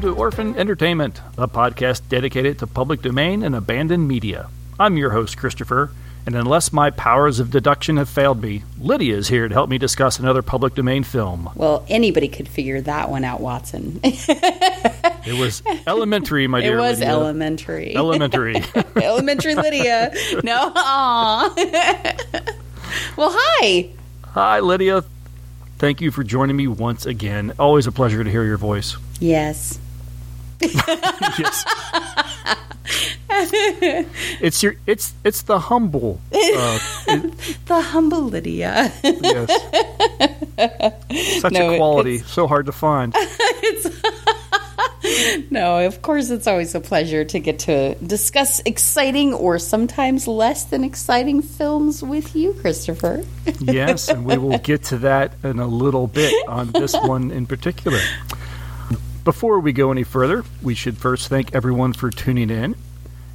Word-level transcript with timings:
Welcome 0.00 0.14
to 0.14 0.18
Orphaned 0.18 0.56
Entertainment, 0.56 1.20
a 1.36 1.46
podcast 1.46 2.08
dedicated 2.08 2.58
to 2.60 2.66
public 2.66 3.02
domain 3.02 3.42
and 3.42 3.54
abandoned 3.54 4.08
media. 4.08 4.48
I'm 4.78 4.96
your 4.96 5.10
host, 5.10 5.36
Christopher, 5.36 5.90
and 6.24 6.34
unless 6.34 6.72
my 6.72 6.88
powers 6.88 7.38
of 7.38 7.50
deduction 7.50 7.98
have 7.98 8.08
failed 8.08 8.40
me, 8.40 8.62
Lydia 8.80 9.14
is 9.14 9.28
here 9.28 9.46
to 9.46 9.52
help 9.52 9.68
me 9.68 9.76
discuss 9.76 10.18
another 10.18 10.40
public 10.40 10.74
domain 10.74 11.04
film. 11.04 11.50
Well, 11.54 11.84
anybody 11.86 12.28
could 12.28 12.48
figure 12.48 12.80
that 12.80 13.10
one 13.10 13.24
out, 13.24 13.42
Watson. 13.42 14.00
It 15.26 15.38
was 15.38 15.62
elementary, 15.86 16.46
my 16.46 16.62
dear. 16.62 16.78
it 16.78 16.80
was 16.80 16.98
Lydia. 17.00 17.12
elementary. 17.14 17.94
Elementary. 17.94 18.56
elementary 18.96 19.54
Lydia. 19.54 20.14
No, 20.42 20.72
aw. 20.74 21.54
well, 23.18 23.30
hi. 23.30 23.90
Hi, 24.28 24.60
Lydia. 24.60 25.04
Thank 25.76 26.00
you 26.00 26.10
for 26.10 26.24
joining 26.24 26.56
me 26.56 26.68
once 26.68 27.04
again. 27.04 27.52
Always 27.58 27.86
a 27.86 27.92
pleasure 27.92 28.24
to 28.24 28.30
hear 28.30 28.44
your 28.44 28.56
voice. 28.56 28.96
Yes. 29.20 29.78
yes. 31.38 31.64
it's 34.42 34.62
your 34.62 34.74
it's 34.86 35.14
it's 35.24 35.42
the 35.42 35.58
humble 35.58 36.20
uh, 36.34 36.78
The 37.66 37.80
humble 37.80 38.22
Lydia. 38.24 38.92
yes 39.02 39.50
such 41.40 41.52
No, 41.52 41.70
a 41.70 41.74
it- 41.74 41.76
quality 41.78 42.18
so 42.18 42.46
hard 42.46 42.66
to 42.66 42.72
find 42.72 43.14
no, 45.50 45.84
of 45.86 46.02
course, 46.02 46.30
it's 46.30 46.46
always 46.46 46.74
a 46.74 46.80
pleasure 46.80 47.24
to 47.24 47.38
get 47.40 47.60
to 47.60 47.94
discuss 47.96 48.60
exciting 48.64 49.32
or 49.34 49.58
sometimes 49.58 50.28
less 50.28 50.64
than 50.64 50.84
exciting 50.84 51.40
films 51.42 52.02
with 52.02 52.36
you, 52.36 52.52
Christopher. 52.60 53.24
yes 53.60 54.08
and 54.08 54.24
we 54.24 54.36
will 54.38 54.58
get 54.58 54.84
to 54.84 54.98
that 54.98 55.32
in 55.42 55.58
a 55.58 55.66
little 55.66 56.06
bit 56.06 56.32
on 56.48 56.70
this 56.72 56.94
one 56.94 57.30
in 57.30 57.46
particular 57.46 57.98
before 59.24 59.60
we 59.60 59.72
go 59.72 59.90
any 59.90 60.02
further 60.02 60.44
we 60.62 60.74
should 60.74 60.96
first 60.96 61.28
thank 61.28 61.54
everyone 61.54 61.92
for 61.92 62.10
tuning 62.10 62.50
in 62.50 62.74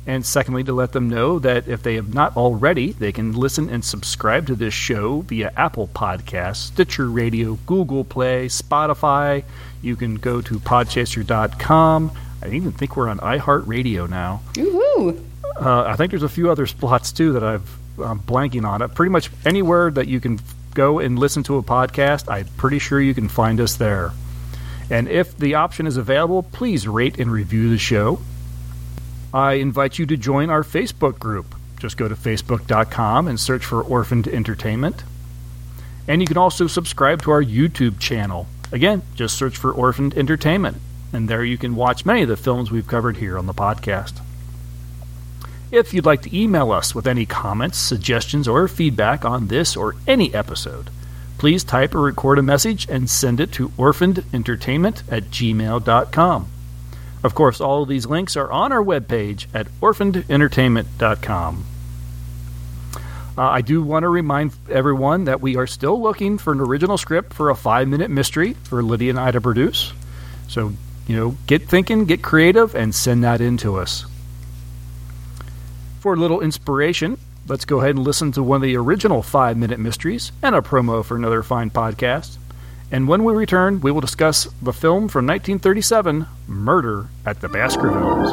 and 0.07 0.25
secondly 0.25 0.63
to 0.63 0.71
let 0.71 0.91
them 0.91 1.09
know 1.09 1.39
that 1.39 1.67
if 1.67 1.81
they 1.83 1.95
have 1.95 2.13
not 2.13 2.35
already 2.37 2.91
they 2.93 3.11
can 3.11 3.33
listen 3.33 3.69
and 3.69 3.83
subscribe 3.83 4.45
to 4.47 4.55
this 4.55 4.73
show 4.73 5.21
via 5.21 5.51
apple 5.57 5.87
podcasts 5.87 6.57
stitcher 6.57 7.09
radio 7.09 7.53
google 7.65 8.03
play 8.03 8.47
spotify 8.47 9.43
you 9.81 9.95
can 9.95 10.15
go 10.15 10.41
to 10.41 10.59
podchaser.com 10.59 12.11
i 12.41 12.47
even 12.49 12.71
think 12.71 12.95
we're 12.95 13.09
on 13.09 13.19
iheartradio 13.19 14.09
now 14.09 14.41
Woohoo! 14.53 15.23
uh, 15.59 15.83
I 15.83 15.95
think 15.95 16.11
there's 16.11 16.23
a 16.23 16.29
few 16.29 16.51
other 16.51 16.65
spots 16.65 17.11
too 17.11 17.33
that 17.33 17.43
I've 17.43 17.77
I'm 18.03 18.19
blanking 18.19 18.67
on 18.67 18.81
it. 18.81 18.93
Pretty 18.93 19.09
much 19.09 19.29
anywhere 19.45 19.89
that 19.91 20.07
you 20.07 20.19
can 20.19 20.39
go 20.73 20.99
and 20.99 21.17
listen 21.17 21.43
to 21.43 21.57
a 21.57 21.63
podcast, 21.63 22.29
I'm 22.29 22.45
pretty 22.57 22.79
sure 22.79 22.99
you 22.99 23.13
can 23.13 23.29
find 23.29 23.61
us 23.61 23.75
there. 23.75 24.11
And 24.89 25.07
if 25.07 25.37
the 25.37 25.55
option 25.55 25.87
is 25.87 25.97
available, 25.97 26.43
please 26.43 26.87
rate 26.87 27.19
and 27.19 27.31
review 27.31 27.69
the 27.69 27.77
show. 27.77 28.19
I 29.33 29.53
invite 29.53 29.99
you 29.99 30.05
to 30.05 30.17
join 30.17 30.49
our 30.49 30.63
Facebook 30.63 31.19
group. 31.19 31.55
Just 31.79 31.97
go 31.97 32.07
to 32.07 32.15
facebook.com 32.15 33.27
and 33.27 33.39
search 33.39 33.65
for 33.65 33.81
Orphaned 33.81 34.27
Entertainment. 34.27 35.03
And 36.07 36.21
you 36.21 36.27
can 36.27 36.37
also 36.37 36.67
subscribe 36.67 37.23
to 37.23 37.31
our 37.31 37.43
YouTube 37.43 37.99
channel. 37.99 38.47
Again, 38.71 39.01
just 39.15 39.37
search 39.37 39.57
for 39.57 39.71
Orphaned 39.71 40.15
Entertainment. 40.15 40.77
And 41.11 41.27
there 41.27 41.43
you 41.43 41.57
can 41.57 41.75
watch 41.75 42.05
many 42.05 42.21
of 42.23 42.29
the 42.29 42.37
films 42.37 42.71
we've 42.71 42.87
covered 42.87 43.17
here 43.17 43.37
on 43.37 43.45
the 43.45 43.53
podcast. 43.53 44.21
If 45.71 45.93
you'd 45.93 46.05
like 46.05 46.21
to 46.21 46.37
email 46.37 46.71
us 46.71 46.93
with 46.93 47.07
any 47.07 47.25
comments, 47.25 47.77
suggestions, 47.77 48.47
or 48.47 48.67
feedback 48.67 49.25
on 49.25 49.47
this 49.47 49.75
or 49.75 49.95
any 50.07 50.33
episode, 50.33 50.89
please 51.37 51.63
type 51.63 51.93
or 51.95 52.01
record 52.01 52.39
a 52.39 52.43
message 52.43 52.87
and 52.89 53.09
send 53.09 53.39
it 53.39 53.51
to 53.53 53.69
orphanedentertainment 53.69 55.03
at 55.11 55.23
gmail.com. 55.25 56.47
Of 57.23 57.33
course, 57.33 57.59
all 57.59 57.83
of 57.83 57.89
these 57.89 58.05
links 58.05 58.37
are 58.37 58.51
on 58.51 58.71
our 58.71 58.83
webpage 58.83 59.47
at 59.53 59.67
orphanedentertainment.com. 59.81 61.65
Uh, 63.37 63.41
I 63.41 63.61
do 63.61 63.83
want 63.83 64.03
to 64.03 64.09
remind 64.09 64.53
everyone 64.69 65.25
that 65.25 65.41
we 65.41 65.57
are 65.57 65.67
still 65.67 66.01
looking 66.01 66.37
for 66.37 66.53
an 66.53 66.61
original 66.61 66.97
script 66.97 67.33
for 67.33 67.49
a 67.49 67.55
five 67.55 67.87
minute 67.87 68.09
mystery 68.09 68.53
for 68.63 68.81
Lydia 68.81 69.09
and 69.09 69.19
I 69.19 69.31
to 69.31 69.41
produce. 69.41 69.91
So, 70.47 70.73
you 71.07 71.15
know, 71.15 71.35
get 71.45 71.67
thinking, 71.67 72.05
get 72.05 72.21
creative, 72.21 72.75
and 72.75 72.95
send 72.95 73.23
that 73.23 73.41
in 73.41 73.57
to 73.57 73.77
us. 73.77 74.05
For 75.99 76.13
a 76.13 76.17
little 76.17 76.39
inspiration, 76.39 77.17
let's 77.47 77.65
go 77.65 77.79
ahead 77.79 77.95
and 77.95 78.03
listen 78.03 78.31
to 78.33 78.43
one 78.43 78.57
of 78.57 78.61
the 78.63 78.75
original 78.75 79.21
five 79.21 79.57
minute 79.57 79.79
mysteries 79.79 80.31
and 80.41 80.55
a 80.55 80.61
promo 80.61 81.03
for 81.03 81.15
another 81.15 81.43
fine 81.43 81.69
podcast. 81.69 82.37
And 82.91 83.07
when 83.07 83.23
we 83.23 83.33
return, 83.33 83.81
we 83.81 83.91
will 83.91 84.01
discuss 84.01 84.45
the 84.61 84.73
film 84.73 85.07
from 85.07 85.25
1937, 85.25 86.27
Murder 86.47 87.07
at 87.25 87.41
the 87.41 87.49
Baskervilles. 87.49 88.31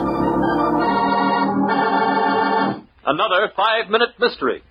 Another 3.04 3.52
five 3.56 3.90
minute 3.90 4.10
mystery. 4.18 4.62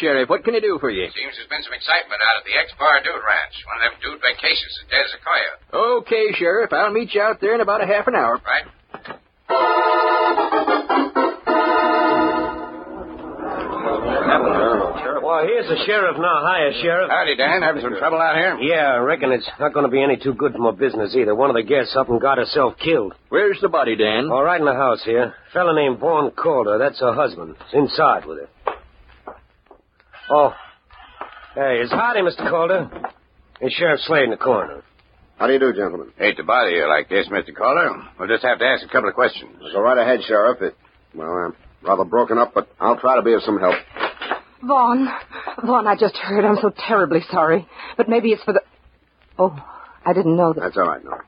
Sheriff. 0.00 0.28
What 0.28 0.44
can 0.44 0.54
I 0.54 0.60
do 0.60 0.78
for 0.80 0.90
you? 0.90 1.06
Seems 1.14 1.34
there's 1.36 1.48
been 1.48 1.62
some 1.62 1.74
excitement 1.74 2.20
out 2.22 2.38
at 2.40 2.44
the 2.44 2.54
ex-bar 2.58 3.00
dude 3.02 3.14
ranch. 3.22 3.54
One 3.66 3.76
of 3.78 3.82
them 3.88 3.94
dude 4.02 4.20
vacations 4.20 4.72
as 4.82 4.86
dead 4.90 5.04
as 5.06 5.12
a 5.14 5.20
coyote. 5.22 5.60
Okay, 6.04 6.32
Sheriff. 6.38 6.72
I'll 6.72 6.92
meet 6.92 7.14
you 7.14 7.22
out 7.22 7.40
there 7.40 7.54
in 7.54 7.60
about 7.60 7.82
a 7.82 7.86
half 7.86 8.06
an 8.06 8.14
hour. 8.14 8.40
Right? 8.44 8.66
Well, 15.24 15.42
here's 15.46 15.66
the 15.68 15.82
sheriff 15.86 16.16
now. 16.18 16.44
Hiya, 16.44 16.82
sheriff. 16.82 17.10
Howdy, 17.10 17.36
Dan. 17.36 17.62
Having 17.62 17.82
some 17.82 17.96
trouble 17.98 18.18
out 18.20 18.36
here? 18.36 18.58
Yeah, 18.60 18.92
I 18.92 18.98
reckon 18.98 19.32
it's 19.32 19.48
not 19.58 19.72
going 19.72 19.86
to 19.86 19.90
be 19.90 20.02
any 20.02 20.16
too 20.16 20.34
good 20.34 20.52
for 20.52 20.58
my 20.58 20.70
business 20.72 21.14
either. 21.16 21.34
One 21.34 21.50
of 21.50 21.56
the 21.56 21.62
guests 21.62 21.96
up 21.96 22.08
and 22.08 22.20
got 22.20 22.38
herself 22.38 22.74
killed. 22.78 23.14
Where's 23.30 23.58
the 23.60 23.68
body, 23.68 23.96
Dan? 23.96 24.28
All 24.30 24.44
right 24.44 24.60
in 24.60 24.66
the 24.66 24.74
house 24.74 25.02
here. 25.04 25.34
Fella 25.52 25.74
named 25.74 25.98
Vaughn 25.98 26.30
Calder. 26.32 26.78
That's 26.78 27.00
her 27.00 27.14
husband. 27.14 27.56
It's 27.60 27.74
inside 27.74 28.26
with 28.26 28.38
her. 28.40 28.48
Oh. 30.30 30.54
Hey, 31.54 31.78
it's 31.82 31.92
Hardy, 31.92 32.20
Mr. 32.20 32.48
Calder. 32.48 32.90
It's 33.60 33.74
Sheriff 33.74 34.00
Slade 34.00 34.24
in 34.24 34.30
the 34.30 34.36
corner. 34.36 34.82
How 35.38 35.46
do 35.46 35.52
you 35.52 35.58
do, 35.58 35.72
gentlemen? 35.72 36.12
Hate 36.16 36.36
to 36.36 36.44
bother 36.44 36.70
you 36.70 36.88
like 36.88 37.08
this, 37.08 37.28
Mr. 37.28 37.54
Calder. 37.54 37.90
We'll 38.18 38.28
just 38.28 38.44
have 38.44 38.58
to 38.58 38.64
ask 38.64 38.84
a 38.84 38.88
couple 38.88 39.08
of 39.08 39.14
questions. 39.14 39.50
Go 39.72 39.80
right 39.80 39.98
ahead, 39.98 40.20
Sheriff. 40.26 40.62
It, 40.62 40.76
well, 41.14 41.28
I'm 41.28 41.56
rather 41.82 42.04
broken 42.04 42.38
up, 42.38 42.52
but 42.54 42.68
I'll 42.80 42.98
try 42.98 43.16
to 43.16 43.22
be 43.22 43.34
of 43.34 43.42
some 43.42 43.58
help. 43.58 43.74
Vaughn. 44.62 45.08
Vaughn, 45.64 45.86
I 45.86 45.96
just 45.96 46.16
heard. 46.16 46.44
I'm 46.44 46.56
so 46.60 46.70
terribly 46.88 47.20
sorry. 47.30 47.66
But 47.96 48.08
maybe 48.08 48.30
it's 48.30 48.42
for 48.44 48.52
the. 48.52 48.62
Oh, 49.38 49.54
I 50.06 50.12
didn't 50.12 50.36
know 50.36 50.52
that. 50.52 50.60
That's 50.60 50.76
all 50.76 50.88
right, 50.88 51.04
Nora. 51.04 51.24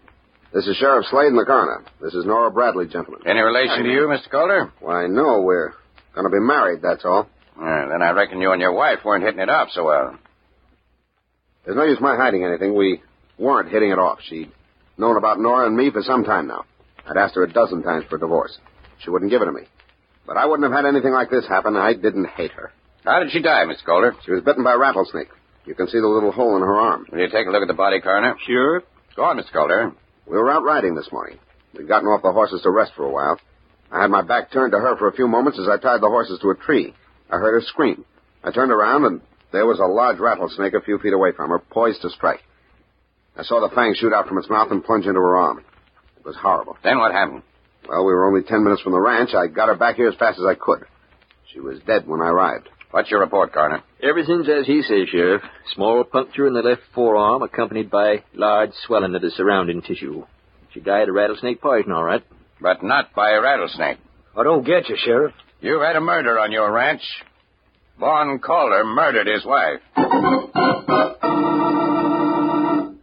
This 0.55 0.67
is 0.67 0.77
Sheriff 0.77 1.07
Slade 1.11 1.27
in 1.27 1.37
the 1.37 1.45
coroner. 1.45 1.85
This 2.01 2.15
is 2.15 2.25
Nora 2.25 2.51
Bradley, 2.51 2.87
gentlemen. 2.87 3.21
Any 3.27 3.41
relation 3.41 3.85
to 3.85 3.91
you, 3.91 4.03
Mr. 4.09 4.31
Calder? 4.31 4.73
Why, 4.81 5.07
no, 5.07 5.43
we're 5.43 5.75
going 6.15 6.25
to 6.25 6.31
be 6.31 6.41
married, 6.41 6.81
that's 6.83 7.05
all. 7.05 7.29
Well, 7.59 7.89
then 7.91 8.03
I 8.03 8.11
reckon 8.11 8.41
you 8.41 8.53
and 8.53 8.61
your 8.61 8.73
wife 8.73 8.99
weren't 9.05 9.25
hitting 9.25 9.41
it 9.41 9.49
off 9.49 9.69
so 9.73 9.85
well. 9.85 10.19
There's 11.65 11.77
no 11.77 11.85
use 11.85 11.99
my 12.01 12.17
hiding 12.17 12.45
anything. 12.45 12.75
We 12.75 13.03
weren't 13.39 13.71
hitting 13.71 13.91
it 13.91 13.99
off. 13.99 14.19
She'd 14.29 14.53
known 14.99 15.17
about 15.17 15.41
Nora 15.41 15.67
and 15.67 15.77
me 15.77 15.91
for 15.91 16.03
some 16.03 16.25
time 16.25 16.47
now. 16.47 16.65
I'd 17.09 17.17
asked 17.17 17.35
her 17.35 17.45
a 17.45 17.53
dozen 17.53 17.83
times 17.83 18.05
for 18.09 18.17
a 18.17 18.21
divorce. 18.21 18.57
She 19.03 19.11
wouldn't 19.11 19.31
give 19.31 19.43
it 19.43 19.47
to 19.47 19.53
me. 19.53 19.63
But 20.27 20.37
I 20.37 20.47
wouldn't 20.47 20.71
have 20.71 20.85
had 20.85 20.89
anything 20.89 21.13
like 21.13 21.31
this 21.31 21.47
happen. 21.47 21.77
I 21.77 21.95
didn't 21.95 22.27
hate 22.27 22.53
her. 22.53 22.73
How 23.05 23.21
did 23.21 23.31
she 23.31 23.41
die, 23.41 23.65
Miss 23.65 23.81
Calder? 23.85 24.15
She 24.25 24.33
was 24.33 24.43
bitten 24.43 24.65
by 24.65 24.75
a 24.75 24.79
rattlesnake. 24.79 25.29
You 25.65 25.75
can 25.75 25.87
see 25.87 25.99
the 25.99 26.07
little 26.07 26.33
hole 26.33 26.57
in 26.57 26.63
her 26.63 26.75
arm. 26.79 27.07
Will 27.11 27.21
you 27.21 27.29
take 27.29 27.47
a 27.47 27.51
look 27.51 27.63
at 27.63 27.69
the 27.69 27.75
body, 27.75 28.01
Coroner? 28.01 28.37
Sure. 28.47 28.83
Go 29.15 29.25
on, 29.25 29.37
Miss 29.37 29.47
Calder. 29.53 29.93
We 30.27 30.37
were 30.37 30.51
out 30.51 30.65
riding 30.65 30.95
this 30.95 31.11
morning. 31.13 31.39
We'd 31.77 31.89
gotten 31.89 32.09
off 32.09 32.23
the 32.23 32.33
horses 32.33 32.63
to 32.63 32.71
rest 32.71 32.93
for 32.97 33.05
a 33.05 33.11
while. 33.11 33.39
I 33.93 34.03
had 34.03 34.11
my 34.11 34.23
back 34.23 34.51
turned 34.51 34.73
to 34.73 34.79
her 34.79 34.97
for 34.97 35.09
a 35.09 35.13
few 35.13 35.29
moments 35.29 35.59
as 35.61 35.69
I 35.69 35.77
tied 35.79 36.01
the 36.01 36.09
horses 36.09 36.41
to 36.41 36.51
a 36.51 36.57
tree. 36.57 36.95
I 37.31 37.37
heard 37.37 37.61
her 37.61 37.67
scream. 37.67 38.05
I 38.45 38.51
turned 38.51 38.73
around, 38.73 39.05
and 39.05 39.21
there 39.53 39.67
was 39.67 39.81
a 39.81 39.85
large 39.85 40.19
rattlesnake 40.19 40.75
a 40.75 40.81
few 40.81 40.99
feet 40.99 41.13
away 41.13 41.33
from 41.33 41.51
her, 41.51 41.59
poised 41.59 42.03
to 42.03 42.11
strike. 42.11 42.41
I 43.37 43.43
saw 43.43 43.61
the 43.61 43.75
fangs 43.75 43.99
shoot 43.99 44.13
out 44.13 44.29
from 44.29 44.39
its 44.39 44.49
mouth 44.49 44.71
and 44.71 44.85
plunge 44.85 45.07
into 45.07 45.21
her 45.21 45.37
arm. 45.37 45.65
It 46.19 46.25
was 46.25 46.37
horrible. 46.37 46.77
Then 46.83 46.99
what 46.99 47.13
happened? 47.13 47.43
Well, 47.89 48.05
we 48.05 48.13
were 48.13 48.27
only 48.27 48.43
ten 48.43 48.65
minutes 48.65 48.83
from 48.83 48.93
the 48.93 49.01
ranch. 49.01 49.31
I 49.35 49.47
got 49.47 49.69
her 49.69 49.77
back 49.77 49.97
here 49.97 50.09
as 50.09 50.17
fast 50.17 50.39
as 50.39 50.47
I 50.47 50.55
could. 50.55 50.85
She 51.53 51.61
was 51.61 51.79
dead 51.87 52.07
when 52.07 52.21
I 52.21 52.29
arrived. 52.29 52.69
What's 52.91 53.11
your 53.11 53.21
report, 53.21 53.53
Coroner? 53.53 53.83
Everything's 54.03 54.49
as 54.49 54.67
he 54.67 54.83
says, 54.83 55.09
Sheriff. 55.11 55.43
Small 55.75 56.03
puncture 56.05 56.47
in 56.47 56.55
the 56.55 56.63
left 56.63 56.83
forearm, 56.95 57.43
accompanied 57.43 57.91
by 57.91 58.25
large 58.35 58.71
swelling 58.87 59.15
of 59.15 59.23
the 59.23 59.31
surrounding 59.31 59.83
tissue. 59.83 60.25
She 60.73 60.81
died 60.81 61.09
of 61.09 61.15
rattlesnake 61.15 61.61
poison, 61.61 61.93
all 61.93 62.05
right. 62.05 62.25
But 62.61 62.83
not 62.83 63.13
by 63.15 63.33
a 63.33 63.41
rattlesnake. 63.41 63.99
I 64.37 64.43
don't 64.43 64.65
get 64.65 64.89
you, 64.89 64.97
Sheriff. 64.97 65.35
You've 65.61 65.83
had 65.83 65.97
a 65.97 66.01
murder 66.01 66.39
on 66.39 66.53
your 66.53 66.71
ranch. 66.71 67.03
Vaughn 67.99 68.39
Calder 68.41 68.85
murdered 68.85 69.27
his 69.27 69.45
wife. 69.45 69.81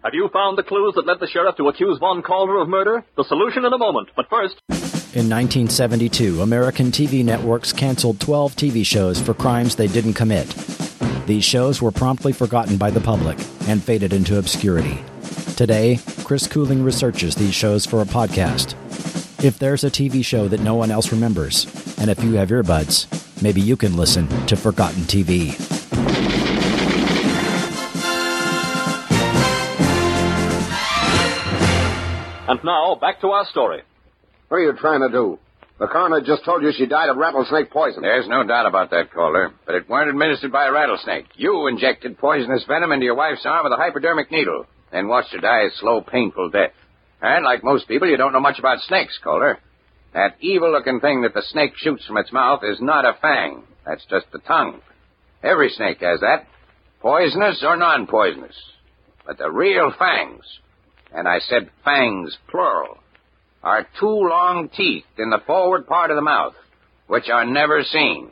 Have 0.03 0.13
you 0.13 0.29
found 0.31 0.57
the 0.57 0.63
clues 0.63 0.93
that 0.95 1.07
led 1.07 1.19
the 1.19 1.27
sheriff 1.27 1.55
to 1.57 1.67
accuse 1.69 1.97
Von 1.99 2.21
Calder 2.21 2.59
of 2.61 2.69
murder? 2.69 3.03
The 3.17 3.23
solution 3.23 3.65
in 3.65 3.73
a 3.73 3.77
moment. 3.77 4.09
But 4.15 4.29
first, 4.29 4.55
In 5.15 5.29
1972, 5.29 6.41
American 6.41 6.87
TV 6.91 7.23
networks 7.23 7.73
canceled 7.73 8.19
12 8.19 8.55
TV 8.55 8.85
shows 8.85 9.19
for 9.21 9.33
crimes 9.33 9.75
they 9.75 9.87
didn't 9.87 10.13
commit. 10.13 10.47
These 11.25 11.45
shows 11.45 11.81
were 11.81 11.91
promptly 11.91 12.33
forgotten 12.33 12.77
by 12.77 12.91
the 12.91 13.01
public 13.01 13.37
and 13.67 13.81
faded 13.81 14.13
into 14.13 14.37
obscurity. 14.37 15.03
Today, 15.55 15.99
Chris 16.23 16.47
Cooling 16.47 16.83
researches 16.83 17.35
these 17.35 17.53
shows 17.55 17.85
for 17.85 18.01
a 18.01 18.05
podcast. 18.05 18.73
If 19.43 19.57
there's 19.59 19.83
a 19.83 19.89
TV 19.91 20.23
show 20.23 20.47
that 20.47 20.61
no 20.61 20.75
one 20.75 20.91
else 20.91 21.11
remembers, 21.11 21.65
and 22.03 22.11
if 22.11 22.21
you 22.21 22.33
have 22.33 22.49
earbuds, 22.49 23.07
maybe 23.41 23.61
you 23.61 23.77
can 23.77 23.95
listen 23.95 24.27
to 24.45 24.57
Forgotten 24.57 25.03
TV. 25.03 25.55
and 32.45 32.61
now 32.65 32.95
back 32.95 33.21
to 33.21 33.27
our 33.27 33.45
story. 33.45 33.83
What 34.49 34.57
are 34.57 34.63
you 34.63 34.73
trying 34.73 34.99
to 34.99 35.09
do? 35.09 35.39
The 35.79 35.87
coroner 35.87 36.19
just 36.19 36.43
told 36.43 36.61
you 36.61 36.73
she 36.77 36.85
died 36.85 37.09
of 37.09 37.15
rattlesnake 37.15 37.71
poison. 37.71 38.01
There's 38.01 38.27
no 38.27 38.43
doubt 38.45 38.65
about 38.65 38.89
that, 38.91 39.11
Calder. 39.13 39.53
But 39.65 39.75
it 39.75 39.89
weren't 39.89 40.09
administered 40.09 40.51
by 40.51 40.67
a 40.67 40.71
rattlesnake. 40.73 41.27
You 41.35 41.67
injected 41.67 42.17
poisonous 42.17 42.65
venom 42.67 42.91
into 42.91 43.05
your 43.05 43.15
wife's 43.15 43.45
arm 43.45 43.63
with 43.63 43.71
a 43.71 43.77
hypodermic 43.77 44.29
needle, 44.29 44.65
then 44.91 45.07
watched 45.07 45.31
her 45.31 45.39
die 45.39 45.63
a 45.63 45.71
slow, 45.79 46.01
painful 46.01 46.49
death. 46.49 46.73
And 47.21 47.45
like 47.45 47.63
most 47.63 47.87
people, 47.87 48.09
you 48.09 48.17
don't 48.17 48.33
know 48.33 48.41
much 48.41 48.59
about 48.59 48.81
snakes, 48.81 49.17
Calder. 49.23 49.57
That 50.13 50.35
evil-looking 50.39 50.99
thing 50.99 51.21
that 51.21 51.33
the 51.33 51.41
snake 51.41 51.73
shoots 51.75 52.05
from 52.05 52.17
its 52.17 52.31
mouth 52.31 52.61
is 52.63 52.79
not 52.79 53.05
a 53.05 53.17
fang. 53.19 53.63
That's 53.85 54.05
just 54.09 54.27
the 54.31 54.39
tongue. 54.39 54.81
Every 55.43 55.69
snake 55.69 56.01
has 56.01 56.19
that, 56.21 56.47
poisonous 57.01 57.63
or 57.65 57.75
non-poisonous. 57.75 58.55
But 59.25 59.37
the 59.37 59.49
real 59.49 59.91
fangs, 59.97 60.43
and 61.13 61.27
I 61.27 61.39
said 61.39 61.69
fangs 61.83 62.37
plural, 62.49 62.97
are 63.63 63.87
two 63.99 64.05
long 64.05 64.69
teeth 64.75 65.05
in 65.17 65.29
the 65.29 65.41
forward 65.47 65.87
part 65.87 66.11
of 66.11 66.15
the 66.15 66.21
mouth, 66.21 66.53
which 67.07 67.29
are 67.29 67.45
never 67.45 67.83
seen. 67.83 68.29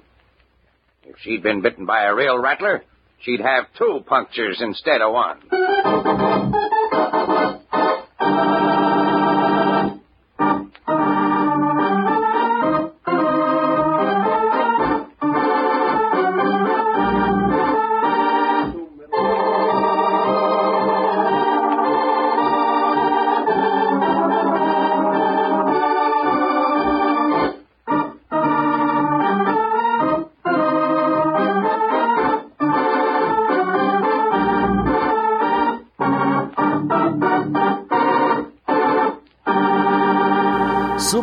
If 1.04 1.16
she'd 1.22 1.44
been 1.44 1.62
bitten 1.62 1.86
by 1.86 2.04
a 2.04 2.14
real 2.14 2.38
rattler, 2.38 2.84
she'd 3.22 3.42
have 3.42 3.66
two 3.78 4.02
punctures 4.06 4.62
instead 4.62 5.02
of 5.02 5.14
one. 5.14 5.42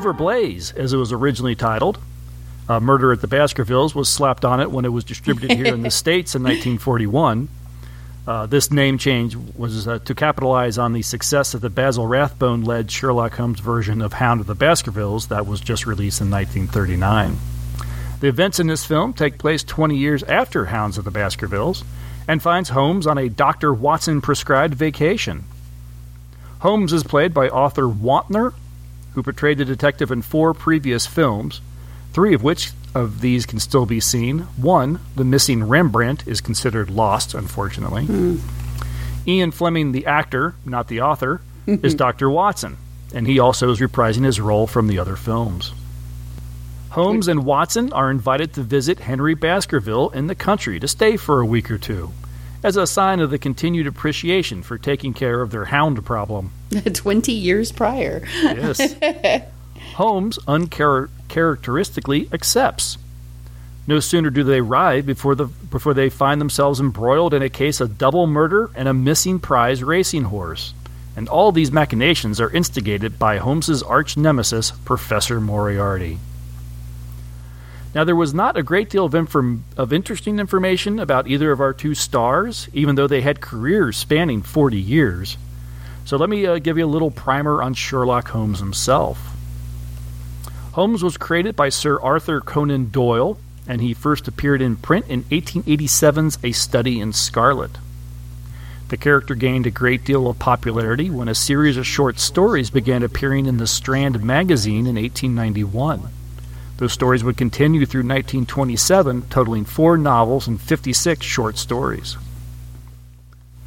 Silver 0.08 0.16
Blaze, 0.16 0.72
as 0.72 0.94
it 0.94 0.96
was 0.96 1.12
originally 1.12 1.55
titled. 1.55 1.99
Uh, 2.66 2.81
Murder 2.81 3.12
at 3.12 3.20
the 3.20 3.26
Baskervilles 3.26 3.94
was 3.94 4.08
slapped 4.08 4.43
on 4.43 4.58
it 4.58 4.70
when 4.70 4.87
it 4.87 4.88
was 4.88 5.05
distributed 5.05 5.55
here 5.55 5.75
in 5.75 5.82
the 5.82 5.90
States 6.05 6.34
in 6.34 6.43
1941. 6.43 7.46
Uh, 8.26 8.46
this 8.46 8.70
name 8.70 8.96
change 8.96 9.37
was 9.37 9.87
uh, 9.87 9.99
to 9.99 10.14
capitalize 10.14 10.78
on 10.78 10.94
the 10.94 11.02
success 11.02 11.52
of 11.52 11.60
the 11.60 11.69
Basil 11.69 12.06
Rathbone 12.06 12.64
led 12.64 12.90
Sherlock 12.90 13.34
Holmes 13.34 13.60
version 13.60 14.00
of 14.00 14.14
Hound 14.14 14.40
of 14.40 14.46
the 14.46 14.55
Baskervilles 14.55 15.28
that 15.28 15.46
was 15.46 15.60
just 15.60 15.84
released 15.84 16.22
in 16.22 16.31
1939. 16.31 17.37
The 18.20 18.28
events 18.28 18.58
in 18.58 18.66
this 18.66 18.87
film 18.87 19.12
take 19.12 19.37
place 19.37 19.62
20 19.62 19.94
years 19.94 20.22
after 20.22 20.66
Hounds 20.66 20.96
of 20.96 21.05
the 21.05 21.10
Baskervilles 21.10 21.84
and 22.26 22.43
finds 22.43 22.70
Holmes 22.70 23.06
on 23.06 23.19
a 23.19 23.28
Dr. 23.28 23.75
Watson 23.75 24.22
prescribed 24.22 24.75
vacation. 24.75 25.44
Holmes 26.60 26.94
is 26.94 27.02
played 27.02 27.34
by 27.34 27.50
Arthur 27.50 27.87
Wontner, 27.87 28.55
who 29.19 29.23
portrayed 29.25 29.59
the 29.59 29.65
detective 29.65 30.12
in 30.12 30.23
four 30.23 30.55
previous 30.55 31.05
films, 31.05 31.61
three 32.12 32.35
of 32.35 32.44
which 32.44 32.70
of 32.94 33.20
these 33.20 33.47
can 33.47 33.59
still 33.59 33.85
be 33.85 33.99
seen. 33.99 34.38
One, 34.56 35.00
The 35.17 35.25
Missing 35.25 35.65
Rembrandt, 35.65 36.29
is 36.29 36.41
considered 36.41 36.88
lost, 36.88 37.35
unfortunately. 37.35 38.05
Hmm. 38.05 38.37
Ian 39.26 39.50
Fleming, 39.50 39.91
the 39.91 40.06
actor, 40.06 40.55
not 40.65 40.87
the 40.87 41.00
author, 41.00 41.41
mm-hmm. 41.67 41.85
is 41.85 41.97
Dr. 41.97 42.31
Watson, 42.31 42.76
and 43.12 43.26
he 43.26 43.41
also 43.41 43.73
is 43.73 43.81
reprising 43.81 44.25
his 44.25 44.41
role 44.41 44.69
from 44.69 44.87
the 44.87 45.00
other 45.00 45.17
films. 45.17 45.73
Holmes 46.91 47.26
and 47.26 47.44
Watson 47.44 47.93
are 47.93 48.12
invited 48.12 48.53
to 48.53 48.62
visit 48.62 49.00
Henry 49.00 49.35
Baskerville 49.35 50.11
in 50.11 50.29
the 50.29 50.37
country 50.37 50.79
to 50.79 50.87
stay 50.87 51.17
for 51.17 51.41
a 51.41 51.47
week 51.47 51.73
or 51.73 51.79
two, 51.79 52.12
as 52.62 52.76
a 52.76 52.87
sign 52.87 53.20
of 53.20 53.31
the 53.31 53.38
continued 53.38 53.86
appreciation 53.86 54.62
for 54.62 54.79
taking 54.79 55.15
care 55.15 55.41
of 55.43 55.50
their 55.50 55.67
hound 55.67 56.05
problem. 56.05 56.50
20 56.93 57.32
years 57.32 57.72
prior. 57.72 58.22
Yes. 58.43 58.96
Holmes 59.94 60.38
uncharacteristically 60.46 62.29
accepts. 62.32 62.98
No 63.86 64.00
sooner 64.00 64.29
do 64.29 64.44
they 64.44 64.60
arrive 64.60 65.06
before 65.06 65.34
the 65.34 65.46
before 65.46 65.94
they 65.94 66.10
find 66.10 66.41
themselves 66.41 66.79
embroiled 66.79 67.32
in 67.32 67.43
a 67.43 67.48
case 67.48 67.81
of 67.81 67.96
double 67.96 68.27
murder 68.27 68.70
and 68.74 68.86
a 68.86 68.93
missing 68.93 69.38
prize 69.38 69.82
racing 69.82 70.24
horse. 70.24 70.74
And 71.17 71.27
all 71.29 71.53
these 71.53 71.72
machinations 71.72 72.38
are 72.38 72.50
instigated 72.50 73.19
by 73.19 73.38
Holmes's 73.38 73.82
arch 73.82 74.17
nemesis, 74.17 74.72
Professor 74.84 75.41
Moriarty. 75.41 76.19
Now, 77.98 78.05
there 78.05 78.14
was 78.14 78.32
not 78.32 78.56
a 78.56 78.62
great 78.62 78.90
deal 78.90 79.06
of, 79.06 79.14
inform- 79.17 79.64
of 79.76 79.93
interesting 79.93 80.38
information 80.38 81.00
about 81.00 81.26
either 81.26 81.50
of 81.50 81.60
our 81.60 81.72
two 81.72 81.96
stars, 81.96 82.69
even 82.72 82.94
though 82.94 83.08
they 83.08 83.22
had 83.22 83.40
careers 83.40 83.96
spanning 83.96 84.40
40 84.40 84.78
years. 84.78 85.36
So 86.05 86.17
let 86.17 86.31
me 86.31 86.46
uh, 86.46 86.60
give 86.60 86.78
you 86.78 86.84
a 86.84 86.86
little 86.86 87.10
primer 87.10 87.60
on 87.60 87.74
Sherlock 87.74 88.28
Holmes 88.28 88.60
himself. 88.60 89.19
Holmes 90.74 91.02
was 91.02 91.17
created 91.17 91.56
by 91.56 91.70
Sir 91.70 92.00
Arthur 92.00 92.40
Conan 92.40 92.90
Doyle, 92.90 93.36
and 93.67 93.81
he 93.81 93.94
first 93.94 94.28
appeared 94.28 94.62
in 94.62 94.76
print 94.76 95.06
in 95.08 95.24
1887's 95.24 96.38
A 96.44 96.52
Study 96.52 97.00
in 97.00 97.12
Scarlet. 97.12 97.78
The 98.90 98.96
character 98.96 99.34
gained 99.34 99.67
a 99.67 99.72
great 99.72 100.05
deal 100.05 100.28
of 100.28 100.38
popularity 100.38 101.10
when 101.10 101.26
a 101.26 101.34
series 101.34 101.76
of 101.76 101.84
short 101.84 102.20
stories 102.20 102.70
began 102.70 103.02
appearing 103.02 103.46
in 103.46 103.56
the 103.56 103.67
Strand 103.67 104.22
magazine 104.22 104.86
in 104.86 104.94
1891. 104.94 106.10
Those 106.79 106.93
stories 106.93 107.25
would 107.25 107.37
continue 107.37 107.85
through 107.87 108.03
1927, 108.03 109.23
totaling 109.31 109.65
four 109.65 109.99
novels 109.99 110.47
and 110.47 110.61
56 110.61 111.27
short 111.27 111.58
stories. 111.58 112.17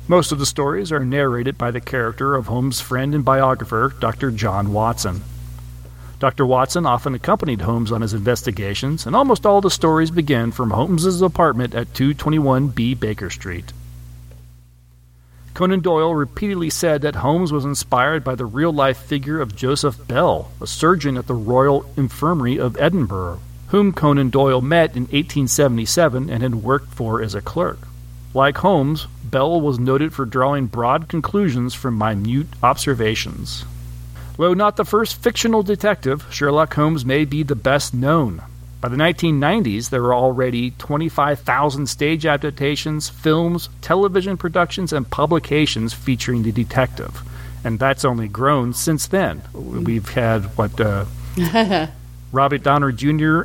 Most 0.07 0.31
of 0.31 0.39
the 0.39 0.45
stories 0.45 0.93
are 0.93 1.03
narrated 1.03 1.57
by 1.57 1.71
the 1.71 1.81
character 1.81 2.35
of 2.35 2.47
Holmes' 2.47 2.79
friend 2.79 3.13
and 3.13 3.23
biographer, 3.23 3.93
Dr. 3.99 4.31
John 4.31 4.71
Watson. 4.71 5.23
Dr. 6.19 6.45
Watson 6.45 6.85
often 6.85 7.13
accompanied 7.13 7.61
Holmes 7.61 7.91
on 7.91 8.01
his 8.01 8.13
investigations, 8.13 9.05
and 9.05 9.15
almost 9.15 9.45
all 9.45 9.59
the 9.59 9.69
stories 9.69 10.11
begin 10.11 10.51
from 10.51 10.69
Holmes's 10.69 11.21
apartment 11.21 11.75
at 11.75 11.93
221B 11.93 12.97
Baker 12.97 13.29
Street. 13.29 13.73
Conan 15.53 15.81
Doyle 15.81 16.15
repeatedly 16.15 16.69
said 16.69 17.01
that 17.01 17.15
Holmes 17.15 17.51
was 17.51 17.65
inspired 17.65 18.23
by 18.23 18.35
the 18.35 18.45
real 18.45 18.71
life 18.71 18.97
figure 18.97 19.41
of 19.41 19.55
Joseph 19.55 20.07
Bell, 20.07 20.49
a 20.61 20.67
surgeon 20.67 21.17
at 21.17 21.27
the 21.27 21.33
Royal 21.33 21.85
Infirmary 21.97 22.57
of 22.57 22.79
Edinburgh, 22.79 23.39
whom 23.67 23.91
Conan 23.91 24.29
Doyle 24.29 24.61
met 24.61 24.95
in 24.95 25.03
1877 25.03 26.29
and 26.29 26.41
had 26.41 26.55
worked 26.55 26.93
for 26.93 27.21
as 27.21 27.35
a 27.35 27.41
clerk. 27.41 27.79
Like 28.33 28.57
Holmes, 28.57 29.07
Bell 29.25 29.59
was 29.59 29.77
noted 29.77 30.13
for 30.13 30.25
drawing 30.25 30.67
broad 30.67 31.09
conclusions 31.09 31.73
from 31.73 31.97
minute 31.97 32.47
observations. 32.63 33.65
Though 34.37 34.53
not 34.53 34.77
the 34.77 34.85
first 34.85 35.21
fictional 35.21 35.63
detective, 35.63 36.25
Sherlock 36.31 36.73
Holmes 36.73 37.05
may 37.05 37.25
be 37.25 37.43
the 37.43 37.55
best 37.55 37.93
known. 37.93 38.41
By 38.81 38.89
the 38.89 38.97
1990s, 38.97 39.91
there 39.91 40.01
were 40.01 40.15
already 40.15 40.71
25,000 40.71 41.85
stage 41.85 42.25
adaptations, 42.25 43.09
films, 43.09 43.69
television 43.81 44.37
productions, 44.37 44.91
and 44.91 45.07
publications 45.07 45.93
featuring 45.93 46.41
the 46.41 46.51
detective. 46.51 47.21
And 47.63 47.77
that's 47.77 48.03
only 48.03 48.27
grown 48.27 48.73
since 48.73 49.05
then. 49.05 49.43
We've 49.53 50.09
had, 50.09 50.45
what, 50.57 50.81
uh, 50.81 51.05
Robert 52.31 52.63
Downer 52.63 52.91
Jr. 52.91 53.41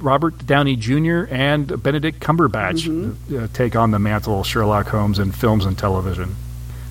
Robert 0.00 0.46
Downey 0.46 0.76
Jr. 0.76 1.24
and 1.30 1.82
Benedict 1.82 2.20
Cumberbatch 2.20 2.88
uh, 3.36 3.48
take 3.52 3.76
on 3.76 3.90
the 3.90 3.98
mantle 3.98 4.40
of 4.40 4.46
Sherlock 4.46 4.86
Holmes 4.88 5.18
in 5.18 5.32
films 5.32 5.64
and 5.64 5.76
television. 5.76 6.34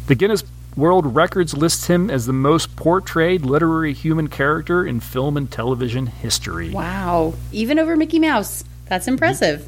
The 0.07 0.15
Guinness 0.15 0.43
World 0.77 1.15
Records 1.15 1.57
lists 1.57 1.87
him 1.87 2.11
as 2.11 2.27
the 2.27 2.33
most 2.33 2.75
portrayed 2.75 3.43
literary 3.43 3.93
human 3.93 4.27
character 4.27 4.85
in 4.85 4.99
film 4.99 5.35
and 5.35 5.49
television 5.51 6.05
history. 6.05 6.69
Wow. 6.69 7.33
Even 7.51 7.79
over 7.79 7.97
Mickey 7.97 8.19
Mouse. 8.19 8.63
That's 8.85 9.07
impressive. 9.07 9.67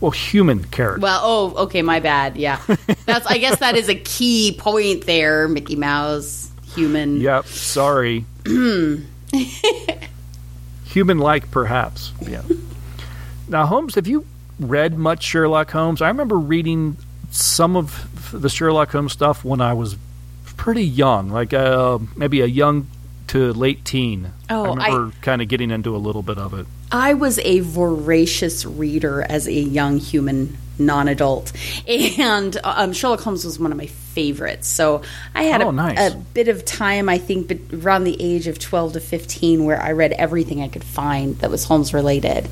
Well, 0.00 0.10
human 0.10 0.64
character. 0.64 1.02
Well, 1.02 1.20
oh, 1.22 1.54
okay, 1.64 1.82
my 1.82 2.00
bad. 2.00 2.38
Yeah. 2.38 2.58
That's 3.04 3.26
I 3.26 3.36
guess 3.36 3.58
that 3.58 3.76
is 3.76 3.90
a 3.90 3.94
key 3.94 4.56
point 4.58 5.04
there, 5.04 5.46
Mickey 5.46 5.76
Mouse, 5.76 6.50
human. 6.74 7.20
Yep, 7.20 7.44
sorry. 7.46 8.24
human 10.84 11.18
like, 11.18 11.50
perhaps. 11.50 12.12
Yeah. 12.22 12.42
Now, 13.46 13.66
Holmes, 13.66 13.94
have 13.96 14.06
you 14.06 14.24
read 14.58 14.96
much 14.98 15.22
Sherlock 15.22 15.70
Holmes? 15.70 16.00
I 16.00 16.08
remember 16.08 16.36
reading 16.36 16.96
some 17.30 17.76
of 17.76 18.08
the 18.32 18.48
Sherlock 18.48 18.90
Holmes 18.92 19.12
stuff 19.12 19.44
when 19.44 19.60
I 19.60 19.72
was 19.74 19.96
pretty 20.56 20.84
young, 20.84 21.30
like 21.30 21.52
uh, 21.52 21.98
maybe 22.16 22.40
a 22.40 22.46
young 22.46 22.86
to 23.28 23.52
late 23.52 23.84
teen. 23.84 24.32
Oh, 24.48 24.64
I 24.64 24.86
remember 24.88 25.16
kind 25.20 25.42
of 25.42 25.48
getting 25.48 25.70
into 25.70 25.94
a 25.94 25.98
little 25.98 26.22
bit 26.22 26.38
of 26.38 26.54
it. 26.54 26.66
I 26.90 27.14
was 27.14 27.38
a 27.40 27.60
voracious 27.60 28.64
reader 28.64 29.20
as 29.22 29.46
a 29.46 29.52
young 29.52 29.98
human 29.98 30.56
non-adult, 30.78 31.52
and 31.88 32.56
um, 32.64 32.92
Sherlock 32.92 33.20
Holmes 33.20 33.44
was 33.44 33.58
one 33.58 33.72
of 33.72 33.76
my 33.78 33.86
favorites. 33.86 34.68
So 34.68 35.02
I 35.34 35.42
had 35.42 35.60
Oh, 35.60 35.68
a, 35.68 35.72
nice. 35.72 36.12
a 36.12 36.16
bit 36.16 36.48
of 36.48 36.64
time, 36.64 37.08
I 37.08 37.18
think, 37.18 37.48
but 37.48 37.58
around 37.84 38.04
the 38.04 38.16
age 38.22 38.46
of 38.46 38.58
twelve 38.58 38.94
to 38.94 39.00
fifteen, 39.00 39.64
where 39.64 39.80
I 39.82 39.92
read 39.92 40.12
everything 40.12 40.62
I 40.62 40.68
could 40.68 40.84
find 40.84 41.36
that 41.40 41.50
was 41.50 41.64
Holmes 41.64 41.92
related, 41.92 42.48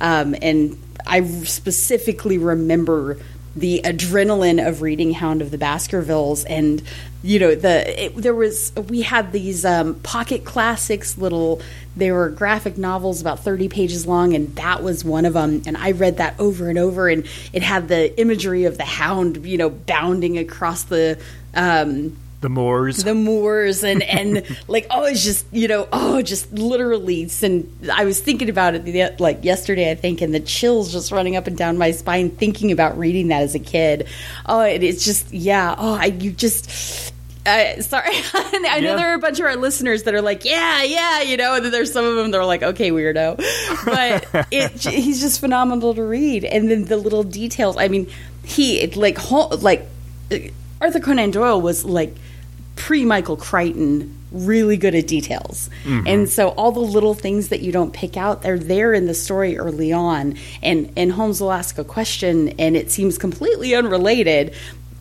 um, 0.00 0.34
and 0.42 0.76
I 1.06 1.24
specifically 1.24 2.36
remember 2.36 3.18
the 3.56 3.80
adrenaline 3.84 4.66
of 4.66 4.82
reading 4.82 5.12
Hound 5.12 5.42
of 5.42 5.50
the 5.50 5.58
Baskervilles 5.58 6.44
and 6.44 6.82
you 7.22 7.38
know 7.40 7.54
the 7.54 8.04
it, 8.04 8.16
there 8.16 8.34
was 8.34 8.72
we 8.88 9.02
had 9.02 9.32
these 9.32 9.64
um, 9.64 9.96
pocket 10.00 10.44
classics 10.44 11.18
little 11.18 11.60
they 11.96 12.12
were 12.12 12.28
graphic 12.28 12.78
novels 12.78 13.20
about 13.20 13.40
30 13.40 13.68
pages 13.68 14.06
long 14.06 14.34
and 14.34 14.54
that 14.56 14.82
was 14.82 15.04
one 15.04 15.24
of 15.24 15.34
them 15.34 15.62
and 15.66 15.76
I 15.76 15.92
read 15.92 16.18
that 16.18 16.38
over 16.38 16.68
and 16.68 16.78
over 16.78 17.08
and 17.08 17.26
it 17.52 17.62
had 17.62 17.88
the 17.88 18.18
imagery 18.20 18.64
of 18.64 18.76
the 18.76 18.84
hound 18.84 19.44
you 19.44 19.58
know 19.58 19.70
bounding 19.70 20.38
across 20.38 20.84
the 20.84 21.20
um, 21.54 22.16
The 22.40 22.48
Moors. 22.48 23.02
the 23.02 23.14
moors 23.16 23.82
and 23.82 24.00
and 24.00 24.44
like 24.68 24.86
oh 24.90 25.04
it's 25.06 25.24
just 25.24 25.44
you 25.52 25.66
know 25.66 25.88
oh 25.92 26.22
just 26.22 26.52
literally 26.52 27.28
and 27.42 27.68
i 27.92 28.04
was 28.04 28.20
thinking 28.20 28.48
about 28.48 28.76
it 28.76 28.84
the, 28.84 29.12
like 29.18 29.42
yesterday 29.44 29.90
i 29.90 29.96
think 29.96 30.20
and 30.20 30.32
the 30.32 30.38
chills 30.38 30.92
just 30.92 31.10
running 31.10 31.34
up 31.34 31.48
and 31.48 31.58
down 31.58 31.78
my 31.78 31.90
spine 31.90 32.30
thinking 32.30 32.70
about 32.70 32.96
reading 32.96 33.26
that 33.28 33.42
as 33.42 33.56
a 33.56 33.58
kid 33.58 34.06
oh 34.46 34.60
it, 34.60 34.84
it's 34.84 35.04
just 35.04 35.32
yeah 35.32 35.74
oh 35.76 35.94
i 35.94 36.04
you 36.06 36.30
just 36.30 37.12
uh, 37.44 37.80
sorry, 37.80 38.10
I 38.34 38.78
know 38.80 38.90
Yeah. 38.90 38.94
there 38.96 39.10
are 39.10 39.14
a 39.14 39.18
bunch 39.18 39.40
of 39.40 39.46
our 39.46 39.56
listeners 39.56 40.02
that 40.02 40.12
are 40.14 40.20
like, 40.20 40.44
yeah, 40.44 40.82
yeah, 40.82 41.22
you 41.22 41.38
know, 41.38 41.54
and 41.54 41.64
then 41.64 41.72
there's 41.72 41.90
some 41.90 42.04
of 42.04 42.14
them 42.16 42.30
that 42.30 42.36
are 42.38 42.44
like, 42.44 42.62
okay, 42.62 42.90
weirdo, 42.90 43.38
but 43.86 44.46
it, 44.52 44.72
he's 44.72 45.22
just 45.22 45.40
phenomenal 45.40 45.94
to 45.94 46.02
read, 46.02 46.44
and 46.44 46.70
then 46.70 46.84
the 46.84 46.98
little 46.98 47.22
details. 47.22 47.78
I 47.78 47.88
mean, 47.88 48.06
he 48.44 48.86
like 48.88 49.30
like 49.30 49.88
Arthur 50.82 51.00
Conan 51.00 51.30
Doyle 51.30 51.58
was 51.60 51.86
like 51.86 52.14
pre 52.78 53.04
Michael 53.04 53.36
Crichton 53.36 54.14
really 54.30 54.76
good 54.76 54.94
at 54.94 55.06
details. 55.06 55.68
Mm-hmm. 55.84 56.06
And 56.06 56.28
so 56.28 56.50
all 56.50 56.70
the 56.70 56.80
little 56.80 57.14
things 57.14 57.48
that 57.48 57.60
you 57.60 57.72
don't 57.72 57.92
pick 57.92 58.16
out, 58.16 58.42
they're 58.42 58.58
there 58.58 58.94
in 58.94 59.06
the 59.06 59.14
story 59.14 59.58
early 59.58 59.92
on. 59.92 60.36
And 60.62 60.92
and 60.96 61.12
Holmes 61.12 61.40
will 61.40 61.52
ask 61.52 61.76
a 61.78 61.84
question 61.84 62.50
and 62.50 62.76
it 62.76 62.90
seems 62.90 63.18
completely 63.18 63.74
unrelated. 63.74 64.54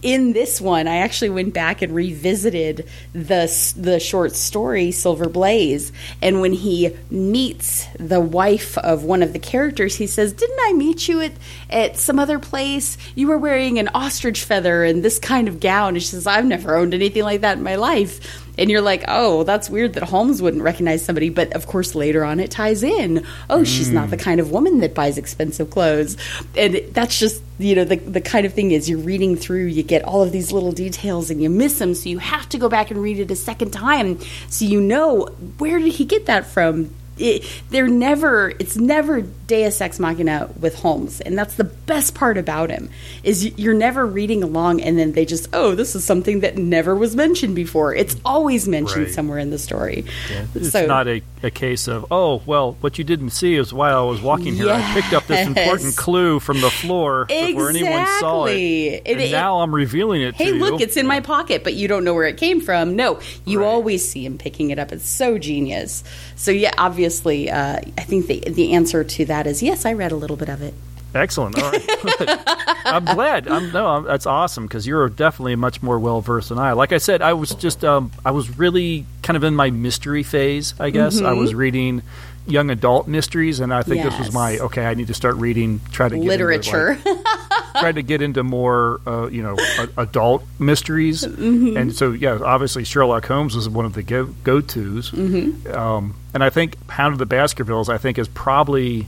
In 0.04 0.34
this 0.34 0.62
one, 0.62 0.88
I 0.88 0.98
actually 0.98 1.32
went 1.32 1.56
back 1.56 1.82
and 1.82 1.94
revisited 1.94 2.88
the 3.14 3.48
the 3.76 4.00
short 4.00 4.36
story 4.36 4.92
Silver 4.92 5.28
Blaze, 5.28 5.92
and 6.22 6.40
when 6.40 6.54
he 6.54 6.92
meets 7.10 7.88
the 8.00 8.20
wife 8.20 8.78
of 8.78 9.04
one 9.04 9.24
of 9.24 9.34
the 9.34 9.40
characters, 9.40 9.96
he 9.96 10.06
says, 10.06 10.34
"Didn't 10.34 10.60
I 10.62 10.74
meet 10.74 11.08
you 11.08 11.22
at 11.22 11.32
at 11.70 11.98
some 11.98 12.20
other 12.20 12.38
place? 12.38 12.98
You 13.16 13.28
were 13.28 13.40
wearing 13.40 13.80
an 13.80 13.90
ostrich 13.96 14.44
feather 14.44 14.84
and 14.84 15.02
this 15.02 15.18
kind 15.18 15.48
of 15.48 15.60
gown." 15.60 15.96
And 15.96 16.04
she 16.04 16.10
says, 16.10 16.28
"I've 16.28 16.46
never 16.46 16.78
owned 16.78 16.94
anything 16.94 17.24
like 17.24 17.42
that 17.42 17.58
in 17.58 17.64
my 17.64 17.76
life." 17.76 18.20
And 18.58 18.70
you're 18.70 18.82
like, 18.82 19.04
"Oh, 19.08 19.44
that's 19.44 19.70
weird 19.70 19.94
that 19.94 20.04
Holmes 20.04 20.42
wouldn't 20.42 20.64
recognize 20.64 21.04
somebody." 21.04 21.30
But 21.30 21.54
of 21.54 21.68
course, 21.68 21.96
later 21.96 22.24
on, 22.24 22.40
it 22.40 22.52
ties 22.52 22.84
in. 22.84 23.26
Oh, 23.50 23.64
she's 23.64 23.92
not 23.92 24.08
mm. 24.08 24.12
the 24.12 24.18
kind 24.18 24.40
of 24.40 24.52
woman 24.52 24.80
that 24.80 24.94
buys 24.94 25.18
expensive 25.18 25.70
clothes, 25.70 26.18
and 26.56 26.82
that's 26.92 27.20
just 27.20 27.42
you 27.60 27.76
know 27.76 27.84
the 27.84 27.98
the 27.98 28.22
kind 28.22 28.46
of 28.46 28.54
thing 28.54 28.72
is 28.72 28.90
you're 28.90 29.00
reading 29.00 29.36
through, 29.36 29.66
you 29.66 29.84
get 29.84 30.04
all 30.04 30.24
of 30.24 30.32
these 30.32 30.52
little 30.52 30.72
details 30.72 31.30
and 31.30 31.42
you 31.42 31.50
miss 31.50 31.80
them, 31.80 31.94
so 31.94 32.10
you 32.10 32.20
have 32.20 32.48
to 32.50 32.58
go 32.58 32.70
back 32.70 32.92
and 32.92 33.02
read 33.02 33.20
it 33.20 33.32
a 33.32 33.36
second 33.36 33.72
time 33.72 34.20
so 34.50 34.66
you 34.66 34.82
know 34.82 35.26
where 35.58 35.80
did 35.80 35.94
he 35.94 36.06
get 36.06 36.26
that 36.26 36.46
from 36.46 36.94
it, 37.18 37.44
they're 37.70 37.88
never 37.88 38.50
it's 38.60 38.78
never 38.78 39.24
deus 39.48 39.80
ex 39.82 40.00
machina 40.00 40.50
with 40.60 40.76
holmes 40.76 41.22
and 41.22 41.38
that's 41.38 41.56
the 41.56 41.64
best 41.64 42.14
part 42.14 42.38
about 42.38 42.70
him 42.70 42.90
is 43.24 43.46
you're 43.58 43.74
never 43.74 44.06
reading 44.06 44.44
along 44.44 44.82
and 44.82 45.00
then 45.00 45.14
they 45.14 45.26
just 45.26 45.48
oh 45.54 45.74
this 45.74 45.96
is 45.96 46.04
something 46.04 46.42
that 46.42 46.58
never 46.58 46.94
was 46.96 47.16
mentioned 47.16 47.56
before 47.56 47.96
it's 47.96 48.16
always 48.26 48.68
mentioned 48.68 49.06
Right. 49.06 49.14
somewhere 49.14 49.40
in 49.40 49.50
the 49.50 49.58
story 49.60 50.06
It's 50.54 50.72
so 50.72 50.86
not 50.86 51.08
a, 51.08 51.22
a 51.44 51.52
case 51.52 51.88
of, 51.88 52.06
oh, 52.12 52.42
well, 52.46 52.74
what 52.82 52.98
you 52.98 53.04
didn't 53.04 53.30
see 53.30 53.56
is 53.56 53.72
while 53.74 54.06
I 54.08 54.10
was 54.10 54.22
walking 54.22 54.56
here, 54.56 54.70
I 54.72 54.82
picked 54.94 55.14
up 55.14 55.28
this 55.28 55.48
important 55.48 55.96
clue 55.96 56.40
from 56.40 56.62
the 56.62 56.70
floor 56.72 57.26
before 57.26 57.70
anyone 57.70 58.06
saw 58.20 58.46
it. 58.46 58.52
Exactly. 58.54 58.98
And, 59.00 59.08
It- 59.22 59.30
it- 59.30 59.32
now 59.32 59.60
I'm 59.60 59.74
revealing 59.74 60.22
it 60.24 60.34
hey 60.36 60.52
look 60.52 60.80
you. 60.80 60.86
it's 60.86 60.98
in 60.98 61.06
my 61.06 61.20
pocket 61.20 61.64
but 61.64 61.74
you 61.76 61.88
don't 61.88 62.04
know 62.04 62.14
where 62.14 62.26
it 62.28 62.38
came 62.38 62.60
from 62.60 62.96
no 62.96 63.20
you 63.46 63.60
Right. 63.60 63.68
always 63.68 64.08
see 64.10 64.26
him 64.26 64.38
picking 64.38 64.72
it 64.72 64.80
up 64.80 64.92
it's 64.92 65.08
so 65.08 65.38
genius 65.38 66.04
so 66.36 66.50
yeah 66.52 66.74
obviously 66.78 67.50
uh, 67.52 67.80
i 67.98 68.02
think 68.02 68.26
the, 68.28 68.40
the 68.50 68.74
answer 68.74 69.04
to 69.04 69.26
that 69.26 69.37
is 69.46 69.62
yes 69.62 69.86
i 69.86 69.94
read 69.94 70.12
a 70.12 70.16
little 70.16 70.38
bit 70.38 70.50
of 70.50 70.62
it 70.62 70.74
Excellent. 71.16 71.62
All 71.62 71.72
right. 71.72 71.86
I'm 72.86 73.06
glad. 73.06 73.48
I'm 73.48 73.72
no. 73.72 73.88
I'm, 73.88 74.04
that's 74.04 74.26
awesome 74.26 74.66
because 74.66 74.86
you're 74.86 75.10
definitely 75.10 75.56
much 75.56 75.82
more 75.82 76.00
well 76.00 76.22
versed 76.22 76.50
than 76.50 76.60
I. 76.60 76.74
Like 76.74 76.92
I 76.92 76.98
said, 76.98 77.22
I 77.22 77.34
was 77.34 77.52
just 77.56 77.84
um, 77.84 78.12
I 78.26 78.32
was 78.32 78.58
really 78.58 79.06
kind 79.24 79.38
of 79.38 79.44
in 79.44 79.56
my 79.56 79.72
mystery 79.72 80.24
phase. 80.24 80.74
I 80.80 80.90
guess 80.90 81.22
I 81.22 81.34
was 81.34 81.56
reading 81.56 82.04
young 82.46 82.70
adult 82.70 83.08
mysteries, 83.08 83.60
and 83.60 83.74
I 83.74 83.84
think 83.84 84.04
this 84.04 84.18
was 84.18 84.34
my 84.34 84.58
okay. 84.60 84.86
I 84.86 84.94
need 84.94 85.08
to 85.08 85.14
start 85.14 85.36
reading. 85.36 85.82
Try 85.92 86.10
to 86.10 86.16
get 86.16 86.26
literature 86.26 86.92
Into, 86.92 87.14
like, 87.14 87.26
try 87.80 87.92
to 87.92 88.02
get 88.02 88.22
into 88.22 88.44
more 88.44 89.02
uh, 89.06 89.28
you 89.28 89.44
know 89.44 89.58
a, 89.80 90.02
adult 90.02 90.44
mysteries, 90.60 91.24
and 91.24 91.96
so 91.96 92.12
yeah, 92.12 92.40
obviously 92.44 92.84
Sherlock 92.84 93.26
Holmes 93.26 93.56
was 93.56 93.68
one 93.70 93.86
of 93.86 93.94
the 93.94 94.04
go 94.04 94.26
go 94.26 94.62
tos, 94.62 95.14
um, 95.14 96.16
and 96.34 96.44
I 96.44 96.50
think 96.50 96.78
Hound 96.90 97.14
of 97.14 97.20
the 97.20 97.26
Baskervilles 97.26 97.90
I 97.90 97.98
think 97.98 98.18
is 98.18 98.28
probably. 98.28 99.08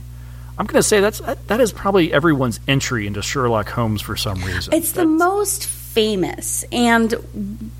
I'm 0.60 0.66
going 0.66 0.78
to 0.78 0.82
say 0.82 1.00
that's 1.00 1.20
that, 1.20 1.58
is 1.58 1.72
probably 1.72 2.12
everyone's 2.12 2.60
entry 2.68 3.06
into 3.06 3.22
Sherlock 3.22 3.70
Holmes 3.70 4.02
for 4.02 4.14
some 4.14 4.44
reason. 4.44 4.74
It's 4.74 4.92
the 4.92 5.06
most 5.06 5.66
famous, 5.66 6.66
and 6.70 7.12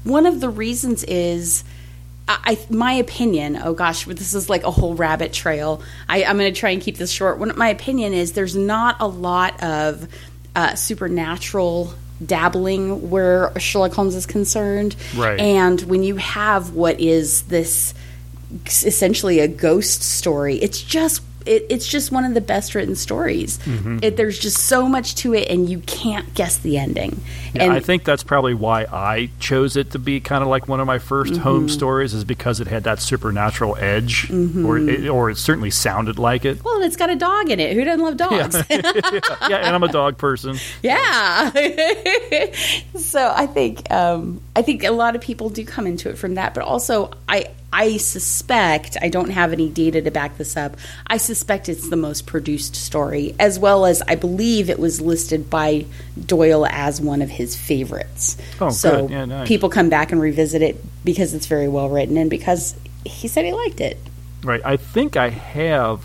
one 0.02 0.24
of 0.24 0.40
the 0.40 0.48
reasons 0.48 1.04
is. 1.04 1.62
I, 2.32 2.60
my 2.70 2.92
opinion. 2.92 3.56
Oh 3.56 3.74
gosh, 3.74 4.04
this 4.04 4.34
is 4.34 4.48
like 4.48 4.62
a 4.62 4.70
whole 4.70 4.94
rabbit 4.94 5.32
trail. 5.32 5.82
I, 6.08 6.22
I'm 6.22 6.38
going 6.38 6.54
to 6.54 6.60
try 6.60 6.70
and 6.70 6.80
keep 6.80 6.96
this 6.96 7.10
short. 7.10 7.40
One, 7.40 7.58
my 7.58 7.70
opinion 7.70 8.14
is 8.14 8.34
there's 8.34 8.54
not 8.54 8.98
a 9.00 9.08
lot 9.08 9.60
of 9.64 10.06
uh, 10.54 10.76
supernatural 10.76 11.92
dabbling 12.24 13.10
where 13.10 13.50
Sherlock 13.58 13.94
Holmes 13.94 14.14
is 14.14 14.26
concerned, 14.26 14.94
Right. 15.16 15.40
And 15.40 15.80
when 15.82 16.04
you 16.04 16.16
have 16.16 16.72
what 16.72 17.00
is 17.00 17.42
this 17.42 17.94
essentially 18.64 19.40
a 19.40 19.48
ghost 19.48 20.04
story, 20.04 20.54
it's 20.54 20.80
just 20.80 21.22
it, 21.46 21.66
it's 21.70 21.86
just 21.86 22.12
one 22.12 22.24
of 22.24 22.34
the 22.34 22.40
best 22.40 22.74
written 22.74 22.94
stories. 22.96 23.58
Mm-hmm. 23.58 23.98
It, 24.02 24.16
there's 24.16 24.38
just 24.38 24.58
so 24.58 24.88
much 24.88 25.14
to 25.16 25.34
it, 25.34 25.48
and 25.48 25.68
you 25.68 25.80
can't 25.80 26.32
guess 26.34 26.58
the 26.58 26.78
ending. 26.78 27.20
Yeah, 27.54 27.64
and 27.64 27.72
I 27.72 27.80
think 27.80 28.04
that's 28.04 28.22
probably 28.22 28.54
why 28.54 28.86
I 28.90 29.30
chose 29.40 29.76
it 29.76 29.92
to 29.92 29.98
be 29.98 30.20
kind 30.20 30.42
of 30.42 30.48
like 30.48 30.68
one 30.68 30.80
of 30.80 30.86
my 30.86 30.98
1st 30.98 31.20
Mm-hmm. 31.30 31.42
Holmes 31.42 31.72
stories, 31.72 32.14
is 32.14 32.24
because 32.24 32.60
it 32.60 32.66
had 32.66 32.84
that 32.84 33.00
supernatural 33.00 33.76
edge, 33.76 34.28
Mm-hmm. 34.28 34.66
or 34.66 34.78
it, 34.78 35.08
or 35.08 35.30
it 35.30 35.36
certainly 35.38 35.70
sounded 35.70 36.18
like 36.18 36.44
it. 36.44 36.62
well, 36.64 36.76
and 36.76 36.84
it's 36.84 36.96
got 36.96 37.10
a 37.10 37.16
dog 37.16 37.50
in 37.50 37.60
it. 37.60 37.74
Who 37.74 37.84
doesn't 37.84 38.04
love 38.04 38.16
dogs? 38.16 38.56
yeah, 38.70 39.56
and 39.56 39.74
I'm 39.74 39.82
a 39.82 39.88
dog 39.92 40.18
person. 40.18 40.56
Yeah. 40.82 41.50
so 42.96 43.32
I 43.34 43.46
think 43.46 43.90
um, 43.90 44.40
I 44.56 44.62
think 44.62 44.84
a 44.84 44.90
lot 44.90 45.14
of 45.16 45.20
people 45.22 45.48
do 45.50 45.64
come 45.64 45.86
into 45.86 46.08
it 46.10 46.18
from 46.18 46.34
that, 46.34 46.54
but 46.54 46.64
also 46.64 47.12
I 47.28 47.46
I 47.72 47.98
suspect 47.98 48.96
I 49.00 49.08
don't 49.08 49.30
have 49.30 49.52
any 49.52 49.68
data 49.68 50.02
to 50.02 50.10
back 50.10 50.36
this 50.38 50.56
up. 50.56 50.76
I 51.06 51.18
suspect 51.18 51.68
it's 51.68 51.88
the 51.88 51.96
most 51.96 52.26
produced 52.26 52.74
story, 52.74 53.34
as 53.38 53.58
well 53.58 53.86
as 53.86 54.02
I 54.02 54.16
believe 54.16 54.68
it 54.68 54.78
was 54.78 55.00
listed 55.00 55.48
by 55.48 55.86
Doyle 56.26 56.66
as 56.66 57.00
one 57.00 57.22
of 57.22 57.30
his 57.30 57.54
favorites. 57.56 58.36
Oh, 58.60 58.70
so 58.70 59.02
good. 59.02 59.10
Yeah, 59.10 59.24
nice. 59.24 59.46
people 59.48 59.68
come 59.68 59.88
back 59.88 60.10
and 60.10 60.20
revisit 60.20 60.62
it 60.62 60.82
because 61.04 61.32
it's 61.32 61.46
very 61.46 61.68
well 61.68 61.88
written 61.88 62.16
and 62.16 62.28
because 62.28 62.74
he 63.04 63.28
said 63.28 63.44
he 63.44 63.52
liked 63.52 63.80
it. 63.80 63.98
Right. 64.42 64.60
I 64.64 64.76
think 64.76 65.16
I 65.16 65.28
have. 65.28 66.04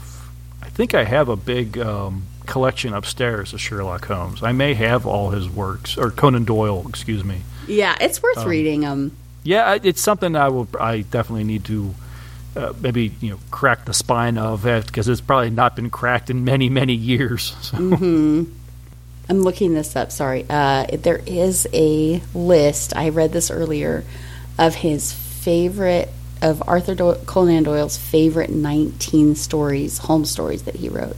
I 0.61 0.69
think 0.69 0.93
I 0.93 1.03
have 1.03 1.29
a 1.29 1.35
big 1.35 1.77
um, 1.79 2.25
collection 2.45 2.93
upstairs 2.93 3.53
of 3.53 3.61
Sherlock 3.61 4.05
Holmes. 4.05 4.43
I 4.43 4.51
may 4.51 4.73
have 4.75 5.05
all 5.07 5.29
his 5.31 5.49
works, 5.49 5.97
or 5.97 6.11
Conan 6.11 6.43
Doyle, 6.43 6.85
excuse 6.87 7.23
me. 7.23 7.41
Yeah, 7.67 7.95
it's 7.99 8.21
worth 8.21 8.37
Um, 8.39 8.47
reading 8.47 8.81
them. 8.81 9.15
Yeah, 9.45 9.77
it's 9.81 10.01
something 10.01 10.35
I 10.35 10.49
will. 10.49 10.67
I 10.79 11.01
definitely 11.01 11.43
need 11.45 11.63
to 11.65 11.93
uh, 12.55 12.73
maybe 12.81 13.11
you 13.21 13.29
know 13.31 13.39
crack 13.51 13.85
the 13.85 13.93
spine 13.93 14.37
of 14.37 14.63
because 14.63 15.07
it's 15.07 15.21
probably 15.21 15.51
not 15.51 15.75
been 15.75 15.89
cracked 15.89 16.29
in 16.29 16.43
many 16.43 16.67
many 16.67 16.93
years. 16.93 17.55
So. 17.61 17.77
hmm 17.77 18.43
I'm 19.27 19.41
looking 19.41 19.73
this 19.73 19.95
up. 19.95 20.11
Sorry. 20.11 20.45
Uh, 20.47 20.85
there 20.97 21.19
is 21.25 21.67
a 21.73 22.21
list. 22.35 22.95
I 22.95 23.09
read 23.09 23.31
this 23.31 23.49
earlier 23.49 24.03
of 24.59 24.75
his 24.75 25.11
favorite 25.13 26.09
of 26.43 26.61
Arthur 26.67 26.93
Do- 26.93 27.17
Conan 27.25 27.63
Doyle's 27.63 27.97
favorite 27.97 28.51
19 28.51 29.33
stories, 29.35 29.97
Holmes 29.97 30.29
stories 30.29 30.63
that 30.63 30.75
he 30.75 30.89
wrote. 30.89 31.15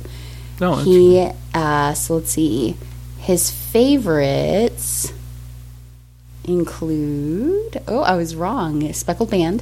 No, 0.62 0.76
he. 0.76 1.30
Uh, 1.54 1.94
so 1.96 2.16
let's 2.16 2.32
see. 2.32 2.78
His 3.20 3.52
favorites 3.52 5.12
include. 6.48 7.82
Oh, 7.88 8.02
I 8.02 8.16
was 8.16 8.36
wrong. 8.36 8.92
Speckled 8.94 9.30
Band, 9.30 9.62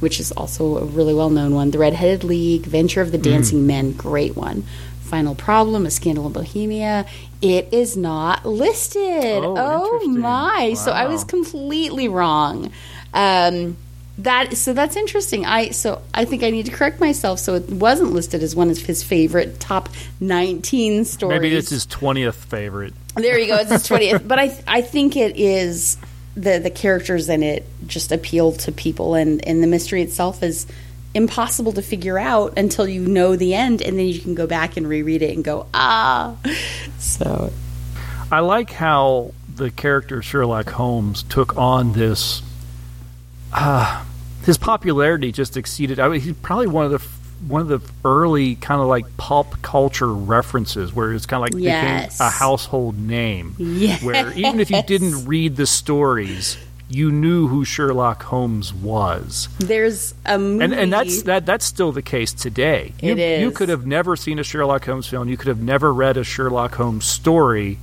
which 0.00 0.20
is 0.20 0.32
also 0.32 0.78
a 0.78 0.84
really 0.84 1.14
well 1.14 1.30
known 1.30 1.54
one. 1.54 1.70
The 1.70 1.78
Red-Headed 1.78 2.22
League, 2.24 2.62
Venture 2.66 3.00
of 3.00 3.12
the 3.12 3.18
Dancing 3.18 3.66
Men, 3.66 3.92
great 3.92 4.36
one. 4.36 4.64
Final 5.00 5.34
Problem, 5.34 5.86
A 5.86 5.90
Scandal 5.90 6.26
in 6.26 6.32
Bohemia. 6.32 7.06
It 7.40 7.72
is 7.72 7.96
not 7.96 8.44
listed. 8.44 9.02
Oh, 9.02 9.84
interesting. 9.84 10.20
my! 10.20 10.74
So 10.74 10.90
I 10.90 11.06
was 11.06 11.24
completely 11.24 12.08
wrong. 12.08 12.72
Um, 13.14 13.76
that 14.18 14.56
so 14.56 14.72
that's 14.72 14.96
interesting. 14.96 15.44
I 15.44 15.70
so 15.70 16.02
I 16.14 16.24
think 16.24 16.42
I 16.42 16.50
need 16.50 16.66
to 16.66 16.72
correct 16.72 17.00
myself. 17.00 17.38
So 17.38 17.54
it 17.54 17.68
wasn't 17.68 18.12
listed 18.12 18.42
as 18.42 18.56
one 18.56 18.70
of 18.70 18.78
his 18.78 19.02
favorite 19.02 19.60
top 19.60 19.90
nineteen 20.20 21.04
stories. 21.04 21.40
Maybe 21.40 21.54
it's 21.54 21.70
his 21.70 21.84
twentieth 21.84 22.36
favorite. 22.36 22.94
There 23.14 23.38
you 23.38 23.46
go. 23.46 23.56
It's 23.56 23.70
his 23.70 23.86
twentieth. 23.86 24.22
but 24.26 24.38
I 24.38 24.58
I 24.66 24.80
think 24.80 25.16
it 25.16 25.36
is 25.36 25.98
the 26.36 26.58
the 26.58 26.70
characters 26.70 27.28
in 27.28 27.42
it 27.42 27.66
just 27.86 28.12
appeal 28.12 28.52
to 28.52 28.72
people, 28.72 29.14
and 29.14 29.46
and 29.46 29.62
the 29.62 29.66
mystery 29.66 30.02
itself 30.02 30.42
is 30.42 30.66
impossible 31.14 31.72
to 31.72 31.82
figure 31.82 32.18
out 32.18 32.58
until 32.58 32.86
you 32.86 33.00
know 33.00 33.36
the 33.36 33.54
end, 33.54 33.80
and 33.80 33.98
then 33.98 34.06
you 34.06 34.20
can 34.20 34.34
go 34.34 34.46
back 34.46 34.76
and 34.76 34.86
reread 34.86 35.22
it 35.22 35.34
and 35.34 35.44
go 35.44 35.66
ah. 35.72 36.36
So 36.98 37.52
I 38.30 38.40
like 38.40 38.70
how 38.70 39.32
the 39.54 39.70
character 39.70 40.20
Sherlock 40.20 40.68
Holmes 40.70 41.22
took 41.22 41.56
on 41.56 41.92
this. 41.92 42.42
Uh, 43.52 44.04
his 44.44 44.58
popularity 44.58 45.32
just 45.32 45.56
exceeded. 45.56 45.98
I 45.98 46.08
mean, 46.08 46.20
he's 46.20 46.36
probably 46.36 46.66
one 46.66 46.84
of 46.84 46.90
the 46.90 47.15
one 47.46 47.60
of 47.62 47.68
the 47.68 47.80
early 48.04 48.54
kind 48.56 48.80
of 48.80 48.86
like 48.88 49.16
pulp 49.16 49.60
culture 49.62 50.12
references, 50.12 50.92
where 50.94 51.12
it's 51.12 51.26
kind 51.26 51.44
of 51.44 51.52
like 51.54 51.62
Yes. 51.62 52.14
became 52.18 52.26
a 52.26 52.30
household 52.30 52.98
name. 52.98 53.54
Yes. 53.58 54.02
Where 54.02 54.32
even 54.32 54.60
if 54.60 54.70
you 54.70 54.82
didn't 54.82 55.24
read 55.26 55.56
the 55.56 55.66
stories, 55.66 56.56
you 56.88 57.10
knew 57.10 57.48
who 57.48 57.64
Sherlock 57.64 58.22
Holmes 58.22 58.72
was. 58.72 59.48
there's 59.58 60.14
a 60.24 60.38
movie, 60.38 60.64
And 60.64 60.72
and 60.72 60.92
that's 60.92 61.22
that 61.24 61.44
that's 61.44 61.64
still 61.64 61.90
the 61.92 62.02
case 62.02 62.32
today. 62.32 62.92
You, 63.02 63.16
It 63.16 63.40
You 63.40 63.50
could 63.50 63.68
have 63.68 63.86
never 63.86 64.14
seen 64.16 64.38
a 64.38 64.44
Sherlock 64.44 64.84
Holmes 64.84 65.06
film. 65.08 65.28
You 65.28 65.36
could 65.36 65.48
have 65.48 65.60
never 65.60 65.92
read 65.92 66.16
a 66.16 66.22
Sherlock 66.24 66.74
Holmes 66.76 67.04
story, 67.04 67.78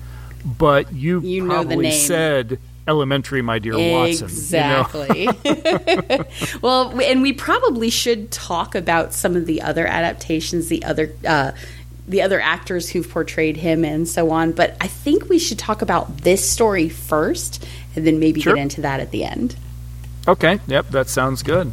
but 0.46 0.94
you, 0.94 1.20
You 1.22 1.46
probably 1.46 1.92
said 1.92 2.60
"Elementary, 2.88 3.42
my 3.42 3.60
dear 3.60 3.74
Watson." 3.74 4.30
you 4.30 4.60
know? 4.60 4.82
Exactly. 4.82 5.30
well, 6.62 7.00
and 7.02 7.22
we 7.22 7.34
probably 7.34 7.90
should 7.90 8.32
talk 8.32 8.76
about 8.76 9.14
some 9.14 9.36
of 9.36 9.46
the 9.46 9.62
other 9.62 9.86
adaptations, 9.88 10.68
the 10.68 10.84
other 10.84 11.14
uh, 11.26 11.52
the 12.08 12.22
other 12.22 12.42
actors 12.42 12.90
who've 12.90 13.10
portrayed 13.10 13.58
him, 13.58 13.86
and 13.86 14.08
so 14.08 14.32
on. 14.32 14.52
But 14.52 14.76
I 14.82 14.88
think 14.88 15.30
we 15.30 15.40
should 15.40 15.60
talk 15.60 15.82
about 15.82 16.20
this 16.20 16.50
story 16.50 16.90
first, 16.90 17.66
and 17.96 18.06
then 18.06 18.20
maybe 18.20 18.42
Sure. 18.42 18.56
get 18.56 18.62
into 18.62 18.82
that 18.82 19.00
at 19.00 19.12
the 19.12 19.24
end. 19.24 19.56
Okay, 20.28 20.60
yep, 20.68 20.90
that 20.90 21.10
sounds 21.10 21.44
good. 21.44 21.72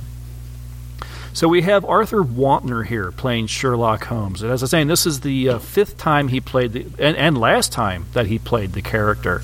So 1.32 1.46
we 1.46 1.62
have 1.62 1.84
Arthur 1.84 2.22
Wontner 2.24 2.84
here 2.84 3.12
playing 3.12 3.46
Sherlock 3.46 4.04
Holmes, 4.04 4.42
and 4.42 4.50
as 4.50 4.62
I 4.62 4.64
was 4.64 4.70
saying, 4.70 4.88
this 4.88 5.06
is 5.06 5.20
the 5.20 5.48
uh, 5.50 5.58
fifth 5.58 5.96
time 5.96 6.28
he 6.28 6.40
played 6.40 6.72
the, 6.72 6.86
and, 6.98 7.16
and 7.16 7.38
last 7.38 7.70
time 7.70 8.06
that 8.14 8.26
he 8.26 8.38
played 8.38 8.72
the 8.72 8.82
character. 8.82 9.42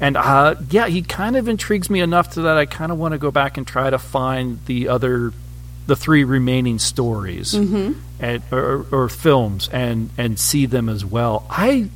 And 0.00 0.16
uh, 0.16 0.56
yeah, 0.70 0.88
he 0.88 1.02
kind 1.02 1.36
of 1.36 1.48
intrigues 1.48 1.88
me 1.88 2.00
enough 2.00 2.32
to 2.34 2.42
that 2.42 2.56
I 2.58 2.66
kind 2.66 2.92
of 2.92 2.98
want 2.98 3.12
to 3.12 3.18
go 3.18 3.30
back 3.30 3.56
and 3.56 3.66
try 3.66 3.88
to 3.88 3.98
find 3.98 4.58
the 4.66 4.88
other, 4.88 5.32
the 5.86 5.96
three 5.96 6.24
remaining 6.24 6.78
stories 6.78 7.54
Mhm. 7.54 7.96
and, 8.20 8.42
or, 8.52 8.84
or 8.92 9.08
films 9.08 9.68
and 9.72 10.10
and 10.18 10.38
see 10.38 10.66
them 10.66 10.88
as 10.90 11.04
well. 11.04 11.46
I 11.48 11.88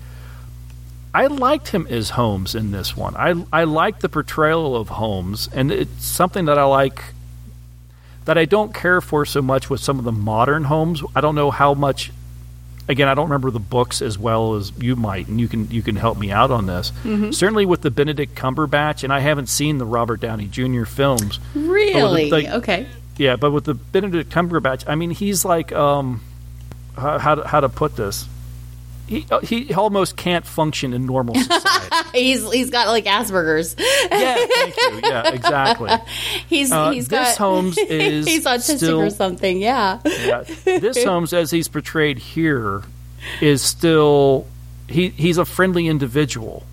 I 1.13 1.27
liked 1.27 1.69
him 1.69 1.87
as 1.91 2.11
Holmes 2.11 2.55
in 2.55 2.71
this 2.71 2.97
one. 2.97 3.17
I 3.17 3.35
I 3.53 3.65
like 3.65 3.99
the 4.01 4.09
portrayal 4.09 4.77
of 4.77 4.89
Holmes, 4.89 5.49
and 5.53 5.71
it's 5.73 6.05
something 6.07 6.45
that 6.47 6.57
I 6.57 6.65
like 6.65 7.03
that 8.27 8.39
I 8.39 8.45
don't 8.45 8.73
care 8.73 9.01
for 9.01 9.27
so 9.27 9.43
much 9.43 9.69
with 9.69 9.81
some 9.81 9.99
of 9.99 10.05
the 10.05 10.13
modern 10.13 10.65
Holmes. 10.65 11.03
I 11.15 11.21
don't 11.21 11.35
know 11.35 11.51
how 11.51 11.75
much. 11.75 12.13
Again, 12.89 13.07
I 13.09 13.15
don't 13.15 13.27
remember 13.27 13.51
the 13.53 13.61
books 13.61 14.03
as 14.03 14.19
well 14.19 14.55
as 14.57 14.73
you 14.81 14.97
might, 14.97 15.29
and 15.29 15.41
you 15.41 15.47
can 15.47 15.71
you 15.71 15.81
can 15.83 15.95
help 15.97 16.19
me 16.19 16.33
out 16.33 16.51
on 16.51 16.67
this. 16.67 16.93
Mhm. 17.05 17.33
Certainly 17.33 17.67
with 17.67 17.83
the 17.83 17.91
Benedict 17.91 18.35
Cumberbatch, 18.35 19.05
and 19.05 19.13
I 19.13 19.21
haven't 19.21 19.49
seen 19.49 19.79
the 19.79 19.85
Robert 19.85 20.21
Downey 20.21 20.47
Jr. 20.47 20.85
films. 20.85 21.39
With 21.55 21.65
the- 21.65 21.71
Really? 21.71 22.49
okay. 22.49 22.87
yeah, 23.17 23.37
but 23.37 23.53
with 23.53 23.65
the 23.65 23.75
Benedict 23.75 24.33
Cumberbatch, 24.33 24.85
I 24.89 24.95
mean, 24.97 25.11
he's 25.11 25.45
like, 25.45 25.71
um, 25.73 26.21
how, 26.97 27.19
how 27.19 27.35
to, 27.37 27.47
how 27.47 27.61
to 27.61 27.69
put 27.69 27.95
this? 27.97 28.27
He 29.11 29.27
uh, 29.31 29.41
he 29.41 29.75
almost 29.75 30.17
can't 30.17 30.47
function 30.47 30.95
in 30.95 31.05
normal 31.05 31.35
society. 31.35 31.97
he's 32.15 32.53
he's 32.53 32.71
got 32.71 32.87
like 32.87 33.05
Asperger's. 33.07 33.75
yeah, 33.79 34.37
thank 34.37 34.77
you. 34.77 35.01
Yeah, 35.03 35.29
exactly. 35.31 35.91
He's 36.49 36.71
Uh, 36.71 36.93
he's 36.93 37.09
this 37.09 37.19
got 37.31 37.37
Holmes 37.37 37.77
is 37.89 38.25
he's 38.27 38.45
autistic 38.47 38.77
still- 38.77 39.01
or 39.01 39.11
something. 39.11 39.61
Yeah. 39.61 39.99
Yeah, 40.05 40.45
this 40.65 41.03
Holmes, 41.05 41.33
as 41.33 41.51
he's 41.51 41.67
portrayed 41.69 42.19
here, 42.19 42.83
is 43.41 43.63
still 43.63 44.47
he 44.89 45.09
he's 45.09 45.39
a 45.39 45.45
friendly 45.45 45.89
individual. 45.89 46.65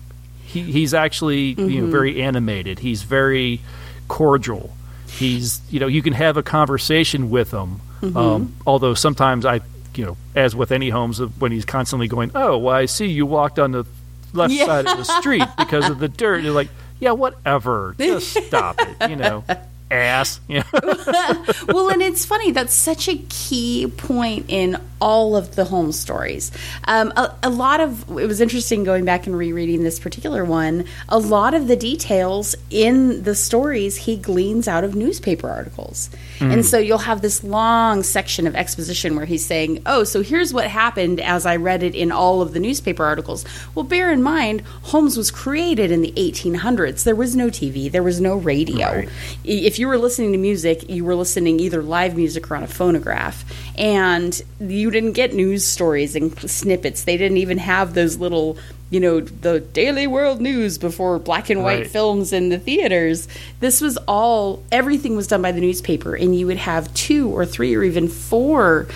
He 0.44 0.62
he's 0.62 0.94
actually 0.94 1.54
you 1.58 1.80
know 1.82 1.88
Mhm. 1.88 1.90
very 1.90 2.22
animated. 2.22 2.78
He's 2.78 3.02
very 3.02 3.60
cordial. 4.06 4.70
He's 5.08 5.60
you 5.70 5.80
know 5.80 5.88
you 5.88 6.02
can 6.02 6.12
have 6.12 6.36
a 6.36 6.42
conversation 6.44 7.30
with 7.30 7.50
him. 7.50 7.80
Mhm. 8.00 8.16
Um, 8.16 8.54
although 8.64 8.94
sometimes 8.94 9.44
I 9.44 9.60
you 9.98 10.06
know 10.06 10.16
as 10.34 10.54
with 10.56 10.72
any 10.72 10.88
Holmes 10.90 11.18
when 11.18 11.52
he's 11.52 11.64
constantly 11.64 12.08
going, 12.08 12.30
oh 12.34 12.56
well 12.58 12.74
I 12.74 12.86
see 12.86 13.06
you 13.06 13.26
walked 13.26 13.58
on 13.58 13.72
the 13.72 13.84
left 14.32 14.52
Yeah. 14.54 14.66
side 14.66 14.86
of 14.86 14.96
the 14.98 15.04
street 15.04 15.44
because 15.58 15.88
of 15.90 15.98
the 15.98 16.08
dirt. 16.08 16.42
You're 16.42 16.52
like 16.54 16.68
yeah 17.00 17.12
whatever 17.12 17.94
just 17.98 18.32
stop 18.46 18.76
it 18.80 19.10
you 19.10 19.16
know 19.16 19.44
ass 19.90 20.40
you 20.48 20.58
know. 20.72 21.44
well, 21.68 21.88
and 21.88 22.02
it's 22.02 22.24
funny. 22.26 22.50
That's 22.50 22.74
such 22.74 23.08
a 23.08 23.16
key 23.30 23.86
point 23.96 24.46
in 24.48 24.76
all 25.00 25.36
of 25.36 25.54
the 25.56 25.64
Holmes 25.64 25.98
stories. 25.98 26.50
Um, 26.84 27.12
a, 27.16 27.34
a 27.44 27.50
lot 27.50 27.80
of 27.80 28.08
it 28.18 28.26
was 28.26 28.40
interesting 28.40 28.84
going 28.84 29.04
back 29.04 29.26
and 29.26 29.36
rereading 29.36 29.82
this 29.84 29.98
particular 29.98 30.44
one. 30.44 30.84
A 31.08 31.18
lot 31.18 31.54
of 31.54 31.68
the 31.68 31.76
details 31.76 32.54
in 32.70 33.22
the 33.22 33.34
stories 33.34 33.96
he 33.96 34.16
gleans 34.16 34.66
out 34.68 34.84
of 34.84 34.94
newspaper 34.94 35.48
articles, 35.48 36.10
Mm. 36.38 36.52
and 36.52 36.66
so 36.66 36.78
you'll 36.78 36.98
have 36.98 37.20
this 37.20 37.42
long 37.42 38.02
section 38.04 38.46
of 38.46 38.54
exposition 38.54 39.16
where 39.16 39.24
he's 39.26 39.44
saying, 39.44 39.82
"Oh, 39.86 40.04
so 40.04 40.22
here's 40.22 40.54
what 40.54 40.66
happened 40.68 41.18
as 41.20 41.44
I 41.46 41.56
read 41.56 41.82
it 41.82 41.94
in 41.96 42.12
all 42.12 42.42
of 42.42 42.52
the 42.54 42.60
newspaper 42.60 43.04
articles." 43.04 43.44
Well, 43.74 43.82
bear 43.84 44.12
in 44.12 44.22
mind, 44.22 44.62
Holmes 44.82 45.16
was 45.16 45.30
created 45.32 45.90
in 45.90 46.00
the 46.02 46.12
1800s. 46.16 47.02
There 47.04 47.16
was 47.16 47.34
no 47.34 47.48
TV. 47.50 47.88
There 47.90 48.02
was 48.02 48.20
no 48.20 48.36
radio. 48.36 48.86
Right. 48.88 49.08
If 49.44 49.78
you 49.78 49.88
were 49.88 49.98
listening 49.98 50.32
to 50.32 50.38
music, 50.38 50.88
you 50.88 51.04
were 51.04 51.14
listening 51.16 51.58
either 51.60 51.82
live 51.82 52.16
music 52.16 52.50
or 52.50 52.56
on 52.56 52.62
a 52.62 52.66
phonograph, 52.68 53.44
and 53.76 54.40
you 54.60 54.87
didn't 54.90 55.12
get 55.12 55.34
news 55.34 55.64
stories 55.64 56.14
and 56.16 56.38
snippets. 56.50 57.04
They 57.04 57.16
didn't 57.16 57.36
even 57.38 57.58
have 57.58 57.94
those 57.94 58.16
little, 58.18 58.56
you 58.90 59.00
know, 59.00 59.20
the 59.20 59.60
Daily 59.60 60.06
World 60.06 60.40
News 60.40 60.78
before 60.78 61.18
black 61.18 61.50
and 61.50 61.62
white 61.62 61.80
Right. 61.82 61.86
films 61.90 62.32
in 62.32 62.48
the 62.48 62.58
theaters. 62.58 63.28
This 63.60 63.80
was 63.80 63.96
all 64.08 64.62
everything 64.72 65.16
was 65.16 65.26
done 65.26 65.42
by 65.42 65.52
the 65.52 65.60
newspaper, 65.60 66.14
and 66.14 66.38
you 66.38 66.46
would 66.46 66.56
have 66.58 66.92
two 66.94 67.28
or 67.28 67.44
three 67.46 67.74
or 67.74 67.82
even 67.84 68.08
four 68.08 68.86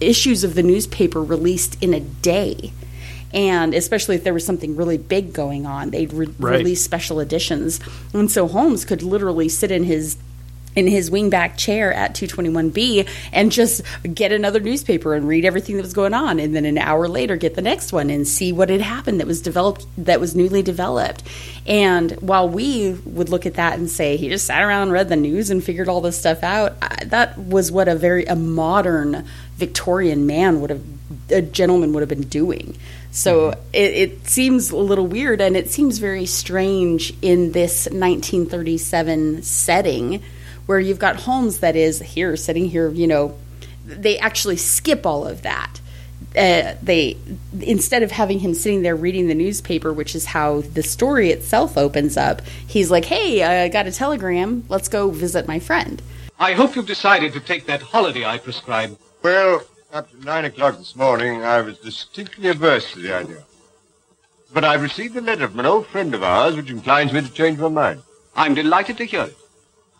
issues 0.00 0.44
of 0.44 0.54
the 0.54 0.62
newspaper 0.62 1.22
released 1.22 1.76
in 1.82 1.92
a 1.94 2.00
day. 2.00 2.72
And 3.34 3.74
especially 3.74 4.14
if 4.16 4.24
there 4.24 4.32
was 4.32 4.46
something 4.46 4.74
really 4.76 4.96
big 4.96 5.32
going 5.34 5.66
on, 5.66 5.90
they'd 5.90 6.12
re- 6.12 6.28
Right. 6.38 6.58
release 6.58 6.82
special 6.82 7.20
editions. 7.20 7.78
And 8.14 8.30
so 8.30 8.46
Holmes 8.46 8.84
could 8.86 9.02
literally 9.02 9.48
sit 9.50 9.70
in 9.70 9.84
his 9.84 10.16
in 10.78 10.86
his 10.86 11.10
wingback 11.10 11.56
chair 11.56 11.92
at 11.92 12.14
221B 12.14 13.08
and 13.32 13.50
just 13.50 13.82
get 14.14 14.30
another 14.30 14.60
newspaper 14.60 15.12
and 15.14 15.26
read 15.26 15.44
everything 15.44 15.76
that 15.76 15.82
was 15.82 15.92
going 15.92 16.14
on 16.14 16.38
and 16.38 16.54
then 16.54 16.64
an 16.64 16.78
hour 16.78 17.08
later 17.08 17.36
get 17.36 17.56
the 17.56 17.62
next 17.62 17.92
one 17.92 18.10
and 18.10 18.28
see 18.28 18.52
what 18.52 18.68
had 18.68 18.80
happened 18.80 19.18
that 19.18 19.26
was 19.26 19.42
developed 19.42 19.84
that 19.98 20.20
was 20.20 20.36
newly 20.36 20.62
developed. 20.62 21.24
And 21.66 22.12
while 22.20 22.48
we 22.48 22.92
would 23.04 23.28
look 23.28 23.44
at 23.44 23.54
that 23.54 23.76
and 23.76 23.90
say 23.90 24.16
he 24.16 24.28
just 24.28 24.46
sat 24.46 24.62
around 24.62 24.82
and 24.82 24.92
read 24.92 25.08
the 25.08 25.16
news 25.16 25.50
and 25.50 25.62
figured 25.62 25.88
all 25.88 26.00
this 26.00 26.16
stuff 26.16 26.44
out, 26.44 26.76
I, 26.80 27.04
that 27.06 27.36
was 27.36 27.72
what 27.72 27.88
a 27.88 27.96
very 27.96 28.24
a 28.26 28.36
modern 28.36 29.26
Victorian 29.56 30.26
man 30.26 30.60
would 30.60 30.70
have 30.70 30.84
a 31.30 31.42
gentleman 31.42 31.92
would 31.92 32.00
have 32.00 32.08
been 32.08 32.28
doing. 32.28 32.76
So 33.10 33.50
mm-hmm. 33.50 33.60
it, 33.72 33.94
it 33.94 34.28
seems 34.28 34.70
a 34.70 34.76
little 34.76 35.06
weird, 35.06 35.40
and 35.40 35.56
it 35.56 35.70
seems 35.70 35.98
very 35.98 36.26
strange 36.26 37.12
in 37.20 37.52
this 37.52 37.86
1937 37.86 39.42
setting 39.42 40.22
where 40.68 40.78
you've 40.78 40.98
got 40.98 41.16
Holmes 41.16 41.60
that 41.60 41.76
is 41.76 41.98
here, 42.00 42.36
sitting 42.36 42.66
here, 42.66 42.90
you 42.90 43.06
know, 43.06 43.34
they 43.86 44.18
actually 44.18 44.58
skip 44.58 45.06
all 45.06 45.26
of 45.26 45.40
that. 45.40 45.80
Uh, 46.36 46.74
they 46.82 47.16
instead 47.62 48.02
of 48.02 48.10
having 48.10 48.38
him 48.40 48.52
sitting 48.52 48.82
there 48.82 48.94
reading 48.94 49.28
the 49.28 49.34
newspaper, 49.34 49.94
which 49.94 50.14
is 50.14 50.26
how 50.26 50.60
the 50.60 50.82
story 50.82 51.30
itself 51.30 51.78
opens 51.78 52.18
up, 52.18 52.42
he's 52.66 52.90
like, 52.90 53.06
"Hey, 53.06 53.42
I 53.42 53.68
got 53.68 53.86
a 53.86 53.90
telegram. 53.92 54.64
Let's 54.68 54.88
go 54.88 55.08
visit 55.08 55.48
my 55.48 55.58
friend." 55.58 56.02
I 56.38 56.52
hope 56.52 56.76
you've 56.76 56.86
decided 56.86 57.32
to 57.32 57.40
take 57.40 57.64
that 57.64 57.80
holiday 57.80 58.26
I 58.26 58.36
prescribed. 58.36 58.98
Well, 59.22 59.62
up 59.90 60.10
to 60.10 60.22
nine 60.22 60.44
o'clock 60.44 60.76
this 60.76 60.94
morning, 60.94 61.42
I 61.42 61.62
was 61.62 61.78
distinctly 61.78 62.50
averse 62.50 62.92
to 62.92 63.00
the 63.00 63.14
idea. 63.14 63.42
But 64.52 64.64
I've 64.64 64.82
received 64.82 65.16
a 65.16 65.22
letter 65.22 65.48
from 65.48 65.60
an 65.60 65.66
old 65.66 65.86
friend 65.86 66.14
of 66.14 66.22
ours 66.22 66.56
which 66.56 66.70
inclines 66.70 67.10
me 67.14 67.22
to 67.22 67.32
change 67.32 67.58
my 67.58 67.68
mind. 67.68 68.02
I'm 68.36 68.54
delighted 68.54 68.98
to 68.98 69.06
hear 69.06 69.22
it. 69.22 69.36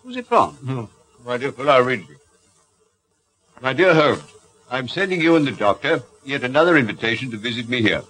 Who's 0.02 0.16
it 0.16 0.26
from? 0.26 0.54
Hmm. 0.54 0.84
My 1.26 1.36
dear 1.36 1.52
fellow, 1.52 1.72
I'll 1.72 1.82
read 1.82 2.00
it. 2.00 2.16
My 3.60 3.72
dear 3.72 3.94
Holmes, 3.94 4.22
I'm 4.70 4.88
sending 4.88 5.20
you 5.20 5.36
and 5.36 5.46
the 5.46 5.52
doctor 5.52 6.02
yet 6.24 6.44
another 6.44 6.76
invitation 6.76 7.30
to 7.30 7.36
visit 7.36 7.68
me 7.68 7.82
here. 7.82 8.02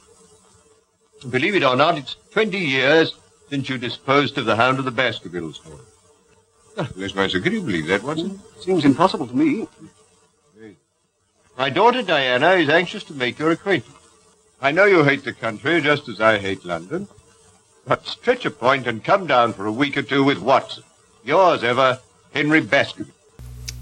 Believe 1.31 1.57
it 1.57 1.65
or 1.65 1.77
not, 1.77 1.99
it's 1.99 2.17
20 2.33 2.59
years 2.59 3.15
since 3.49 3.69
you 3.69 3.79
disposed 3.79 4.37
of 4.39 4.45
the 4.45 4.57
hound 4.57 4.79
of 4.79 4.85
the 4.85 4.91
Baskerville 4.91 5.53
story. 5.53 5.79
Bless 6.95 7.15
my 7.15 7.27
soul, 7.27 7.41
can 7.41 7.53
you 7.53 7.63
believe 7.63 7.87
that, 7.89 8.03
Watson? 8.03 8.41
Seems 8.61 8.85
impossible 8.85 9.27
to 9.27 9.37
me. 9.37 9.67
My 11.57 11.71
daughter 11.71 12.03
Diana 12.03 12.53
is 12.53 12.69
anxious 12.69 13.03
to 13.05 13.15
make 13.15 13.39
your 13.39 13.51
acquaintance. 13.51 13.97
I 14.61 14.71
know 14.71 14.85
you 14.85 15.03
hate 15.03 15.25
the 15.25 15.33
country 15.33 15.81
just 15.81 16.09
as 16.09 16.21
I 16.21 16.39
hate 16.39 16.65
London, 16.65 17.09
but 17.85 18.07
stretch 18.07 18.45
a 18.45 18.51
point 18.51 18.87
and 18.87 19.03
come 19.03 19.27
down 19.27 19.53
for 19.55 19.67
a 19.67 19.73
week 19.73 19.97
or 19.97 20.03
two 20.03 20.23
with 20.23 20.39
Watson. 20.39 20.85
Yours 21.29 21.63
ever, 21.63 21.99
Henry 22.33 22.63
Baskerville. 22.63 23.13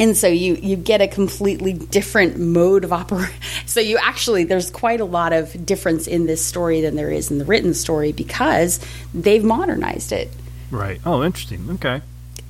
and 0.00 0.16
so 0.16 0.26
you 0.26 0.54
you 0.56 0.74
get 0.74 1.00
a 1.00 1.06
completely 1.06 1.72
different 1.72 2.38
mode 2.38 2.82
of 2.82 2.92
operation. 2.92 3.34
So 3.66 3.80
you 3.80 3.98
actually 4.00 4.44
there's 4.44 4.70
quite 4.70 5.00
a 5.00 5.04
lot 5.04 5.32
of 5.32 5.64
difference 5.66 6.06
in 6.06 6.26
this 6.26 6.44
story 6.44 6.80
than 6.80 6.96
there 6.96 7.10
is 7.10 7.30
in 7.30 7.38
the 7.38 7.44
written 7.44 7.72
story 7.74 8.10
because 8.12 8.80
they've 9.12 9.44
modernized 9.44 10.12
it. 10.12 10.28
Right. 10.70 11.00
Oh, 11.04 11.22
interesting. 11.22 11.68
Okay. 11.72 12.00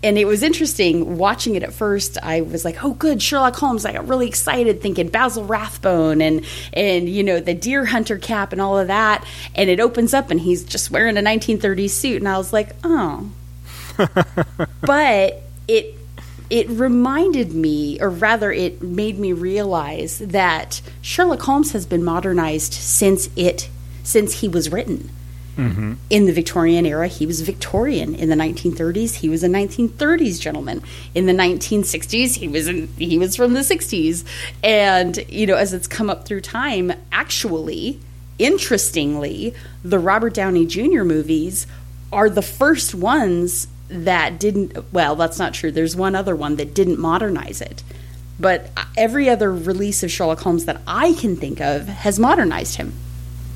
And 0.03 0.17
it 0.19 0.25
was 0.27 0.43
interesting 0.43 1.19
watching 1.19 1.57
it 1.57 1.63
at 1.63 1.73
first. 1.73 2.17
I 2.23 2.43
was 2.43 2.65
like, 2.65 2.85
"Oh, 2.85 2.93
good, 2.95 3.21
Sherlock 3.23 3.57
Holmes!" 3.57 3.85
I 3.85 3.93
got 3.93 4.09
really 4.09 4.29
excited, 4.29 4.81
thinking 4.81 5.09
Basil 5.09 5.45
Rathbone 5.45 6.21
and 6.23 6.45
and 6.73 7.09
you 7.09 7.23
know 7.23 7.41
the 7.41 7.55
deer 7.55 7.85
hunter 7.85 8.19
cap 8.19 8.53
and 8.53 8.61
all 8.63 8.79
of 8.79 8.87
that. 8.89 9.25
And 9.55 9.69
it 9.69 9.81
opens 9.81 10.15
up, 10.15 10.31
and 10.31 10.41
he's 10.41 10.65
just 10.65 10.91
wearing 10.91 11.17
a 11.19 11.23
1930s 11.23 11.91
suit, 11.91 12.23
and 12.23 12.29
I 12.29 12.39
was 12.39 12.53
like, 12.53 12.71
"Oh." 12.85 13.31
But 14.83 15.43
it 15.69 15.95
it 16.49 16.69
reminded 16.71 17.53
me, 17.53 18.01
or 18.01 18.09
rather, 18.09 18.53
it 18.53 18.83
made 18.83 19.19
me 19.19 19.33
realize 19.33 20.19
that 20.19 20.81
Sherlock 21.03 21.43
Holmes 21.43 21.73
has 21.73 21.87
been 21.87 22.05
modernized 22.05 22.73
since 22.73 23.29
it 23.37 23.69
since 24.05 24.41
he 24.41 24.49
was 24.49 24.71
written. 24.71 25.11
Mm-hmm. 25.57 25.95
In 26.11 26.27
the 26.27 26.33
Victorian 26.33 26.85
era, 26.85 27.09
he 27.09 27.27
was 27.27 27.41
Victorian. 27.41 28.15
In 28.15 28.29
the 28.29 28.37
1930s, 28.37 29.15
he 29.15 29.29
was 29.29 29.43
a 29.43 29.49
1930s 29.49 30.39
gentleman. 30.39 30.83
In 31.15 31.27
the 31.27 31.33
1960s, 31.33 32.37
he 32.37 32.47
was 32.47 32.69
in, 32.69 32.89
he 32.99 33.19
was 33.19 33.35
from 33.37 33.55
the 33.55 33.61
60s. 33.61 34.25
And 34.63 35.19
you 35.29 35.47
know, 35.47 35.57
as 35.57 35.73
it's 35.73 35.87
come 35.87 36.11
up 36.11 36.27
through 36.27 36.43
time, 36.43 36.93
actually, 37.11 37.99
interestingly, 38.39 39.55
the 39.83 39.99
Robert 39.99 40.35
Downey 40.35 40.67
Jr. 40.67 41.03
movies 41.03 41.67
are 42.13 42.29
the 42.31 42.43
first 42.43 42.95
ones 42.95 43.67
that 43.89 44.39
didn't. 44.41 44.93
Well, 44.93 45.17
that's 45.17 45.39
not 45.39 45.55
true. 45.55 45.71
There's 45.71 45.95
one 45.97 46.15
other 46.15 46.35
one 46.37 46.57
that 46.57 46.75
didn't 46.75 46.99
modernize 46.99 47.61
it. 47.61 47.83
But 48.39 48.71
every 48.99 49.31
other 49.31 49.51
release 49.53 50.03
of 50.03 50.11
Sherlock 50.11 50.41
Holmes 50.41 50.67
that 50.67 50.81
I 50.87 51.15
can 51.15 51.37
think 51.37 51.61
of 51.61 51.87
has 51.89 52.19
modernized 52.19 52.77
him. 52.77 52.93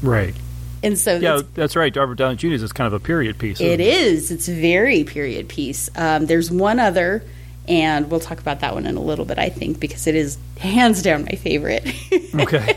Right. 0.02 0.34
And 0.82 0.98
so 0.98 1.12
Yeah, 1.16 1.32
that's- 1.32 1.44
that's 1.54 1.76
right. 1.76 1.94
Robert 1.94 2.14
Downey 2.16 2.36
Jr. 2.36 2.48
is 2.52 2.72
kind 2.72 2.86
of 2.86 2.94
a 2.94 3.00
period 3.00 3.36
piece. 3.38 3.60
It 3.60 3.80
isn't. 3.80 4.34
It's 4.34 4.48
very 4.48 5.04
period 5.04 5.48
piece. 5.50 5.90
Um, 5.94 6.24
there's 6.24 6.50
one 6.50 6.78
other, 6.80 7.22
and 7.68 8.10
we'll 8.10 8.20
talk 8.20 8.40
about 8.40 8.60
that 8.60 8.72
one 8.72 8.86
in 8.86 8.96
a 8.96 9.02
little 9.02 9.26
bit, 9.26 9.38
I 9.38 9.50
think, 9.50 9.78
because 9.78 10.06
it 10.06 10.14
is 10.14 10.38
hands 10.58 11.02
down 11.02 11.24
my 11.24 11.32
favorite. 11.36 11.86
Okay. 12.32 12.76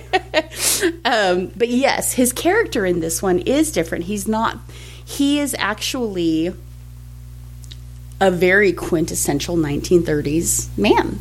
um, 1.06 1.52
but 1.56 1.70
yes, 1.70 2.12
his 2.13 2.34
character 2.34 2.86
in 2.86 3.00
this 3.00 3.22
one 3.22 3.39
is 3.39 3.72
different. 3.72 4.06
He's 4.06 4.28
not. 4.28 4.58
He 5.06 5.39
is 5.39 5.56
actually 5.60 6.54
a 8.24 8.32
very 8.32 8.72
quintessential 8.72 9.58
1930s 9.58 10.76
man, 10.78 11.20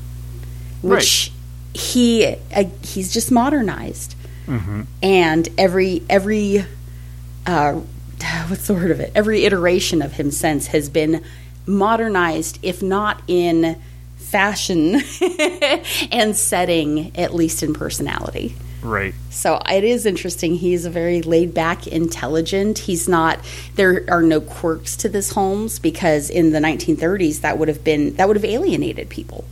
which 0.82 1.32
he 1.74 2.36
uh, 2.54 2.64
he's 2.82 3.12
just 3.12 3.30
modernized 3.30 4.14
Mm-hmm. 4.46 4.82
and 5.04 5.48
every 5.56 6.02
every 6.10 6.64
uh, 7.46 7.72
what's 8.48 8.66
the 8.66 8.74
word 8.74 8.90
of 8.90 8.98
it? 8.98 9.12
Every 9.14 9.44
iteration 9.44 10.02
of 10.02 10.12
him 10.14 10.32
since 10.32 10.66
has 10.68 10.88
been 10.88 11.22
modernized, 11.64 12.58
if 12.62 12.82
not 12.82 13.22
in 13.28 13.80
fashion 14.16 15.00
and 16.12 16.36
setting, 16.36 17.16
at 17.16 17.34
least 17.34 17.62
in 17.62 17.72
personality. 17.72 18.56
Right. 18.82 19.14
So 19.30 19.60
it 19.70 19.84
is 19.84 20.06
interesting. 20.06 20.56
He's 20.56 20.84
a 20.84 20.90
very 20.90 21.22
laid 21.22 21.54
back, 21.54 21.86
intelligent. 21.86 22.78
He's 22.78 23.08
not. 23.08 23.38
There 23.76 24.04
are 24.08 24.22
no 24.22 24.40
quirks 24.40 24.96
to 24.96 25.08
this 25.08 25.32
Holmes 25.32 25.78
because 25.78 26.28
in 26.28 26.50
the 26.50 26.58
1930s 26.58 27.40
that 27.40 27.58
would 27.58 27.68
have 27.68 27.84
been 27.84 28.16
that 28.16 28.26
would 28.26 28.36
have 28.36 28.44
alienated 28.44 29.08
people. 29.08 29.44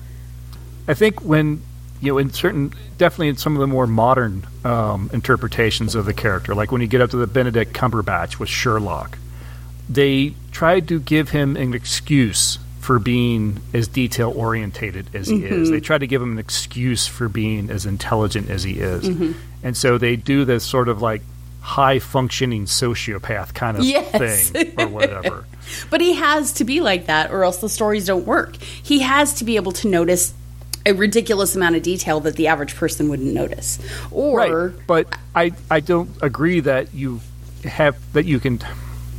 I 0.88 0.94
think 0.94 1.24
when 1.24 1.62
you 2.00 2.12
know 2.12 2.18
in 2.18 2.30
certain 2.30 2.72
definitely 2.98 3.28
in 3.28 3.36
some 3.36 3.54
of 3.54 3.60
the 3.60 3.66
more 3.66 3.86
modern 3.86 4.46
um, 4.64 5.10
interpretations 5.12 5.94
of 5.94 6.06
the 6.06 6.14
character, 6.14 6.54
like 6.54 6.72
when 6.72 6.80
you 6.80 6.88
get 6.88 7.00
up 7.00 7.10
to 7.10 7.16
the 7.16 7.28
Benedict 7.28 7.72
Cumberbatch 7.72 8.38
with 8.38 8.48
Sherlock, 8.48 9.16
they 9.88 10.34
tried 10.50 10.88
to 10.88 10.98
give 10.98 11.30
him 11.30 11.56
an 11.56 11.72
excuse 11.72 12.58
for 12.80 12.98
being 12.98 13.60
as 13.74 13.86
detail 13.88 14.32
orientated 14.34 15.06
as 15.14 15.28
he 15.28 15.44
is. 15.44 15.68
Mhm. 15.68 15.72
They 15.72 15.80
try 15.80 15.98
to 15.98 16.06
give 16.06 16.20
him 16.22 16.32
an 16.32 16.38
excuse 16.38 17.06
for 17.06 17.28
being 17.28 17.70
as 17.70 17.86
intelligent 17.86 18.50
as 18.50 18.62
he 18.64 18.72
is, 18.80 19.04
Mm-hmm. 19.08 19.24
Mhm. 19.24 19.34
and 19.62 19.76
so 19.76 19.98
they 19.98 20.16
do 20.16 20.44
this 20.44 20.64
sort 20.64 20.88
of 20.88 21.00
like 21.02 21.22
high 21.60 21.98
functioning 21.98 22.64
sociopath 22.64 23.52
kind 23.52 23.76
of 23.76 23.84
Yes. 23.84 24.48
thing 24.50 24.72
or 24.78 24.88
whatever. 24.88 25.44
But 25.90 26.00
he 26.00 26.14
has 26.14 26.52
to 26.54 26.64
be 26.64 26.80
like 26.80 27.06
that, 27.06 27.30
or 27.30 27.44
else 27.44 27.58
the 27.58 27.68
stories 27.68 28.06
don't 28.06 28.26
work. 28.26 28.56
He 28.56 29.00
has 29.00 29.34
to 29.34 29.44
be 29.44 29.54
able 29.56 29.70
to 29.72 29.88
notice 29.88 30.32
a 30.86 30.92
ridiculous 30.94 31.54
amount 31.54 31.76
of 31.76 31.82
detail 31.82 32.18
that 32.20 32.34
the 32.36 32.46
average 32.48 32.74
person 32.74 33.08
wouldn't 33.10 33.32
notice. 33.34 33.78
Or 34.10 34.38
right. 34.38 34.86
But 34.86 35.14
I 35.36 35.52
I 35.70 35.80
don't 35.80 36.08
agree 36.22 36.60
that 36.60 36.92
you 36.94 37.20
have 37.64 37.94
that 38.14 38.24
you 38.24 38.40
can. 38.40 38.58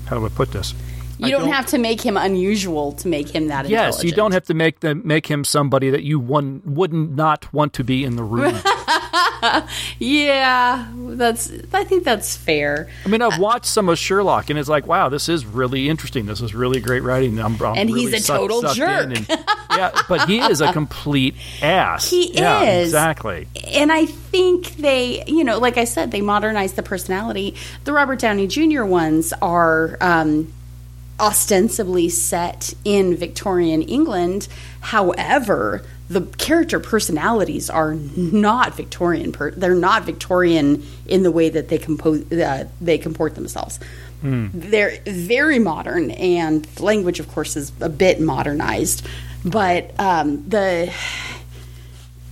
How 0.07 0.17
do 0.17 0.25
I 0.25 0.29
put 0.29 0.51
this? 0.51 0.73
You 1.21 1.27
I 1.37 1.39
don't, 1.39 1.51
have 1.51 1.67
to 1.67 1.77
make 1.77 2.01
him 2.01 2.17
unusual 2.17 2.93
to 2.93 3.07
make 3.07 3.29
him 3.29 3.47
that 3.47 3.69
Yes, 3.69 4.03
you 4.03 4.11
don't 4.11 4.31
have 4.31 4.45
to 4.45 4.53
make 4.53 4.79
them 4.79 5.01
make 5.05 5.27
him 5.27 5.43
somebody 5.43 5.89
that 5.91 6.03
you 6.03 6.19
one 6.19 6.61
wouldn't 6.65 7.15
not 7.15 7.51
want 7.53 7.73
to 7.73 7.83
be 7.83 8.03
in 8.03 8.15
the 8.15 8.23
room. 8.23 8.55
yeah, 9.99 10.87
that's. 10.95 11.51
I 11.73 11.83
think 11.83 12.03
that's 12.03 12.35
fair. 12.35 12.89
I 13.05 13.09
mean, 13.09 13.21
I've 13.21 13.39
watched 13.39 13.65
some 13.65 13.89
of 13.89 13.97
Sherlock, 13.97 14.49
and 14.49 14.57
it's 14.59 14.69
like, 14.69 14.87
wow, 14.87 15.09
this 15.09 15.29
is 15.29 15.45
really 15.45 15.89
interesting. 15.89 16.25
This 16.25 16.41
is 16.41 16.53
really 16.53 16.79
great 16.79 17.03
writing. 17.03 17.39
I'm, 17.39 17.61
I'm 17.61 17.77
And 17.77 17.89
he's 17.89 18.07
really 18.07 18.17
a 18.17 18.21
total 18.21 18.61
sucked 18.61 18.75
jerk. 18.77 19.05
and- 19.17 19.27
yeah, 19.71 19.91
but 20.09 20.27
he 20.27 20.39
is 20.39 20.61
a 20.61 20.71
complete 20.73 21.35
ass. 21.61 22.09
He 22.09 22.33
Yeah, 22.33 22.61
is. 22.63 22.89
exactly. 22.89 23.47
And 23.67 23.91
I 23.91 24.05
think 24.05 24.75
they, 24.77 25.23
you 25.25 25.43
know, 25.43 25.59
like 25.59 25.77
I 25.77 25.85
said, 25.85 26.11
they 26.11 26.21
modernized 26.21 26.75
the 26.75 26.83
personality. 26.83 27.55
The 27.85 27.93
Robert 27.93 28.19
Downey 28.19 28.47
Jr. 28.47 28.83
ones 28.83 29.33
are 29.41 29.97
um, 30.01 30.51
ostensibly 31.21 32.09
set 32.09 32.73
in 32.83 33.15
Victorian 33.15 33.83
England. 33.83 34.47
However, 34.81 35.83
the 36.09 36.21
character 36.37 36.79
personalities 36.79 37.69
are 37.69 37.93
not 37.93 38.75
Victorian. 38.75 39.31
Per- 39.31 39.51
they're 39.51 39.75
not 39.75 40.03
Victorian 40.03 40.83
in 41.05 41.23
the 41.23 41.31
way 41.31 41.47
that 41.47 41.69
they 41.69 41.77
compose 41.77 42.29
uh, 42.33 42.65
they 42.81 42.97
comport 42.97 43.35
themselves. 43.35 43.79
They're 44.53 44.99
very 45.05 45.57
modern, 45.57 46.11
and 46.11 46.65
the 46.65 46.83
language, 46.83 47.19
of 47.19 47.27
course, 47.29 47.55
is 47.55 47.71
a 47.79 47.89
bit 47.89 48.19
modernized. 48.19 49.07
But 49.43 49.99
um, 49.99 50.47
the 50.47 50.93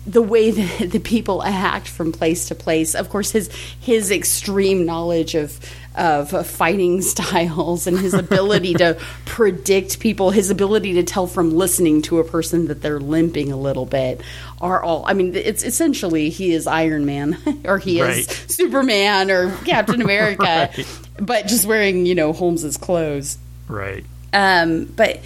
the 0.09 0.21
way 0.21 0.51
that 0.79 0.91
the 0.91 0.99
people 0.99 1.43
act 1.43 1.87
from 1.87 2.11
place 2.11 2.47
to 2.47 2.55
place. 2.55 2.95
Of 2.95 3.09
course, 3.09 3.31
his 3.31 3.49
his 3.79 4.11
extreme 4.11 4.85
knowledge 4.85 5.35
of 5.35 5.59
of 5.95 6.47
fighting 6.47 7.01
styles 7.13 7.85
and 7.87 7.97
his 7.99 8.13
ability 8.13 8.73
to 8.75 8.97
predict 9.25 9.99
people, 9.99 10.31
his 10.31 10.49
ability 10.49 10.93
to 10.93 11.03
tell 11.03 11.27
from 11.27 11.51
listening 11.51 12.01
to 12.03 12.19
a 12.19 12.23
person 12.23 12.67
that 12.67 12.81
they're 12.81 12.99
limping 12.99 13.51
a 13.51 13.57
little 13.57 13.85
bit 13.85 14.21
are 14.61 14.81
all. 14.81 15.03
I 15.05 15.13
mean, 15.13 15.35
it's 15.35 15.63
essentially 15.63 16.29
he 16.29 16.53
is 16.53 16.67
Iron 16.67 17.05
Man 17.05 17.37
or 17.65 17.77
he 17.79 18.01
Right. 18.01 18.17
is 18.19 18.27
Superman 18.47 19.29
or 19.29 19.51
Captain 19.65 20.01
America, 20.01 20.69
Right. 20.77 20.87
but 21.17 21.47
just 21.47 21.65
wearing 21.65 22.05
you 22.05 22.15
know 22.15 22.33
Holmes's 22.33 22.77
clothes. 22.77 23.37
Right. 23.67 24.05
Um, 24.31 24.85
but 24.85 25.19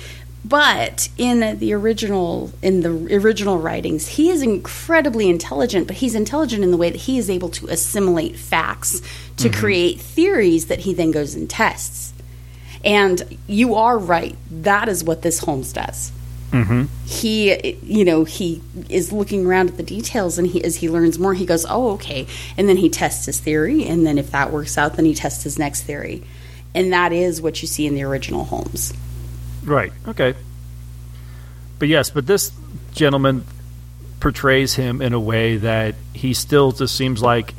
but 0.45 1.09
in 1.17 1.57
the 1.59 1.73
original 1.73 2.51
in 2.61 2.81
the 2.81 3.15
original 3.15 3.59
writings, 3.59 4.07
he 4.07 4.29
is 4.29 4.41
incredibly 4.41 5.29
intelligent. 5.29 5.87
But 5.87 5.97
he's 5.97 6.15
intelligent 6.15 6.63
in 6.63 6.71
the 6.71 6.77
way 6.77 6.89
that 6.89 7.01
he 7.01 7.17
is 7.17 7.29
able 7.29 7.49
to 7.49 7.67
assimilate 7.67 8.35
facts 8.35 9.01
to 9.37 9.49
Mm-hmm. 9.49 9.59
create 9.59 9.99
theories 9.99 10.67
that 10.67 10.79
he 10.79 10.93
then 10.93 11.11
goes 11.11 11.33
and 11.35 11.49
tests. 11.49 12.13
And 12.83 13.37
you 13.47 13.75
are 13.75 13.97
right. 13.97 14.35
That 14.51 14.89
is 14.89 15.03
what 15.03 15.21
this 15.21 15.39
Holmes 15.39 15.71
does. 15.71 16.11
Mm-hmm. 16.51 16.83
He, 17.05 17.73
you 17.81 18.05
know, 18.05 18.25
he 18.25 18.61
is 18.89 19.11
looking 19.11 19.45
around 19.45 19.69
at 19.69 19.77
the 19.77 19.83
details, 19.83 20.37
and 20.37 20.45
he 20.45 20.63
as 20.63 20.75
he 20.75 20.89
learns 20.89 21.17
more, 21.17 21.33
he 21.33 21.45
goes, 21.45 21.65
"Oh, 21.67 21.91
okay." 21.93 22.27
And 22.57 22.67
then 22.69 22.77
he 22.77 22.89
tests 22.89 23.25
his 23.25 23.39
theory, 23.39 23.85
and 23.85 24.05
then 24.05 24.17
if 24.17 24.31
that 24.31 24.51
works 24.51 24.77
out, 24.77 24.97
then 24.97 25.05
he 25.05 25.15
tests 25.15 25.43
his 25.43 25.57
next 25.57 25.83
theory, 25.83 26.21
and 26.75 26.93
that 26.93 27.11
is 27.11 27.41
what 27.41 27.61
you 27.61 27.67
see 27.67 27.87
in 27.87 27.95
the 27.95 28.03
original 28.03 28.43
Holmes. 28.43 28.93
Right. 29.63 29.91
Okay. 30.07 30.33
But 31.79 31.87
yes, 31.87 32.09
but 32.09 32.25
this 32.27 32.51
gentleman 32.93 33.43
portrays 34.19 34.75
him 34.75 35.01
in 35.01 35.13
a 35.13 35.19
way 35.19 35.57
that 35.57 35.95
he 36.13 36.33
still 36.33 36.71
just 36.71 36.95
seems 36.95 37.21
like 37.21 37.53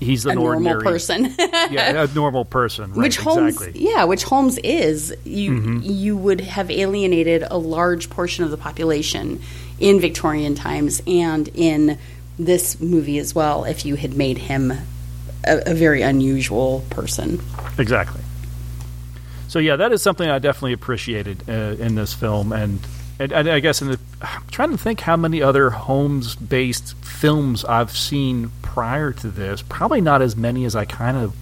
he's 0.00 0.26
an 0.26 0.32
a 0.32 0.34
normal 0.34 0.52
ordinary 0.72 0.82
person. 0.82 1.34
yeah, 1.70 2.02
a 2.04 2.06
normal 2.14 2.44
person. 2.44 2.90
Right, 2.90 3.04
which 3.04 3.16
Holmes, 3.16 3.54
exactly. 3.56 3.80
yeah, 3.88 4.04
which 4.04 4.24
Holmes 4.24 4.58
is. 4.58 5.14
You 5.24 5.52
Mhm. 5.52 5.80
you 5.84 6.16
would 6.16 6.40
have 6.42 6.70
alienated 6.70 7.44
a 7.50 7.56
large 7.56 8.10
portion 8.10 8.44
of 8.44 8.50
the 8.50 8.58
population 8.58 9.40
in 9.80 10.00
Victorian 10.00 10.54
times 10.54 11.00
and 11.06 11.48
in 11.54 11.98
this 12.38 12.80
movie 12.80 13.18
as 13.18 13.34
well 13.34 13.64
if 13.64 13.86
you 13.86 13.94
had 13.94 14.14
made 14.16 14.36
him 14.38 14.72
a, 15.46 15.62
a 15.70 15.74
very 15.74 16.02
unusual 16.02 16.84
person. 16.90 17.40
Exactly. 17.78 18.20
So 19.54 19.60
yeah, 19.60 19.76
that 19.76 19.92
is 19.92 20.02
something 20.02 20.28
I 20.28 20.40
definitely 20.40 20.72
appreciated 20.72 21.44
uh, 21.48 21.52
in 21.78 21.94
this 21.94 22.12
film, 22.12 22.52
and, 22.52 22.80
and 23.20 23.30
and 23.30 23.48
I 23.48 23.60
guess 23.60 23.80
in 23.80 23.86
the, 23.92 24.00
I'm 24.20 24.42
trying 24.50 24.72
to 24.72 24.76
think 24.76 24.98
how 24.98 25.16
many 25.16 25.40
other 25.42 25.70
Holmes-based 25.70 26.96
films 26.96 27.64
I've 27.64 27.92
seen 27.92 28.50
prior 28.62 29.12
to 29.12 29.28
this. 29.28 29.62
Probably 29.62 30.00
not 30.00 30.22
as 30.22 30.34
many 30.34 30.64
as 30.64 30.74
I 30.74 30.84
kind 30.86 31.16
of 31.16 31.36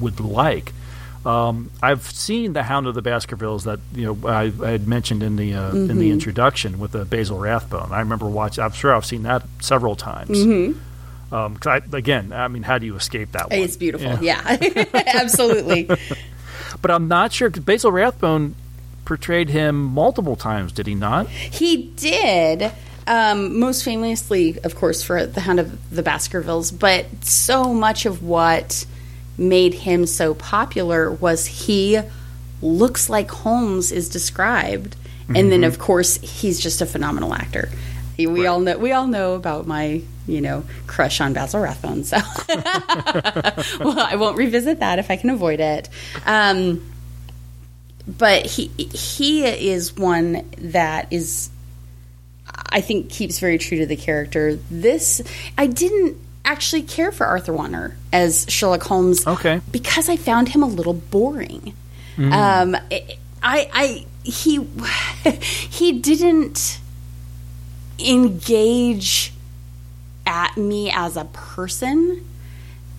would 0.00 0.20
like. 0.20 0.72
Um, 1.26 1.72
I've 1.82 2.02
seen 2.02 2.52
The 2.52 2.62
Hound 2.62 2.86
of 2.86 2.94
the 2.94 3.02
Baskervilles 3.02 3.64
that 3.64 3.80
you 3.92 4.04
know 4.14 4.28
I, 4.28 4.52
I 4.62 4.70
had 4.70 4.86
mentioned 4.86 5.24
in 5.24 5.34
the 5.34 5.54
uh, 5.54 5.72
in 5.72 5.98
the 5.98 6.10
Mhm. 6.10 6.12
introduction 6.12 6.78
with 6.78 6.92
the 6.92 7.04
Basil 7.04 7.36
Rathbone. 7.40 7.90
I 7.90 7.98
remember 7.98 8.26
watching. 8.26 8.62
I'm 8.62 8.70
sure 8.70 8.94
I've 8.94 9.04
seen 9.04 9.24
that 9.24 9.42
several 9.60 9.96
times. 9.96 10.38
Mhm. 10.38 10.76
Um 11.32 11.56
'cause 11.56 11.82
I, 11.92 11.96
again, 11.96 12.32
I 12.32 12.46
mean, 12.46 12.62
how 12.62 12.78
do 12.78 12.86
you 12.86 12.94
escape 12.94 13.32
that 13.32 13.50
one? 13.50 13.58
It's 13.58 13.76
beautiful. 13.76 14.18
Yeah, 14.22 14.40
absolutely. 14.94 15.90
But 16.82 16.90
I'm 16.90 17.08
not 17.08 17.32
sure 17.32 17.50
'cause 17.50 17.62
Basil 17.62 17.92
Rathbone 17.92 18.54
portrayed 19.04 19.48
him 19.48 19.82
multiple 19.84 20.36
times, 20.36 20.72
did 20.72 20.86
he 20.86 20.94
not? 20.94 21.28
He 21.28 21.90
did. 21.96 22.70
Um, 23.06 23.58
most 23.58 23.82
famously, 23.84 24.58
of 24.64 24.74
course, 24.74 25.02
for 25.02 25.24
The 25.24 25.40
Hound 25.40 25.60
of 25.60 25.78
the 25.90 26.02
Baskervilles, 26.02 26.70
but 26.70 27.06
so 27.22 27.72
much 27.72 28.04
of 28.04 28.22
what 28.22 28.84
made 29.38 29.72
him 29.72 30.04
so 30.04 30.34
popular 30.34 31.10
was 31.10 31.46
he 31.46 31.98
looks 32.60 33.08
like 33.08 33.30
Holmes 33.30 33.92
is 33.92 34.08
described, 34.10 34.94
and 35.34 35.50
then 35.50 35.62
Mhm. 35.62 35.66
of 35.68 35.78
course 35.78 36.18
he's 36.20 36.58
just 36.60 36.82
a 36.82 36.86
phenomenal 36.86 37.32
actor. 37.32 37.70
We 38.18 38.46
all 38.46 38.60
know 38.60 38.76
we 38.76 38.92
all 38.92 39.06
know 39.06 39.34
about 39.34 39.66
my 39.66 40.02
you 40.28 40.40
know 40.40 40.64
crush 40.86 41.20
on 41.20 41.32
Basil 41.32 41.60
Rathbone, 41.60 42.04
so 42.04 42.18
well 43.80 43.98
I 43.98 44.14
won't 44.16 44.36
revisit 44.36 44.80
that 44.80 44.98
if 44.98 45.10
I 45.10 45.16
can 45.16 45.30
avoid 45.30 45.58
it. 45.58 45.88
Um, 46.26 46.92
but 48.06 48.46
he 48.46 48.68
he 48.68 49.44
is 49.44 49.96
one 49.96 50.48
that 50.58 51.12
is 51.12 51.50
I 52.70 52.80
think 52.80 53.10
keeps 53.10 53.38
very 53.38 53.58
true 53.58 53.78
to 53.78 53.86
the 53.86 53.96
character. 53.96 54.58
This 54.70 55.22
I 55.56 55.66
didn't 55.66 56.16
actually 56.44 56.82
care 56.82 57.12
for 57.12 57.26
Arthur 57.26 57.52
Wontner 57.52 57.94
as 58.12 58.46
Sherlock 58.48 58.82
Holmes. 58.82 59.26
Okay. 59.26 59.60
Because 59.70 60.08
I 60.08 60.16
found 60.16 60.48
him 60.48 60.62
a 60.62 60.66
little 60.66 60.94
boring. 60.94 61.74
Mm. 62.16 62.32
Um, 62.32 62.76
I, 63.42 63.70
I 63.72 64.06
he 64.24 64.66
he 65.70 66.00
didn't 66.00 66.80
engage 67.98 69.32
at 70.28 70.56
me 70.56 70.90
as 70.94 71.16
a 71.16 71.24
person. 71.24 72.24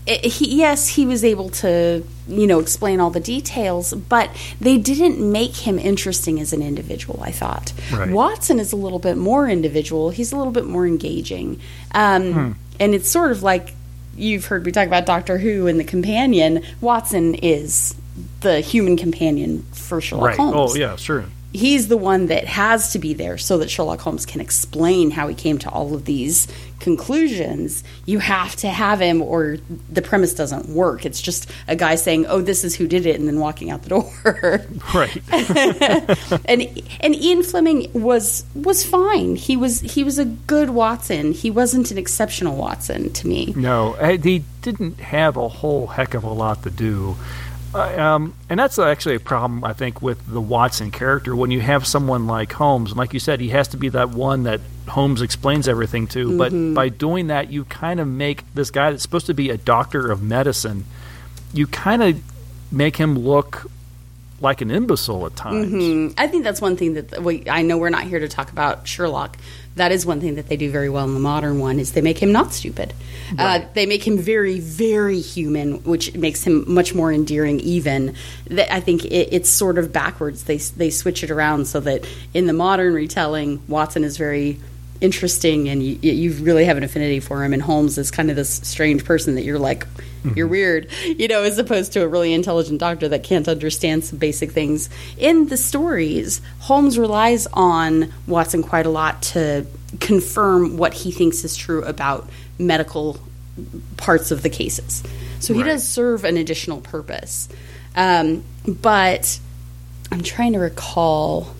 It, 0.07 0.25
he, 0.25 0.57
yes, 0.57 0.87
he 0.87 1.05
was 1.05 1.23
able 1.23 1.49
to, 1.49 2.03
you 2.27 2.47
know, 2.47 2.59
explain 2.59 2.99
all 2.99 3.11
the 3.11 3.19
details, 3.19 3.93
but 3.93 4.29
they 4.59 4.77
didn't 4.77 5.19
make 5.19 5.55
him 5.55 5.77
interesting 5.77 6.39
as 6.39 6.51
an 6.51 6.61
individual. 6.63 7.19
I 7.21 7.31
thought 7.31 7.71
Right. 7.93 8.09
Watson 8.09 8.59
is 8.59 8.71
a 8.73 8.75
little 8.75 8.97
bit 8.99 9.17
more 9.17 9.47
individual. 9.47 10.09
He's 10.09 10.31
a 10.31 10.37
little 10.37 10.53
bit 10.53 10.65
more 10.65 10.87
engaging, 10.87 11.59
um, 11.93 12.33
Hmm. 12.33 12.51
and 12.79 12.95
it's 12.95 13.09
sort 13.09 13.31
of 13.31 13.43
like 13.43 13.73
you've 14.17 14.45
heard 14.45 14.65
me 14.65 14.71
talk 14.71 14.87
about 14.87 15.05
Doctor 15.05 15.37
Who 15.37 15.67
and 15.67 15.79
the 15.79 15.83
companion. 15.83 16.63
Watson 16.81 17.35
is 17.35 17.93
the 18.41 18.61
human 18.61 18.97
companion 18.97 19.63
for 19.73 20.01
Sherlock 20.01 20.25
right. 20.29 20.37
Holmes 20.37 20.71
Oh, 20.73 20.75
yeah, 20.75 20.95
sure. 20.95 21.25
He's 21.53 21.87
the 21.87 21.97
one 21.97 22.27
that 22.27 22.45
has 22.45 22.93
to 22.93 22.99
be 22.99 23.13
there 23.13 23.37
so 23.37 23.57
that 23.57 23.69
Sherlock 23.69 24.01
Holmes 24.01 24.25
can 24.25 24.41
explain 24.41 25.11
how 25.11 25.27
he 25.27 25.35
came 25.35 25.57
to 25.59 25.69
all 25.69 25.93
of 25.95 26.05
these 26.05 26.47
conclusions. 26.79 27.83
You 28.05 28.19
have 28.19 28.55
to 28.57 28.69
have 28.69 28.99
him, 28.99 29.21
or 29.21 29.57
the 29.91 30.01
premise 30.01 30.33
doesn't 30.33 30.69
work. 30.69 31.05
It's 31.05 31.21
just 31.21 31.49
a 31.67 31.75
guy 31.75 31.95
saying, 31.95 32.25
"Oh, 32.27 32.41
this 32.41 32.63
is 32.63 32.75
who 32.75 32.87
did 32.87 33.05
it," 33.05 33.19
and 33.19 33.27
then 33.27 33.39
walking 33.39 33.69
out 33.69 33.83
the 33.83 33.89
door. 33.89 34.11
Right. 34.93 35.21
and 36.45 36.81
and 37.01 37.15
Ian 37.15 37.43
Fleming 37.43 37.91
was 37.93 38.45
was 38.55 38.83
fine. 38.83 39.35
He 39.35 39.55
was 39.55 39.81
he 39.81 40.03
was 40.03 40.17
a 40.17 40.25
good 40.25 40.71
Watson. 40.71 41.31
He 41.31 41.51
wasn't 41.51 41.91
an 41.91 41.97
exceptional 41.97 42.55
Watson 42.55 43.11
to 43.13 43.27
me. 43.27 43.53
No, 43.55 43.93
he 43.93 44.43
didn't 44.61 44.99
have 44.99 45.37
a 45.37 45.47
whole 45.47 45.87
heck 45.87 46.13
of 46.13 46.23
a 46.23 46.31
lot 46.31 46.63
to 46.63 46.69
do. 46.69 47.15
Uh, 47.73 48.01
um, 48.01 48.33
and 48.49 48.59
that's 48.59 48.79
actually 48.79 49.15
a 49.15 49.19
problem, 49.19 49.63
I 49.63 49.73
think, 49.73 50.01
with 50.01 50.25
the 50.25 50.41
Watson 50.41 50.89
character. 50.91 51.35
When 51.35 51.51
you 51.51 51.61
have 51.61 51.85
someone 51.85 52.25
like 52.25 52.53
Holmes, 52.53 52.91
and 52.91 52.97
like 52.97 53.13
you 53.13 53.19
said, 53.19 53.39
he 53.39 53.49
has 53.49 53.67
to 53.69 53.77
be 53.77 53.89
that 53.89 54.09
one 54.09 54.43
that 54.43 54.59
Holmes 54.87 55.21
explains 55.21 55.67
everything 55.67 56.07
to. 56.07 56.29
Mhm. 56.29 56.37
But 56.37 56.73
by 56.75 56.89
doing 56.89 57.27
that, 57.27 57.51
you 57.51 57.65
kind 57.65 57.99
of 57.99 58.07
make 58.07 58.43
this 58.55 58.71
guy 58.71 58.89
that's 58.89 59.03
supposed 59.03 59.27
to 59.27 59.35
be 59.35 59.49
a 59.51 59.57
doctor 59.57 60.11
of 60.11 60.21
medicine, 60.23 60.85
you 61.53 61.67
kind 61.67 62.01
of 62.01 62.19
make 62.71 62.97
him 62.97 63.17
look 63.17 63.69
like 64.41 64.61
an 64.61 64.71
imbecile 64.71 65.25
at 65.25 65.35
times. 65.35 65.69
hmm 65.69 66.07
I 66.17 66.27
think 66.27 66.43
that's 66.43 66.61
one 66.61 66.75
thing 66.77 66.93
that 66.95 67.23
we, 67.23 67.47
I 67.49 67.61
know 67.61 67.77
we're 67.77 67.89
not 67.89 68.03
here 68.03 68.19
to 68.19 68.27
talk 68.27 68.51
about 68.51 68.87
Sherlock. 68.87 69.37
That 69.75 69.91
is 69.91 70.05
one 70.05 70.19
thing 70.19 70.35
that 70.35 70.47
they 70.47 70.57
do 70.57 70.69
very 70.71 70.89
well 70.89 71.05
in 71.05 71.13
the 71.13 71.19
modern 71.19 71.59
one 71.59 71.79
is 71.79 71.93
they 71.93 72.01
make 72.01 72.17
him 72.17 72.31
not 72.31 72.51
stupid. 72.53 72.93
Uh, 73.37 73.61
they 73.75 73.85
make 73.85 74.05
him 74.05 74.17
very, 74.17 74.59
very 74.59 75.19
human, 75.19 75.83
which 75.83 76.15
makes 76.15 76.43
him 76.43 76.65
much 76.67 76.93
more 76.93 77.13
endearing. 77.13 77.59
Even 77.61 78.15
that 78.47 78.73
I 78.73 78.79
think 78.79 79.05
it, 79.05 79.29
it's 79.31 79.49
sort 79.49 79.77
of 79.77 79.93
backwards. 79.93 80.45
They 80.45 80.57
they 80.57 80.89
switch 80.89 81.23
it 81.23 81.31
around 81.31 81.65
so 81.65 81.79
that 81.81 82.05
in 82.33 82.47
the 82.47 82.53
modern 82.53 82.93
retelling, 82.93 83.61
Watson 83.67 84.03
is 84.03 84.17
very 84.17 84.59
interesting 85.01 85.69
and 85.69 85.81
you, 85.81 85.97
you 86.01 86.33
really 86.43 86.65
have 86.65 86.75
an 86.75 86.83
affinity 86.83 87.19
for 87.21 87.43
him 87.43 87.53
and 87.53 87.61
Holmes 87.61 87.97
is 87.97 88.11
kind 88.11 88.29
of 88.29 88.35
this 88.35 88.49
strange 88.49 89.05
person 89.05 89.35
that 89.35 89.43
you're 89.43 89.59
like 89.59 89.87
you're 90.35 90.47
weird 90.47 90.87
you 91.05 91.27
know 91.27 91.43
as 91.43 91.57
opposed 91.57 91.93
to 91.93 92.01
a 92.03 92.07
really 92.07 92.33
intelligent 92.33 92.79
doctor 92.79 93.07
that 93.07 93.23
can't 93.23 93.47
understand 93.47 94.03
some 94.03 94.17
basic 94.19 94.51
things 94.51 94.89
in 95.17 95.47
the 95.47 95.57
stories 95.57 96.41
Holmes 96.59 96.97
relies 96.97 97.47
on 97.53 98.11
Watson 98.27 98.61
quite 98.63 98.85
a 98.85 98.89
lot 98.89 99.21
to 99.33 99.65
confirm 99.99 100.77
what 100.77 100.93
he 100.93 101.11
thinks 101.11 101.43
is 101.43 101.55
true 101.55 101.83
about 101.83 102.29
medical 102.57 103.17
parts 103.97 104.31
of 104.31 104.41
the 104.43 104.49
cases 104.49 105.03
so 105.39 105.53
he 105.53 105.61
Right. 105.61 105.69
does 105.69 105.87
serve 105.87 106.23
an 106.25 106.37
additional 106.37 106.81
purpose 106.81 107.47
um, 107.95 108.43
but 108.67 109.39
I'm 110.11 110.21
trying 110.23 110.53
to 110.53 110.59
recall 110.59 111.55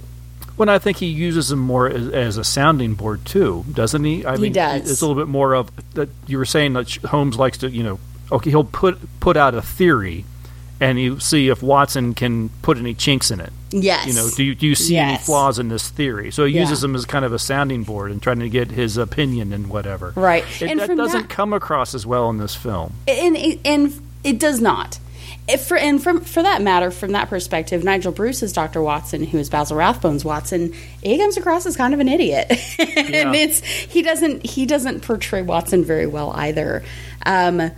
When 0.58 0.70
I 0.70 0.80
think 0.80 0.98
he 0.98 1.08
uses 1.08 1.52
him 1.52 1.60
more 1.60 1.88
as, 1.90 2.08
as 2.10 2.38
a 2.38 2.44
sounding 2.44 2.94
board 2.96 3.24
too, 3.26 3.64
doesn't 3.72 4.04
he? 4.04 4.26
I 4.26 4.36
He 4.36 4.42
mean, 4.44 4.54
does. 4.54 4.90
It's 4.92 5.02
a 5.02 5.08
little 5.08 5.22
bit 5.22 5.30
more 5.30 5.54
of 5.54 5.70
that. 5.94 6.10
You 6.28 6.38
were 6.38 6.46
saying 6.46 6.74
that 6.74 6.90
Holmes 7.06 7.38
likes 7.38 7.60
to, 7.60 7.70
you 7.70 7.84
know, 7.84 8.00
okay, 8.32 8.50
he'll 8.50 8.64
put 8.64 8.98
put 9.20 9.38
out 9.38 9.54
a 9.56 9.62
theory, 9.62 10.26
and 10.80 11.00
you 11.00 11.20
see 11.20 11.50
if 11.50 11.62
Watson 11.64 12.14
can 12.14 12.50
put 12.62 12.78
any 12.78 12.94
chinks 12.94 13.32
in 13.32 13.40
it. 13.40 13.52
Yes. 13.72 14.08
You 14.08 14.14
know, 14.14 14.30
do 14.36 14.44
you, 14.44 14.56
do 14.56 14.66
you 14.66 14.74
see 14.74 14.98
any 14.98 15.18
flaws 15.18 15.60
in 15.60 15.70
this 15.70 15.90
theory? 15.90 16.32
So 16.32 16.46
he 16.46 16.54
Yeah. 16.56 16.62
uses 16.62 16.82
them 16.82 16.96
as 16.96 17.06
kind 17.06 17.24
of 17.24 17.34
a 17.34 17.38
sounding 17.40 17.84
board 17.84 18.10
and 18.10 18.20
trying 18.20 18.40
to 18.40 18.50
get 18.50 18.72
his 18.72 18.98
opinion 18.98 19.54
and 19.54 19.68
whatever. 19.68 20.12
Right. 20.16 20.44
It, 20.60 20.72
And 20.72 20.80
that 20.80 20.96
doesn't 20.98 21.22
that- 21.24 21.30
come 21.30 21.54
across 21.54 21.94
as 21.94 22.04
well 22.06 22.30
in 22.32 22.38
this 22.40 22.56
film. 22.56 22.94
and 23.08 23.38
and 23.66 23.94
it 24.24 24.40
does 24.40 24.60
not. 24.60 24.98
If 25.48 25.66
for 25.66 25.78
and 25.78 26.02
from 26.02 26.22
for 26.22 26.44
that 26.44 26.62
matter, 26.62 26.92
from 26.92 27.12
that 27.14 27.28
perspective, 27.30 27.84
Nigel 27.84 28.12
Bruce 28.12 28.42
is 28.44 28.54
Doctor 28.54 28.82
Watson, 28.84 29.24
who 29.24 29.38
is 29.40 29.50
Basil 29.50 29.78
Rathbone's 29.78 30.24
Watson. 30.26 30.74
He 31.04 31.18
comes 31.18 31.38
across 31.38 31.66
as 31.66 31.76
kind 31.76 31.94
of 31.94 32.00
an 32.00 32.08
idiot, 32.08 32.48
and 32.80 33.36
it's 33.36 33.60
he 33.62 34.02
doesn't 34.04 34.46
he 34.46 34.66
doesn't 34.68 35.02
portray 35.02 35.42
Watson 35.42 35.84
very 35.84 36.06
well 36.08 36.32
either. 36.36 36.84
Um, 37.26 37.72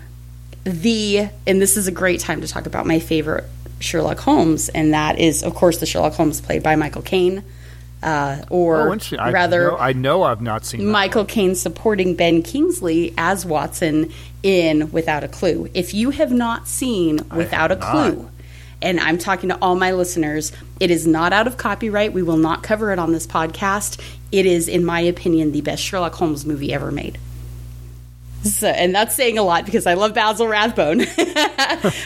the 0.63 1.29
and 1.47 1.61
this 1.61 1.77
is 1.77 1.87
a 1.87 1.91
great 1.91 2.19
time 2.19 2.41
to 2.41 2.47
talk 2.47 2.65
about 2.65 2.85
my 2.85 2.99
favorite 2.99 3.45
Sherlock 3.79 4.19
Holmes, 4.19 4.69
and 4.69 4.93
that 4.93 5.19
is 5.19 5.43
of 5.43 5.55
course 5.55 5.79
the 5.79 5.85
Sherlock 5.85 6.13
Holmes 6.13 6.41
played 6.41 6.63
by 6.63 6.75
Michael 6.75 7.01
Caine, 7.01 7.43
uh, 8.03 8.43
or 8.49 8.89
oh. 8.89 8.99
I 9.17 9.31
rather 9.31 9.69
know, 9.69 9.77
I 9.77 9.93
know 9.93 10.23
I've 10.23 10.41
not 10.41 10.65
seen. 10.65 10.85
Michael 10.85 11.25
Caine 11.25 11.55
supporting 11.55 12.15
Ben 12.15 12.43
Kingsley 12.43 13.13
as 13.17 13.45
Watson 13.45 14.11
in 14.43 14.91
Without 14.91 15.23
a 15.23 15.27
Clue. 15.27 15.69
If 15.73 15.93
you 15.93 16.11
have 16.11 16.31
not 16.31 16.67
seen 16.67 17.21
Without 17.35 17.71
a 17.71 17.75
not. 17.75 17.91
Clue, 17.91 18.29
and 18.81 18.99
I'm 18.99 19.17
talking 19.17 19.49
to 19.49 19.57
all 19.61 19.75
my 19.75 19.93
listeners, 19.93 20.51
it 20.79 20.91
is 20.91 21.07
not 21.07 21.33
out 21.33 21.47
of 21.47 21.57
copyright. 21.57 22.13
We 22.13 22.23
will 22.23 22.37
not 22.37 22.63
cover 22.63 22.91
it 22.91 22.99
on 22.99 23.11
this 23.11 23.27
podcast. 23.27 23.99
It 24.31 24.45
is, 24.45 24.67
in 24.67 24.85
my 24.85 25.01
opinion, 25.01 25.51
the 25.51 25.61
best 25.61 25.83
Sherlock 25.83 26.13
Holmes 26.15 26.45
movie 26.45 26.73
ever 26.73 26.91
made. 26.91 27.17
So, 28.43 28.67
and 28.67 28.93
that's 28.93 29.15
saying 29.15 29.37
a 29.37 29.43
lot 29.43 29.65
because 29.65 29.85
I 29.85 29.93
love 29.93 30.13
Basil 30.13 30.47
Rathbone. 30.47 30.97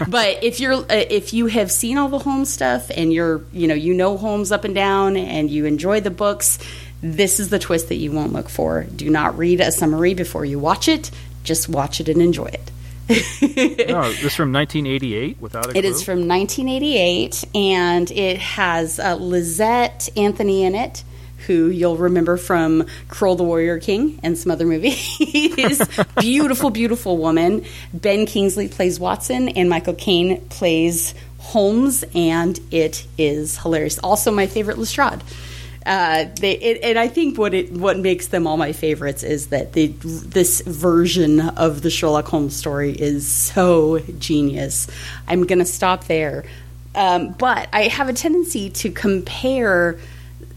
but 0.07 0.43
if 0.43 0.59
you're 0.59 0.73
uh, 0.73 0.85
if 0.89 1.33
you 1.33 1.45
have 1.47 1.71
seen 1.71 1.97
all 1.97 2.09
the 2.09 2.19
Holmes 2.19 2.49
stuff 2.49 2.91
and 2.95 3.13
you're 3.13 3.41
you 3.53 3.67
know 3.67 3.73
you 3.73 3.93
know 3.93 4.17
Holmes 4.17 4.51
up 4.51 4.65
and 4.65 4.75
down 4.75 5.15
and 5.15 5.49
you 5.49 5.65
enjoy 5.65 6.01
the 6.01 6.11
books, 6.11 6.59
this 7.01 7.39
is 7.39 7.49
the 7.49 7.59
twist 7.59 7.89
that 7.89 7.95
you 7.95 8.11
won't 8.11 8.33
look 8.33 8.49
for. 8.49 8.83
Do 8.83 9.09
not 9.09 9.37
read 9.37 9.61
a 9.61 9.71
summary 9.71 10.13
before 10.13 10.43
you 10.43 10.59
watch 10.59 10.87
it. 10.87 11.09
Just 11.43 11.69
watch 11.69 12.01
it 12.01 12.09
and 12.09 12.21
enjoy 12.21 12.47
it. 12.47 12.71
oh, 13.09 14.09
this 14.09 14.23
is 14.23 14.35
from 14.35 14.51
1988 14.51 15.37
without 15.39 15.67
a. 15.67 15.77
It 15.77 15.85
is 15.85 16.01
from 16.01 16.27
1988, 16.27 17.45
and 17.53 18.09
it 18.09 18.39
has 18.39 18.97
uh, 18.99 19.15
Lysette 19.17 20.09
Anthony 20.17 20.63
in 20.63 20.73
it, 20.73 21.03
who 21.45 21.67
you'll 21.67 21.97
remember 21.97 22.37
from 22.37 22.85
Krull 23.07 23.37
the 23.37 23.43
Warrior 23.43 23.79
King 23.79 24.19
and 24.23 24.37
some 24.37 24.51
other 24.51 24.65
movies. 24.65 25.81
beautiful, 26.19 26.69
beautiful 26.69 27.17
woman. 27.17 27.65
Ben 27.93 28.25
Kingsley 28.25 28.67
plays 28.67 28.99
Watson, 28.99 29.49
and 29.49 29.69
Michael 29.69 29.93
Caine 29.93 30.41
plays 30.49 31.13
Holmes, 31.39 32.03
and 32.13 32.59
it 32.71 33.05
is 33.17 33.57
hilarious. 33.59 33.99
Also, 33.99 34.31
my 34.31 34.47
favorite 34.47 34.77
Lestrade. 34.77 35.21
Uh, 35.85 36.25
they, 36.39 36.53
it, 36.53 36.79
and 36.83 36.97
I 36.97 37.07
think 37.07 37.37
what 37.37 37.53
it 37.53 37.71
what 37.71 37.99
makes 37.99 38.27
them 38.29 38.47
all 38.47 38.57
my 38.57 38.73
favorites 38.73 39.21
is 39.21 39.47
that 39.47 39.73
they, 39.73 39.87
this 39.87 40.61
version 40.61 41.39
of 41.39 41.83
the 41.83 41.91
Sherlock 41.91 42.25
Holmes 42.25 42.55
story 42.55 42.91
is 42.91 43.27
so 43.27 43.99
genius. 44.17 44.87
I'm 45.27 45.45
going 45.45 45.59
to 45.59 45.65
stop 45.65 46.05
there, 46.05 46.45
um, 46.95 47.33
but 47.33 47.69
I 47.71 47.83
have 47.83 48.09
a 48.09 48.13
tendency 48.13 48.71
to 48.71 48.89
compare 48.89 49.99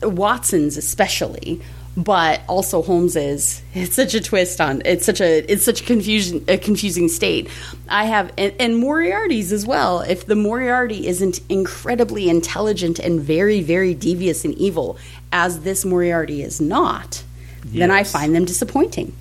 Watson's 0.03 0.77
especially, 0.77 1.61
but 1.97 2.41
also 2.49 2.83
Holmes's. 2.83 3.63
It's 3.75 3.97
such 3.97 4.15
a 4.15 4.21
twist 4.21 4.61
on. 4.61 4.83
It's 4.85 5.05
such 5.05 5.21
a 5.21 5.51
it's 5.51 5.65
such 5.65 5.81
a 5.81 5.85
confusion 5.85 6.45
a 6.49 6.57
confusing 6.57 7.09
state. 7.09 7.49
I 7.89 8.05
have 8.05 8.33
and, 8.39 8.55
and 8.61 8.77
Moriarty's 8.77 9.53
as 9.53 9.67
well. 9.67 10.01
If 10.01 10.27
the 10.27 10.37
Moriarty 10.37 11.09
isn't 11.09 11.41
incredibly 11.49 12.29
intelligent 12.29 12.99
and 12.99 13.21
very 13.21 13.63
very 13.63 13.95
devious 13.95 14.45
and 14.45 14.55
evil, 14.55 14.97
as 15.33 15.61
this 15.61 15.85
Moriarty 15.85 16.43
is 16.43 16.61
not, 16.61 17.25
then 17.65 17.91
I 17.91 18.05
find 18.05 18.35
them 18.35 18.45
disappointing. 18.45 19.15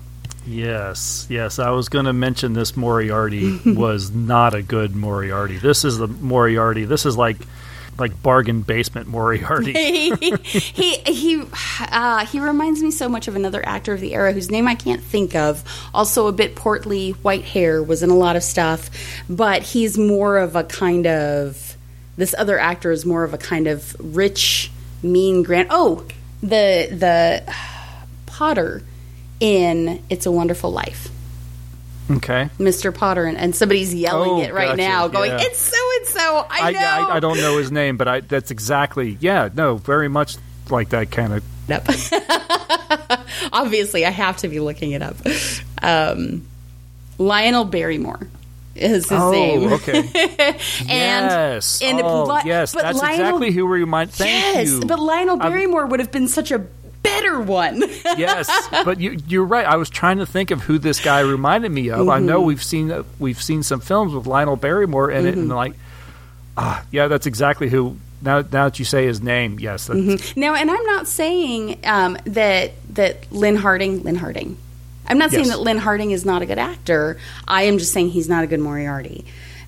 Yes, 0.46 1.26
yes. 1.28 1.58
I 1.58 1.70
was 1.70 1.90
going 1.90 2.06
to 2.06 2.12
mention 2.14 2.54
this 2.54 2.76
Moriarty 2.76 3.60
was 3.66 4.10
not 4.10 4.54
a 4.54 4.62
good 4.62 4.96
Moriarty. 4.96 5.58
This 5.58 5.84
is 5.84 5.98
the 5.98 6.06
Moriarty. 6.06 6.84
This 6.84 7.04
is 7.04 7.18
like 7.18 7.36
like 7.98 8.22
bargain 8.22 8.62
basement 8.62 9.06
Moriarty. 9.06 9.72
he 9.72 10.10
he 10.42 10.96
he, 10.98 11.42
uh, 11.80 12.24
he 12.26 12.40
reminds 12.40 12.82
me 12.82 12.90
so 12.90 13.08
much 13.08 13.28
of 13.28 13.36
another 13.36 13.66
actor 13.66 13.92
of 13.92 14.00
the 14.00 14.14
era 14.14 14.32
whose 14.32 14.50
name 14.50 14.68
I 14.68 14.74
can't 14.74 15.02
think 15.02 15.34
of. 15.34 15.64
Also 15.92 16.26
a 16.26 16.32
bit 16.32 16.54
portly, 16.56 17.10
white 17.10 17.44
hair, 17.44 17.82
was 17.82 18.02
in 18.02 18.10
a 18.10 18.16
lot 18.16 18.36
of 18.36 18.42
stuff, 18.42 18.90
but 19.28 19.62
he's 19.62 19.98
more 19.98 20.38
of 20.38 20.56
a 20.56 20.64
kind 20.64 21.06
of 21.06 21.76
this 22.16 22.34
other 22.36 22.58
actor 22.58 22.90
is 22.90 23.06
more 23.06 23.24
of 23.24 23.32
a 23.32 23.38
kind 23.38 23.66
of 23.66 23.96
rich, 23.98 24.70
mean 25.02 25.42
grand. 25.42 25.68
Oh, 25.70 26.06
the 26.40 26.88
the 26.90 27.54
Potter 28.26 28.82
in 29.40 30.02
It's 30.10 30.26
a 30.26 30.32
Wonderful 30.32 30.70
Life. 30.70 31.08
Okay. 32.10 32.48
Mr. 32.58 32.94
Potter, 32.94 33.24
and, 33.24 33.36
and 33.36 33.54
somebody's 33.54 33.94
yelling 33.94 34.30
Oh, 34.30 34.40
it 34.42 34.54
right 34.54 34.68
gotcha, 34.68 34.76
now, 34.78 35.08
going, 35.08 35.30
yeah. 35.30 35.40
"It's 35.42 35.58
so 35.58 35.76
and 35.98 36.06
so." 36.06 36.46
I 36.50 36.58
I, 36.60 36.70
know. 36.72 36.78
I, 37.10 37.16
I 37.16 37.20
don't 37.20 37.36
know 37.38 37.58
his 37.58 37.70
name, 37.70 37.96
but 37.98 38.08
I 38.08 38.20
that's 38.20 38.50
exactly 38.50 39.18
yeah. 39.20 39.48
No, 39.52 39.76
very 39.76 40.08
much 40.08 40.36
like 40.70 40.88
that 40.90 41.10
kind 41.10 41.34
of. 41.34 41.44
up. 41.70 41.86
Obviously, 43.52 44.04
I 44.06 44.10
have 44.10 44.38
to 44.38 44.48
be 44.48 44.60
looking 44.60 44.92
it 44.92 45.02
up. 45.02 45.16
Um, 45.82 46.46
Lionel 47.18 47.64
Barrymore 47.64 48.26
is 48.74 49.08
his 49.08 49.12
Oh, 49.20 49.30
name. 49.32 49.72
okay. 49.74 49.98
and 50.18 50.60
yes. 50.88 51.82
and 51.82 52.00
oh, 52.00 52.24
Li- 52.24 52.42
yes. 52.46 52.72
but 52.74 52.82
That's 52.82 52.98
Lionel- 52.98 53.14
exactly 53.20 53.50
who 53.50 53.66
we 53.66 53.80
remind. 53.80 54.12
Thank 54.12 54.54
yes, 54.56 54.70
you. 54.70 54.80
but 54.86 54.98
Lionel 54.98 55.40
I'm- 55.42 55.50
Barrymore 55.52 55.86
would 55.86 56.00
have 56.00 56.12
been 56.12 56.28
such 56.28 56.50
a 56.52 56.64
better 57.02 57.40
one. 57.40 57.80
yes, 58.16 58.48
but 58.84 59.00
you, 59.00 59.18
you're 59.26 59.44
right. 59.44 59.64
I 59.66 59.76
was 59.76 59.88
trying 59.90 60.18
to 60.18 60.26
think 60.26 60.50
of 60.50 60.62
who 60.62 60.78
this 60.78 61.00
guy 61.00 61.20
reminded 61.20 61.70
me 61.72 61.90
of. 61.90 62.08
I 62.08 62.18
know 62.18 62.42
Mhm. 62.42 62.46
we've 62.46 62.62
seen 62.62 62.90
uh, 62.90 63.02
we've 63.18 63.40
seen 63.42 63.62
some 63.62 63.80
films 63.80 64.12
with 64.14 64.26
Lionel 64.26 64.56
Barrymore 64.56 65.10
in 65.10 65.26
it, 65.26 65.34
and 65.36 65.50
Mhm. 65.50 65.54
like, 65.56 65.74
ah, 66.56 66.84
yeah, 66.90 67.08
that's 67.08 67.26
exactly 67.26 67.68
who. 67.68 67.96
Now, 68.20 68.38
now 68.40 68.64
that 68.64 68.78
you 68.80 68.84
say 68.84 69.06
his 69.06 69.22
name, 69.22 69.58
yes, 69.60 69.86
that's, 69.86 69.98
Mhm. 70.00 70.36
Now, 70.36 70.54
and 70.54 70.70
I'm 70.70 70.84
not 70.86 71.06
saying 71.06 71.78
um, 71.84 72.16
that 72.24 72.72
that 72.94 73.30
Lyn 73.32 73.56
Harding, 73.56 74.02
Lyn 74.02 74.16
Harding. 74.16 74.56
I'm 75.06 75.18
not 75.18 75.30
saying 75.30 75.44
Yes. 75.46 75.54
that 75.56 75.62
Lyn 75.62 75.78
Harding 75.78 76.10
is 76.10 76.24
not 76.26 76.42
a 76.42 76.46
good 76.46 76.58
actor. 76.58 77.16
I 77.46 77.62
am 77.62 77.78
just 77.78 77.92
saying 77.92 78.10
he's 78.10 78.28
not 78.28 78.44
a 78.44 78.46
good 78.46 78.60
Moriarty. 78.60 79.24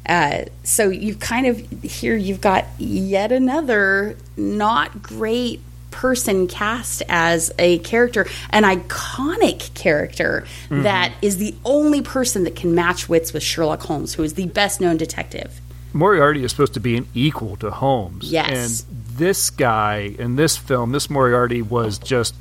Uh, 0.06 0.44
so 0.64 0.88
you've 0.88 1.20
kind 1.20 1.46
of 1.46 1.62
here 1.82 2.16
you've 2.16 2.40
got 2.40 2.66
yet 2.78 3.30
another 3.32 4.16
not 4.36 5.02
great 5.02 5.60
person 5.90 6.46
cast 6.46 7.02
as 7.08 7.52
a 7.58 7.78
character, 7.80 8.26
an 8.50 8.62
iconic 8.64 9.72
character 9.74 10.44
Mhm. 10.70 10.82
that 10.84 11.12
is 11.22 11.36
the 11.38 11.54
only 11.64 12.00
person 12.00 12.44
that 12.44 12.56
can 12.56 12.74
match 12.74 13.08
wits 13.08 13.32
with 13.32 13.42
Sherlock 13.42 13.82
Holmes, 13.82 14.14
who 14.14 14.22
is 14.22 14.34
the 14.34 14.46
best 14.46 14.80
known 14.80 14.96
detective. 14.96 15.60
Moriarty 15.92 16.44
is 16.44 16.52
supposed 16.52 16.74
to 16.74 16.80
be 16.80 16.96
an 16.96 17.06
equal 17.14 17.56
to 17.56 17.70
Holmes. 17.70 18.30
Yes. 18.30 18.84
And 18.88 19.16
this 19.18 19.50
guy 19.50 20.14
in 20.18 20.36
this 20.36 20.56
film, 20.56 20.92
this 20.92 21.10
Moriarty 21.10 21.62
was 21.62 21.98
just 21.98 22.34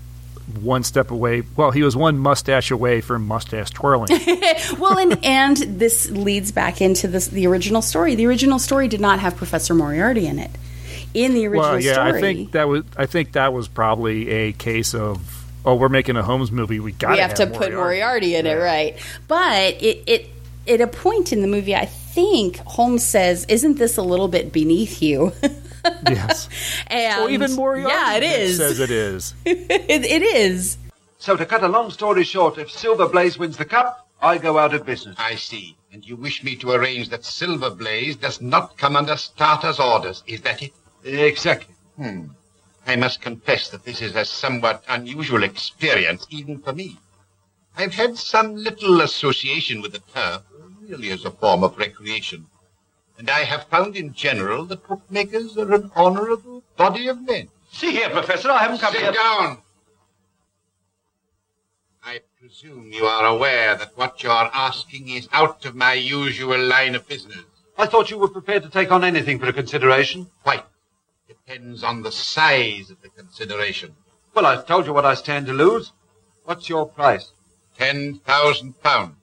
one 0.61 0.83
step 0.83 1.11
away. 1.11 1.43
Well, 1.55 1.71
he 1.71 1.83
was 1.83 1.95
one 1.95 2.17
mustache 2.17 2.71
away 2.71 3.01
from 3.01 3.27
mustache 3.27 3.69
twirling. 3.71 4.09
well, 4.79 4.97
and 4.97 5.17
and 5.23 5.57
this 5.79 6.09
leads 6.09 6.51
back 6.51 6.81
into 6.81 7.07
this 7.07 7.27
the 7.27 7.45
original 7.47 7.81
story. 7.81 8.15
The 8.15 8.25
original 8.27 8.59
story 8.59 8.87
did 8.87 9.01
not 9.01 9.19
have 9.19 9.35
Professor 9.35 9.73
Moriarty 9.73 10.25
in 10.27 10.39
it. 10.39 10.51
In 11.13 11.33
the 11.33 11.47
original 11.47 11.71
well, 11.71 11.79
yeah, 11.79 11.93
story, 11.93 12.11
I 12.11 12.21
think 12.21 12.51
that 12.51 12.67
was. 12.67 12.83
I 12.97 13.05
think 13.05 13.31
that 13.33 13.53
was 13.53 13.67
probably 13.67 14.29
a 14.29 14.51
case 14.53 14.93
of. 14.93 15.35
Oh, 15.65 15.75
we're 15.75 15.89
making 15.89 16.15
a 16.15 16.23
Holmes 16.23 16.51
movie. 16.51 16.79
We 16.79 16.93
got 16.93 17.11
we 17.11 17.17
have 17.17 17.33
to 17.35 17.47
put 17.47 17.73
Moriarty 17.73 18.35
in 18.35 18.45
it, 18.45 18.55
right? 18.55 18.97
But 19.27 19.81
it 19.81 20.03
it 20.07 20.29
at 20.67 20.81
a 20.81 20.87
point 20.87 21.33
in 21.33 21.41
the 21.41 21.47
movie, 21.47 21.75
I 21.75 21.85
think 21.85 22.57
Holmes 22.57 23.03
says, 23.03 23.45
"Isn't 23.49 23.77
this 23.77 23.97
a 23.97 24.03
little 24.03 24.27
bit 24.27 24.51
beneath 24.53 25.01
you?" 25.01 25.33
Yes. 26.07 26.49
and 26.87 27.21
Well, 27.21 27.29
even 27.29 27.55
Moriarty 27.55 27.93
yeah, 27.93 28.15
it 28.15 28.23
is. 28.23 28.57
says 28.57 28.79
it 28.79 28.91
is. 28.91 29.33
it, 29.45 30.05
it 30.05 30.21
is. 30.21 30.77
So 31.17 31.35
to 31.35 31.45
cut 31.45 31.63
a 31.63 31.67
long 31.67 31.91
story 31.91 32.23
short, 32.23 32.57
if 32.57 32.69
Silver 32.69 33.07
Blaze 33.07 33.37
wins 33.37 33.57
the 33.57 33.65
cup, 33.65 34.07
I 34.21 34.37
go 34.37 34.57
out 34.57 34.73
of 34.73 34.85
business. 34.85 35.15
I 35.17 35.35
see. 35.35 35.77
And 35.91 36.05
you 36.05 36.15
wish 36.15 36.43
me 36.43 36.55
to 36.57 36.71
arrange 36.71 37.09
that 37.09 37.25
Silver 37.25 37.69
Blaze 37.69 38.15
does 38.15 38.41
not 38.41 38.77
come 38.77 38.95
under 38.95 39.17
starter's 39.17 39.79
orders. 39.79 40.23
Is 40.27 40.41
that 40.41 40.61
it? 40.61 40.73
Exactly. 41.03 41.75
Hmm. 41.95 42.27
I 42.85 42.95
must 42.95 43.21
confess 43.21 43.69
that 43.69 43.83
this 43.83 44.01
is 44.01 44.15
a 44.15 44.25
somewhat 44.25 44.83
unusual 44.87 45.43
experience, 45.43 46.25
even 46.29 46.59
for 46.59 46.73
me. 46.73 46.97
I've 47.77 47.93
had 47.93 48.17
some 48.17 48.55
little 48.55 49.01
association 49.01 49.81
with 49.81 49.91
the 49.91 49.99
turf, 50.13 50.41
really 50.81 51.11
as 51.11 51.23
a 51.23 51.31
form 51.31 51.63
of 51.63 51.77
recreation. 51.77 52.47
And 53.17 53.29
I 53.29 53.43
have 53.43 53.65
found 53.65 53.95
in 53.95 54.13
general 54.13 54.65
that 54.65 54.87
bookmakers 54.87 55.57
are 55.57 55.73
an 55.73 55.91
honorable 55.95 56.63
body 56.77 57.07
of 57.07 57.21
men. 57.21 57.49
See 57.71 57.91
here, 57.91 58.09
Professor, 58.09 58.49
I 58.49 58.59
haven't 58.59 58.79
come 58.79 58.93
Sit 58.93 59.01
here. 59.01 59.11
down. 59.11 59.59
I 62.03 62.21
presume 62.39 62.91
you 62.91 63.05
are 63.05 63.25
aware 63.25 63.75
that 63.75 63.95
what 63.97 64.23
you're 64.23 64.31
asking 64.31 65.09
is 65.09 65.27
out 65.31 65.65
of 65.65 65.75
my 65.75 65.93
usual 65.93 66.57
line 66.57 66.95
of 66.95 67.07
business. 67.07 67.43
I 67.77 67.85
thought 67.85 68.09
you 68.09 68.17
were 68.17 68.29
prepared 68.29 68.63
to 68.63 68.69
take 68.69 68.91
on 68.91 69.03
anything 69.03 69.37
for 69.37 69.47
a 69.47 69.53
consideration. 69.53 70.27
Quite. 70.43 70.63
Depends 71.49 71.83
on 71.83 72.03
the 72.03 72.11
size 72.11 72.91
of 72.91 73.01
the 73.01 73.09
consideration. 73.09 73.95
Well, 74.35 74.45
I've 74.45 74.67
told 74.67 74.85
you 74.85 74.93
what 74.93 75.05
I 75.05 75.15
stand 75.15 75.47
to 75.47 75.53
lose. 75.53 75.91
What's 76.43 76.69
your 76.69 76.87
price? 76.87 77.31
Ten 77.75 78.19
thousand 78.19 78.79
pounds. 78.83 79.15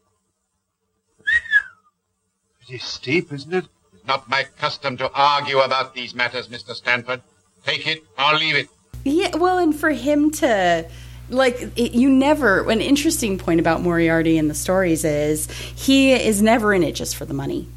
Pretty 2.58 2.82
steep, 2.82 3.32
isn't 3.32 3.54
it? 3.54 3.66
It's 3.94 4.06
not 4.08 4.28
my 4.28 4.42
custom 4.58 4.96
to 4.96 5.08
argue 5.14 5.60
about 5.60 5.94
these 5.94 6.16
matters, 6.16 6.48
Mr. 6.48 6.74
Stanford. 6.74 7.22
Take 7.64 7.86
it 7.86 8.02
or 8.18 8.34
leave 8.34 8.56
it. 8.56 8.70
Yeah, 9.04 9.36
well, 9.36 9.58
and 9.58 9.74
for 9.74 9.90
him 9.90 10.32
to 10.32 10.90
like 11.30 11.60
it, 11.76 11.92
you 11.92 12.08
never 12.08 12.68
an 12.68 12.80
interesting 12.80 13.38
point 13.38 13.60
about 13.60 13.82
Moriarty 13.82 14.36
in 14.36 14.48
the 14.48 14.54
stories 14.54 15.04
is 15.04 15.48
he 15.48 16.12
is 16.12 16.42
never 16.42 16.74
in 16.74 16.82
it 16.82 16.96
just 16.96 17.14
for 17.14 17.24
the 17.24 17.34
money 17.34 17.68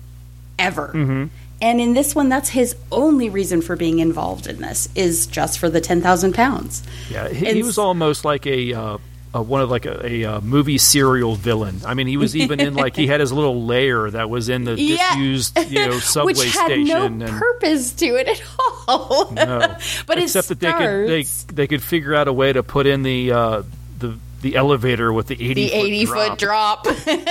ever. 0.58 0.88
Mm-hmm. 0.88 1.26
And 1.62 1.82
in 1.82 1.94
this 1.94 2.16
one, 2.16 2.30
that's 2.30 2.50
his 2.50 2.76
only 2.92 3.30
reason 3.30 3.62
for 3.62 3.76
being 3.76 4.00
involved 4.00 4.48
in 4.48 4.62
this 4.62 4.88
is 4.96 5.28
just 5.28 5.60
for 5.60 5.70
the 5.70 5.82
ten 5.82 6.02
thousand 6.02 6.34
pounds. 6.34 6.84
Yeah, 7.12 7.28
he, 7.30 7.46
And 7.48 7.58
he 7.58 7.64
was 7.64 7.78
almost 7.78 8.24
like 8.24 8.48
a, 8.48 8.74
uh, 8.74 8.98
a 9.34 9.42
one 9.42 9.62
of 9.62 9.70
like 9.70 9.86
a, 9.86 10.06
a, 10.06 10.26
uh 10.26 10.42
movie 10.42 10.78
serial 10.78 11.36
villain. 11.36 11.82
I 11.86 11.94
mean, 11.96 12.08
he 12.08 12.18
was 12.18 12.36
even 12.36 12.60
in 12.60 12.74
like 12.76 12.96
he 12.96 13.08
had 13.08 13.20
his 13.20 13.32
little 13.34 13.66
lair 13.66 14.10
that 14.10 14.30
was 14.30 14.48
in 14.50 14.64
the 14.64 14.74
Yeah. 14.80 15.16
disused 15.16 15.58
you 15.70 15.86
know 15.88 16.00
subway 16.00 16.34
Which 16.34 16.46
had 16.54 16.66
station. 16.68 16.88
no 17.20 17.26
and 17.26 17.38
purpose 17.38 17.92
to 17.94 18.06
it 18.16 18.28
at 18.30 18.42
all. 18.88 19.30
no, 19.32 19.60
but 20.08 20.18
except 20.18 20.48
that 20.48 20.60
they 20.60 20.72
could 20.74 21.08
they 21.08 21.24
they 21.54 21.68
could 21.68 21.84
figure 21.84 22.16
out 22.16 22.28
a 22.28 22.34
way 22.34 22.54
to 22.54 22.64
put 22.64 22.88
in 22.88 23.04
the 23.04 23.32
uh, 23.32 23.64
the 24.00 24.18
the 24.42 24.56
elevator 24.56 25.12
with 25.14 25.28
the 25.28 25.36
eighty 25.36 25.68
the 25.68 25.74
80 25.74 26.06
foot 26.06 26.38
drop. 26.40 26.88
and, 26.88 27.28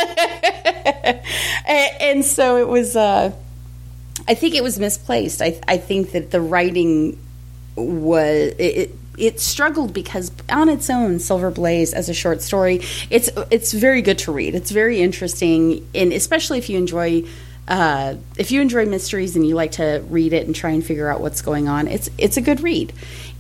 and 2.00 2.24
so 2.24 2.58
it 2.58 2.68
was, 2.68 2.94
uh, 2.96 3.32
I 4.28 4.34
think 4.34 4.54
it 4.54 4.62
was 4.62 4.78
misplaced. 4.78 5.40
I, 5.40 5.58
I 5.66 5.78
think 5.78 6.12
that 6.12 6.30
the 6.30 6.40
writing 6.40 7.18
was, 7.74 8.52
it, 8.58 8.94
it, 9.16 9.40
struggled 9.40 9.94
because 9.94 10.30
on 10.50 10.68
its 10.68 10.90
own, 10.90 11.18
Silver 11.18 11.50
Blaze 11.50 11.94
as 11.94 12.08
a 12.08 12.14
short 12.14 12.42
story, 12.42 12.82
it's 13.08 13.30
it's 13.50 13.72
very 13.72 14.02
good 14.02 14.18
to 14.18 14.32
read. 14.32 14.54
It's 14.54 14.70
very 14.70 15.00
interesting, 15.00 15.88
and 15.94 16.12
especially 16.12 16.58
if 16.58 16.68
you 16.68 16.76
enjoy 16.76 17.24
uh, 17.68 18.16
if 18.36 18.50
you 18.50 18.60
enjoy 18.62 18.86
mysteries 18.86 19.36
and 19.36 19.46
you 19.46 19.54
like 19.54 19.72
to 19.72 20.02
read 20.08 20.32
it 20.32 20.46
and 20.46 20.54
try 20.54 20.70
and 20.70 20.84
figure 20.84 21.08
out 21.10 21.20
what's 21.20 21.42
going 21.42 21.68
on, 21.68 21.86
it's 21.86 22.10
it's 22.18 22.36
a 22.36 22.40
good 22.40 22.60
read. 22.60 22.92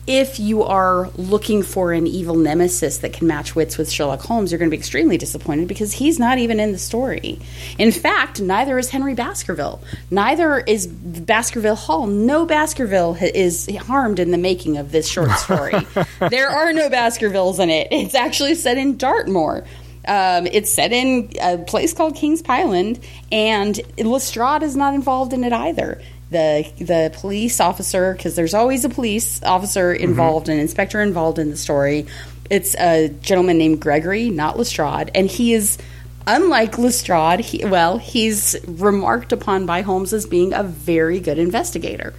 If 0.08 0.40
you 0.40 0.62
are 0.62 1.10
looking 1.16 1.62
for 1.62 1.92
an 1.92 2.06
evil 2.06 2.34
nemesis 2.34 2.96
that 2.98 3.12
can 3.12 3.26
match 3.26 3.54
wits 3.54 3.76
with 3.76 3.90
Sherlock 3.92 4.22
Holmes, 4.22 4.50
you're 4.50 4.58
going 4.58 4.70
to 4.70 4.74
be 4.74 4.78
extremely 4.78 5.18
disappointed 5.18 5.68
because 5.68 5.92
he's 5.92 6.18
not 6.18 6.38
even 6.38 6.58
in 6.60 6.72
the 6.72 6.78
story. 6.78 7.38
In 7.76 7.92
fact, 7.92 8.40
neither 8.40 8.78
is 8.78 8.88
Henry 8.88 9.12
Baskerville. 9.12 9.82
Neither 10.10 10.60
is 10.60 10.86
Baskerville 10.86 11.74
Hall. 11.74 12.06
No 12.06 12.46
Baskerville 12.46 13.18
is 13.20 13.68
harmed 13.82 14.18
in 14.18 14.30
the 14.30 14.38
making 14.38 14.78
of 14.78 14.92
this 14.92 15.06
short 15.06 15.30
story. 15.32 15.74
there 16.30 16.48
are 16.48 16.72
no 16.72 16.88
Baskervilles 16.88 17.58
in 17.58 17.68
it. 17.68 17.88
It's 17.90 18.14
actually 18.14 18.54
set 18.54 18.78
in 18.78 18.96
Dartmoor. 18.96 19.66
Um, 20.06 20.46
it's 20.46 20.72
set 20.72 20.90
in 20.90 21.30
a 21.38 21.58
place 21.58 21.92
called 21.92 22.16
Kings 22.16 22.40
Pyland, 22.40 22.98
and 23.30 23.78
Lestrade 23.98 24.62
is 24.62 24.74
not 24.74 24.94
involved 24.94 25.34
in 25.34 25.44
it 25.44 25.52
either. 25.52 26.00
The 26.30 26.70
the 26.78 27.10
police 27.14 27.58
officer, 27.58 28.12
because 28.12 28.34
there's 28.36 28.54
always 28.54 28.84
a 28.84 28.88
police 28.88 29.42
officer 29.42 29.94
mm-hmm. 29.94 30.04
involved, 30.04 30.48
an 30.48 30.58
inspector 30.58 31.00
involved 31.00 31.38
in 31.38 31.50
the 31.50 31.56
story. 31.56 32.06
It's 32.50 32.74
a 32.76 33.08
gentleman 33.08 33.58
named 33.58 33.80
Gregory, 33.80 34.30
not 34.30 34.58
Lestrade, 34.58 35.10
and 35.14 35.26
he 35.26 35.54
is 35.54 35.78
unlike 36.26 36.78
Lestrade. 36.78 37.40
He, 37.40 37.64
well, 37.64 37.98
he's 37.98 38.56
remarked 38.66 39.32
upon 39.32 39.66
by 39.66 39.82
Holmes 39.82 40.12
as 40.12 40.26
being 40.26 40.52
a 40.52 40.62
very 40.62 41.20
good 41.20 41.38
investigator. 41.38 42.14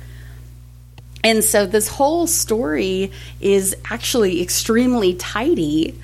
And 1.23 1.43
so 1.43 1.65
this 1.65 1.87
whole 1.87 2.27
story 2.27 3.11
is 3.41 3.75
actually 3.89 4.41
extremely 4.41 5.15
tidy. 5.15 5.99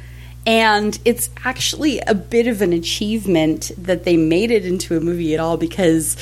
And 0.45 0.97
it's 1.05 1.29
actually 1.43 1.99
a 2.01 2.13
bit 2.13 2.47
of 2.47 2.61
an 2.61 2.71
achievement 2.71 3.71
that 3.77 4.03
they 4.03 4.15
made 4.15 4.51
it 4.51 4.65
into 4.65 4.95
a 4.95 4.99
movie 4.99 5.33
at 5.33 5.39
all 5.39 5.57
because 5.57 6.15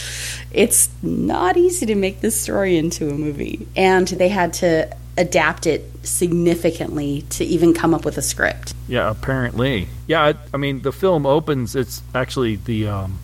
it's 0.52 0.90
not 1.02 1.58
easy 1.58 1.86
to 1.88 1.96
make 1.96 2.22
this 2.22 2.40
story 2.40 2.78
into 2.78 3.10
a 3.10 3.14
movie. 3.14 3.68
And 3.76 4.08
they 4.08 4.30
had 4.30 4.54
to 4.54 4.96
adapt 5.18 5.68
it 5.68 5.86
significantly 6.04 7.24
to 7.30 7.46
even 7.46 7.74
come 7.74 7.94
up 7.94 8.06
with 8.06 8.18
a 8.18 8.22
script. 8.22 8.74
Yeah, 8.88 9.10
apparently. 9.10 9.90
Yeah, 10.08 10.24
I, 10.24 10.36
I 10.54 10.58
mean, 10.58 10.82
the 10.82 10.92
film 10.92 11.26
opens. 11.26 11.76
It's 11.76 12.02
actually 12.16 12.56
the. 12.56 12.88
Um, 12.88 13.20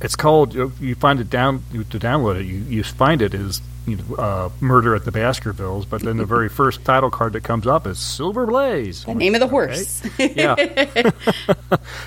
it's 0.00 0.16
called. 0.16 0.54
You 0.54 0.94
find 0.94 1.20
it 1.20 1.28
down 1.28 1.64
to 1.72 1.98
download 1.98 2.40
it. 2.40 2.46
You 2.46 2.58
you 2.58 2.84
find 2.84 3.20
it 3.20 3.34
is 3.34 3.60
you 3.90 3.96
know, 3.96 4.14
uh, 4.16 4.48
Murder 4.60 4.94
at 4.94 5.04
the 5.04 5.12
Baskervilles, 5.12 5.86
but 5.86 6.02
then 6.02 6.16
the 6.16 6.24
very 6.26 6.48
first 6.60 6.84
title 6.84 7.10
card 7.10 7.32
that 7.34 7.42
comes 7.44 7.66
up 7.66 7.86
is 7.86 7.98
Silver 7.98 8.46
Blaze. 8.46 9.04
The 9.04 9.14
name 9.14 9.34
of 9.34 9.40
the 9.40 9.48
horse. 9.48 10.02
yeah. 10.18 10.54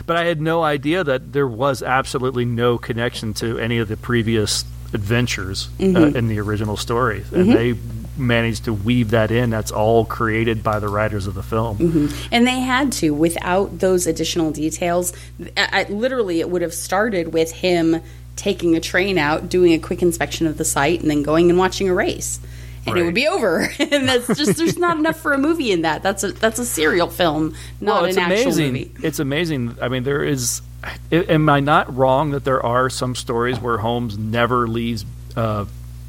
but 0.05 0.17
I 0.17 0.25
had 0.25 0.41
no 0.41 0.63
idea 0.63 1.03
that 1.03 1.33
there 1.33 1.47
was 1.47 1.81
absolutely 1.83 2.45
no 2.45 2.77
connection 2.77 3.33
to 3.35 3.57
any 3.59 3.77
of 3.79 3.87
the 3.87 3.97
previous 3.97 4.63
adventures 4.93 5.69
uh, 5.79 5.83
Mhm. 5.83 6.15
in 6.15 6.27
the 6.27 6.39
original 6.39 6.75
story, 6.77 7.23
and 7.33 7.47
Mhm. 7.47 7.53
they 7.53 7.75
managed 8.17 8.65
to 8.65 8.73
weave 8.73 9.11
that 9.11 9.31
in. 9.31 9.49
That's 9.49 9.71
all 9.71 10.03
created 10.05 10.63
by 10.63 10.79
the 10.79 10.89
writers 10.89 11.27
of 11.27 11.33
the 11.33 11.41
film. 11.43 11.77
Mhm. 11.77 12.27
And 12.31 12.45
they 12.45 12.59
had 12.59 12.91
to. 12.93 13.11
Without 13.11 13.79
those 13.79 14.05
additional 14.05 14.51
details, 14.51 15.13
I, 15.55 15.85
I- 15.87 15.91
literally, 15.91 16.41
it 16.41 16.49
would 16.49 16.61
have 16.61 16.73
started 16.73 17.31
with 17.33 17.51
him 17.53 18.01
taking 18.41 18.75
a 18.75 18.79
train 18.79 19.19
out, 19.19 19.49
doing 19.49 19.71
a 19.71 19.77
quick 19.77 20.01
inspection 20.01 20.47
of 20.47 20.57
the 20.57 20.65
site, 20.65 20.99
and 21.01 21.11
then 21.11 21.21
going 21.21 21.51
and 21.51 21.59
watching 21.59 21.87
a 21.87 21.93
race. 21.93 22.39
And 22.87 22.97
it 22.97 23.03
would 23.03 23.13
be 23.13 23.27
over. 23.27 23.59
and 23.79 24.09
that's 24.09 24.25
just 24.35 24.57
there's 24.57 24.79
not 24.79 24.97
enough 24.97 25.19
for 25.19 25.33
a 25.33 25.37
movie 25.37 25.71
in 25.71 25.83
that. 25.83 26.01
That's 26.01 26.23
a 26.23 26.31
that's 26.31 26.57
a 26.57 26.65
serial 26.65 27.07
film, 27.07 27.55
not 27.79 28.01
well, 28.01 28.05
it's 28.05 28.17
an 28.17 28.23
actual 28.23 28.53
amazing. 28.53 28.73
movie. 28.73 28.91
It's 29.03 29.19
amazing. 29.19 29.77
I 29.79 29.87
mean, 29.89 30.03
there 30.03 30.23
is. 30.23 30.63
Am 31.11 31.47
I 31.47 31.59
not 31.59 31.95
wrong 31.95 32.31
that 32.31 32.43
there 32.43 32.65
are 32.65 32.89
some 32.89 33.13
stories 33.13 33.59
where 33.59 33.77
Holmes 33.77 34.17
never 34.17 34.67
leaves 34.67 35.05
uh, 35.35 35.65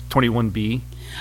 Twenty 0.09 0.31
One 0.31 0.49
B? 0.49 0.81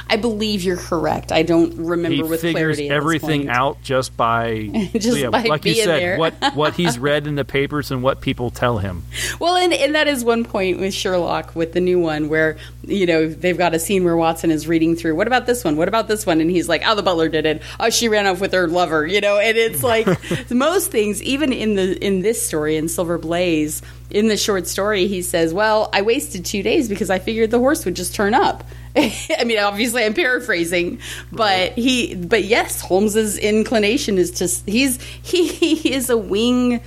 I 0.09 0.17
believe 0.17 0.63
you're 0.63 0.77
correct. 0.77 1.31
I 1.31 1.43
don't 1.43 1.75
remember 1.77 2.15
He 2.15 2.23
with 2.23 2.41
figures 2.41 2.77
clarity. 2.77 2.89
everything 2.89 3.49
out 3.49 3.81
just 3.81 4.15
by 4.17 4.89
Just 4.93 5.31
by 5.31 5.43
like 5.43 5.65
you 5.65 5.75
said, 5.75 5.87
there. 5.87 6.17
what 6.17 6.33
what 6.55 6.75
he's 6.75 6.97
read 6.99 7.27
in 7.27 7.35
the 7.35 7.45
papers 7.45 7.91
and 7.91 8.03
what 8.03 8.21
people 8.21 8.49
tell 8.51 8.77
him. 8.77 9.03
Well, 9.39 9.55
and, 9.55 9.73
and 9.73 9.95
that 9.95 10.07
is 10.07 10.23
one 10.23 10.43
point 10.45 10.79
with 10.79 10.93
Sherlock 10.93 11.55
with 11.55 11.73
the 11.73 11.81
new 11.81 11.99
one 11.99 12.29
where, 12.29 12.57
you 12.85 13.05
know, 13.05 13.27
they've 13.27 13.57
got 13.57 13.73
a 13.73 13.79
scene 13.79 14.03
where 14.03 14.15
Watson 14.17 14.51
is 14.51 14.67
reading 14.67 14.95
through, 14.95 15.15
what 15.15 15.27
about 15.27 15.45
this 15.45 15.63
one? 15.63 15.75
What 15.77 15.87
about 15.87 16.07
this 16.07 16.25
one? 16.25 16.41
And 16.41 16.49
he's 16.49 16.67
like, 16.69 16.83
oh, 16.85 16.95
the 16.95 17.03
butler 17.03 17.29
did 17.29 17.45
it. 17.45 17.61
Oh, 17.79 17.89
she 17.89 18.09
ran 18.09 18.27
off 18.27 18.39
with 18.41 18.53
her 18.53 18.67
lover, 18.67 19.05
you 19.05 19.21
know, 19.21 19.37
and 19.37 19.57
it's 19.57 19.83
like 19.83 20.07
most 20.51 20.91
things, 20.91 21.21
even 21.23 21.53
in 21.53 21.75
the 21.75 22.03
in 22.03 22.21
this 22.21 22.45
story, 22.45 22.77
in 22.77 22.87
Silver 22.87 23.17
Blaze, 23.17 23.81
in 24.09 24.27
the 24.27 24.37
short 24.37 24.67
story, 24.67 25.07
he 25.07 25.21
says, 25.21 25.53
well, 25.53 25.89
I 25.93 26.01
wasted 26.01 26.45
two 26.45 26.63
days 26.63 26.89
because 26.89 27.09
I 27.09 27.19
figured 27.19 27.51
the 27.51 27.59
horse 27.59 27.85
would 27.85 27.95
just 27.95 28.13
turn 28.15 28.33
up. 28.33 28.63
I 28.95 29.43
mean, 29.45 29.59
obviously, 29.59 30.03
I'm 30.03 30.13
paraphrasing, 30.13 30.99
but 31.31 31.73
he, 31.73 32.15
but 32.15 32.43
yes, 32.43 32.81
Holmes's 32.81 33.37
inclination 33.37 34.17
is 34.17 34.31
to 34.31 34.71
he's 34.71 35.01
he, 35.01 35.47
he 35.47 35.93
is 35.93 36.09
a 36.09 36.17
wing. 36.17 36.81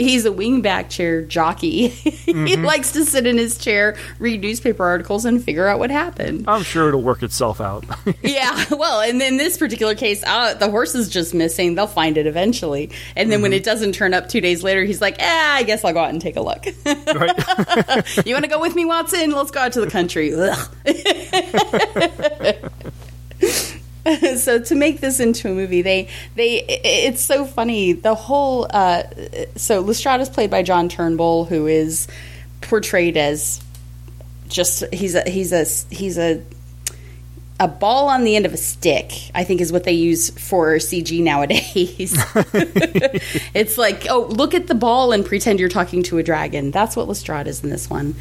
He's 0.00 0.24
a 0.24 0.30
wingback 0.30 0.88
chair 0.88 1.20
jockey. 1.22 1.88
he 1.88 2.32
Mhm. 2.32 2.64
likes 2.64 2.92
to 2.92 3.04
sit 3.04 3.26
in 3.26 3.36
his 3.36 3.58
chair, 3.58 3.96
read 4.18 4.40
newspaper 4.40 4.82
articles, 4.84 5.24
and 5.26 5.44
figure 5.44 5.66
out 5.66 5.78
what 5.78 5.90
happened. 5.90 6.46
I'm 6.48 6.62
sure 6.62 6.88
it'll 6.88 7.02
work 7.02 7.22
itself 7.22 7.60
out. 7.60 7.84
yeah, 8.22 8.64
well, 8.70 9.00
and 9.00 9.20
in 9.20 9.36
this 9.36 9.58
particular 9.58 9.94
case, 9.94 10.24
uh, 10.26 10.54
the 10.54 10.70
horse 10.70 10.94
is 10.94 11.08
just 11.10 11.34
missing. 11.34 11.74
They'll 11.74 11.86
find 11.86 12.16
it 12.16 12.26
eventually, 12.26 12.90
and 13.14 13.30
then 13.30 13.42
when 13.42 13.52
Mhm. 13.52 13.56
it 13.56 13.64
doesn't 13.64 13.92
turn 13.92 14.14
up 14.14 14.28
two 14.28 14.40
days 14.40 14.62
later, 14.62 14.84
he's 14.84 15.00
like, 15.02 15.16
"Ah, 15.20 15.54
I 15.56 15.62
guess 15.64 15.84
I'll 15.84 15.92
go 15.92 16.00
out 16.00 16.10
and 16.10 16.20
take 16.20 16.36
a 16.36 16.40
look." 16.40 16.64
you 18.26 18.34
want 18.34 18.44
to 18.44 18.50
go 18.50 18.58
with 18.60 18.74
me, 18.74 18.84
Watson? 18.86 19.32
Let's 19.32 19.50
go 19.50 19.60
out 19.60 19.72
to 19.72 19.80
the 19.80 19.90
country. 19.90 20.32
So 24.36 24.58
to 24.58 24.74
make 24.74 25.00
this 25.00 25.20
into 25.20 25.50
a 25.50 25.54
movie, 25.54 25.82
they 25.82 26.08
they 26.34 26.64
it's 26.64 27.22
so 27.22 27.44
funny. 27.44 27.92
The 27.92 28.14
whole 28.14 28.66
uh, 28.70 29.02
so 29.56 29.80
Lestrade 29.80 30.20
is 30.20 30.28
played 30.28 30.50
by 30.50 30.62
John 30.62 30.88
Turnbull, 30.88 31.44
who 31.44 31.66
is 31.66 32.08
portrayed 32.60 33.16
as 33.16 33.62
just 34.48 34.84
he's 34.92 35.14
a 35.14 35.28
he's 35.28 35.52
a 35.52 35.64
he's 35.94 36.18
a 36.18 36.42
a 37.60 37.68
ball 37.68 38.08
on 38.08 38.24
the 38.24 38.36
end 38.36 38.46
of 38.46 38.54
a 38.54 38.56
stick, 38.56 39.12
I 39.34 39.44
think 39.44 39.60
is 39.60 39.70
what 39.70 39.84
they 39.84 39.92
use 39.92 40.30
for 40.30 40.76
CG 40.76 41.22
nowadays. 41.22 42.14
it's 43.54 43.76
like, 43.76 44.06
oh, 44.08 44.22
look 44.30 44.54
at 44.54 44.66
the 44.66 44.74
ball 44.74 45.12
and 45.12 45.26
pretend 45.26 45.60
you're 45.60 45.68
talking 45.68 46.02
to 46.04 46.16
a 46.16 46.22
dragon. 46.22 46.70
That's 46.70 46.96
what 46.96 47.06
Lestrade 47.06 47.46
is 47.46 47.62
in 47.62 47.68
this 47.68 47.90
one. 47.90 48.14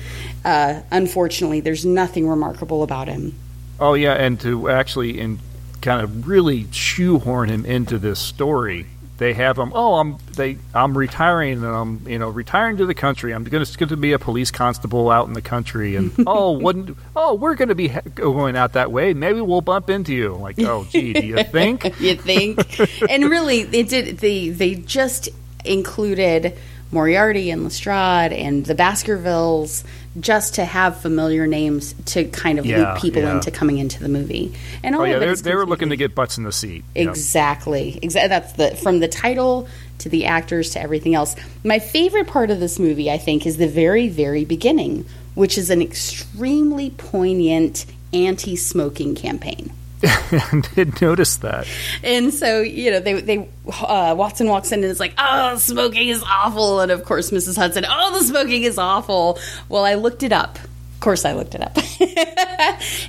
Uh, 0.44 0.82
unfortunately, 0.92 1.62
there's 1.62 1.86
nothing 1.86 2.28
remarkable 2.28 2.84
about 2.84 3.08
him. 3.08 3.34
Oh 3.80 3.94
yeah, 3.94 4.14
and 4.14 4.38
to 4.42 4.70
actually 4.70 5.22
and 5.22 5.40
kind 5.82 6.02
of 6.02 6.28
really 6.28 6.68
shoehorn 6.72 7.50
him 7.50 7.66
into 7.66 7.98
this 7.98 8.20
story, 8.20 8.86
they 9.20 9.34
have 9.34 9.58
him. 9.58 9.72
Oh, 9.76 9.96
I'm 9.96 10.18
they 10.36 10.58
I'm 10.74 10.98
retiring 10.98 11.64
and 11.64 11.66
I'm 11.66 12.08
you 12.08 12.18
know 12.18 12.30
retiring 12.30 12.78
to 12.78 12.86
the 12.86 12.94
country. 12.94 13.34
I'm 13.34 13.44
going 13.44 13.66
to 13.66 13.98
be 13.98 14.14
a 14.14 14.20
police 14.20 14.50
constable 14.50 15.12
out 15.12 15.28
in 15.28 15.34
the 15.34 15.42
country. 15.42 15.96
And 15.98 16.12
oh, 16.28 16.54
wouldn't 16.54 16.98
oh 17.16 17.36
we're 17.36 17.56
going 17.56 17.68
to 17.68 17.76
be 17.76 17.90
ha- 17.90 18.02
going 18.16 18.56
out 18.56 18.74
that 18.74 18.92
way. 18.92 19.14
Maybe 19.14 19.42
we'll 19.42 19.62
bump 19.62 19.90
into 19.90 20.14
you. 20.14 20.36
Like 20.36 20.58
oh, 20.60 20.88
gee, 20.90 21.14
do 21.14 21.26
you 21.26 21.44
think? 21.44 21.84
you 22.00 22.16
think? 22.16 22.80
and 23.10 23.26
really, 23.26 23.64
they 23.64 23.84
did. 23.84 24.20
They 24.20 24.50
they 24.50 24.76
just 24.76 25.30
included 25.66 26.58
Moriarty 26.92 27.52
and 27.52 27.64
Lestrade 27.64 28.32
and 28.34 28.66
the 28.66 28.74
Baskervilles 28.74 29.84
just 30.20 30.56
to 30.56 30.66
have 30.66 31.00
familiar 31.02 31.46
names 31.48 31.94
to 32.06 32.26
kind 32.26 32.60
of 32.60 32.66
Yeah, 32.66 32.94
loop 32.94 33.02
people 33.02 33.22
yeah. 33.22 33.36
into 33.36 33.52
coming 33.52 33.78
into 33.78 34.02
the 34.02 34.10
movie. 34.10 34.54
And 34.84 34.96
oh, 34.96 35.00
all 35.00 35.06
oh 35.06 35.08
yeah, 35.08 35.36
they, 35.36 35.56
were 35.56 35.66
looking 35.66 35.90
to 35.90 35.98
get 35.98 36.16
butts 36.16 36.38
in 36.38 36.44
the 36.44 36.52
seat. 36.52 36.84
Exactly. 36.96 38.00
Exactly. 38.02 38.28
That's 38.30 38.54
the 38.54 38.76
from 38.76 39.00
the 39.00 39.08
title 39.08 39.68
to 40.00 40.10
the 40.10 40.26
actors 40.26 40.72
to 40.72 40.82
everything 40.82 41.14
else. 41.14 41.36
My 41.64 41.80
favorite 41.80 42.28
part 42.28 42.50
of 42.52 42.60
this 42.60 42.80
movie, 42.80 43.12
I 43.12 43.18
think, 43.18 43.46
is 43.46 43.58
the 43.58 43.68
very, 43.68 44.08
very 44.08 44.46
beginning, 44.46 45.06
which 45.36 45.58
is 45.58 45.70
an 45.70 45.82
extremely 45.82 46.90
poignant 46.92 47.86
anti-smoking 48.14 49.16
campaign. 49.16 49.72
I 50.04 50.62
did 50.76 51.02
notice 51.02 51.38
that. 51.38 51.68
And 52.04 52.34
so, 52.34 52.62
you 52.62 52.92
know, 52.92 53.00
they 53.02 53.20
they 53.20 53.50
uh, 53.68 54.16
Watson 54.18 54.48
walks 54.48 54.72
in 54.72 54.82
and 54.82 54.90
is 54.90 55.00
like, 55.00 55.14
"Oh, 55.18 55.58
smoking 55.58 56.08
is 56.08 56.24
awful," 56.24 56.80
and 56.80 56.90
of 56.92 57.04
course, 57.04 57.32
Mrs. 57.32 57.58
Hudson, 57.58 57.86
"Oh, 57.88 58.18
the 58.18 58.26
smoking 58.26 58.64
is 58.64 58.78
awful." 58.78 59.38
Well, 59.68 59.84
I 59.84 59.96
looked 59.96 60.24
it 60.24 60.32
up. 60.32 60.58
Of 60.58 61.02
course, 61.02 61.26
I 61.26 61.34
looked 61.34 61.56
it 61.56 61.62
up. 61.62 61.76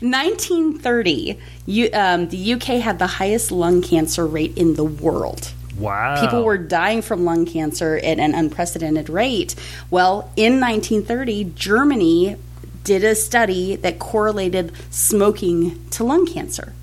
1930, 0.01 1.39
you, 1.67 1.91
um, 1.93 2.29
the 2.29 2.53
UK 2.55 2.81
had 2.81 2.99
the 2.99 3.07
highest 3.07 3.51
lung 3.51 3.83
cancer 3.83 4.27
rate 4.27 4.57
in 4.57 4.75
the 4.75 4.85
world. 4.85 5.53
Wow. 5.77 6.21
People 6.21 6.45
were 6.45 6.59
dying 6.59 7.03
from 7.03 7.25
lung 7.25 7.47
cancer 7.47 7.97
at 7.97 8.19
an 8.19 8.35
unprecedented 8.35 9.09
rate. 9.09 9.55
Well, 9.91 10.31
in 10.37 10.61
1930, 10.61 11.53
Germany 11.57 12.37
did 12.85 13.05
a 13.05 13.15
study 13.15 13.77
that 13.77 13.99
correlated 13.99 14.73
smoking 14.91 15.85
to 15.91 16.05
lung 16.05 16.27
cancer. 16.27 16.75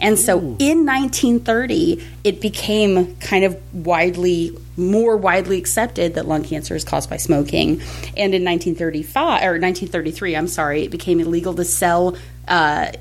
And 0.00 0.18
so 0.18 0.38
in 0.38 0.84
1930, 0.84 2.04
it 2.24 2.40
became 2.40 3.16
kind 3.16 3.44
of 3.44 3.58
widely, 3.74 4.56
more 4.76 5.16
widely 5.16 5.58
accepted 5.58 6.14
that 6.14 6.26
lung 6.26 6.44
cancer 6.44 6.74
is 6.74 6.84
caused 6.84 7.08
by 7.08 7.16
smoking. 7.16 7.80
And 8.16 8.34
in 8.34 8.44
1935, 8.44 9.42
or 9.42 9.58
1933, 9.58 10.36
I'm 10.36 10.48
sorry, 10.48 10.82
it 10.82 10.90
became 10.90 11.20
illegal 11.20 11.54
to 11.54 11.64
sell 11.64 12.16
uh, 12.48 12.92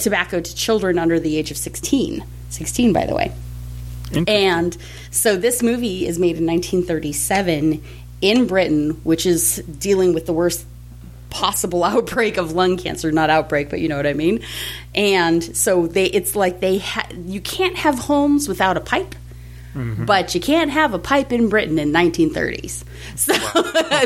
tobacco 0.00 0.40
to 0.40 0.54
children 0.54 0.98
under 0.98 1.20
the 1.20 1.36
age 1.36 1.50
of 1.50 1.56
16. 1.56 2.24
16, 2.50 2.92
by 2.92 3.06
the 3.06 3.14
way. 3.14 3.32
And 4.26 4.76
so 5.10 5.36
this 5.36 5.62
movie 5.62 6.06
is 6.06 6.18
made 6.18 6.36
in 6.36 6.46
1937 6.46 7.82
in 8.20 8.46
Britain, 8.46 8.90
which 9.02 9.26
is 9.26 9.56
dealing 9.56 10.14
with 10.14 10.26
the 10.26 10.32
worst 10.32 10.64
possible 11.34 11.82
outbreak 11.92 12.36
of 12.36 12.52
lung 12.52 12.76
cancer 12.76 13.10
not 13.10 13.28
outbreak 13.28 13.68
but 13.68 13.80
you 13.80 13.88
know 13.88 13.96
what 13.96 14.06
i 14.06 14.14
mean? 14.14 14.40
And 14.94 15.42
so 15.42 15.88
they 15.88 16.06
it's 16.06 16.36
like 16.36 16.60
they 16.60 16.78
ha- 16.78 17.08
you 17.26 17.40
can't 17.40 17.76
have 17.76 17.98
Holmes 17.98 18.48
without 18.48 18.76
a 18.76 18.80
pipe 18.80 19.14
Mm-hmm. 19.74 20.04
but 20.04 20.34
you 20.34 20.40
can't 20.40 20.70
have 20.70 20.94
a 20.94 20.98
pipe 20.98 21.32
in 21.32 21.48
britain 21.48 21.78
in 21.78 21.92
1930s 21.92 22.84
so 23.16 23.34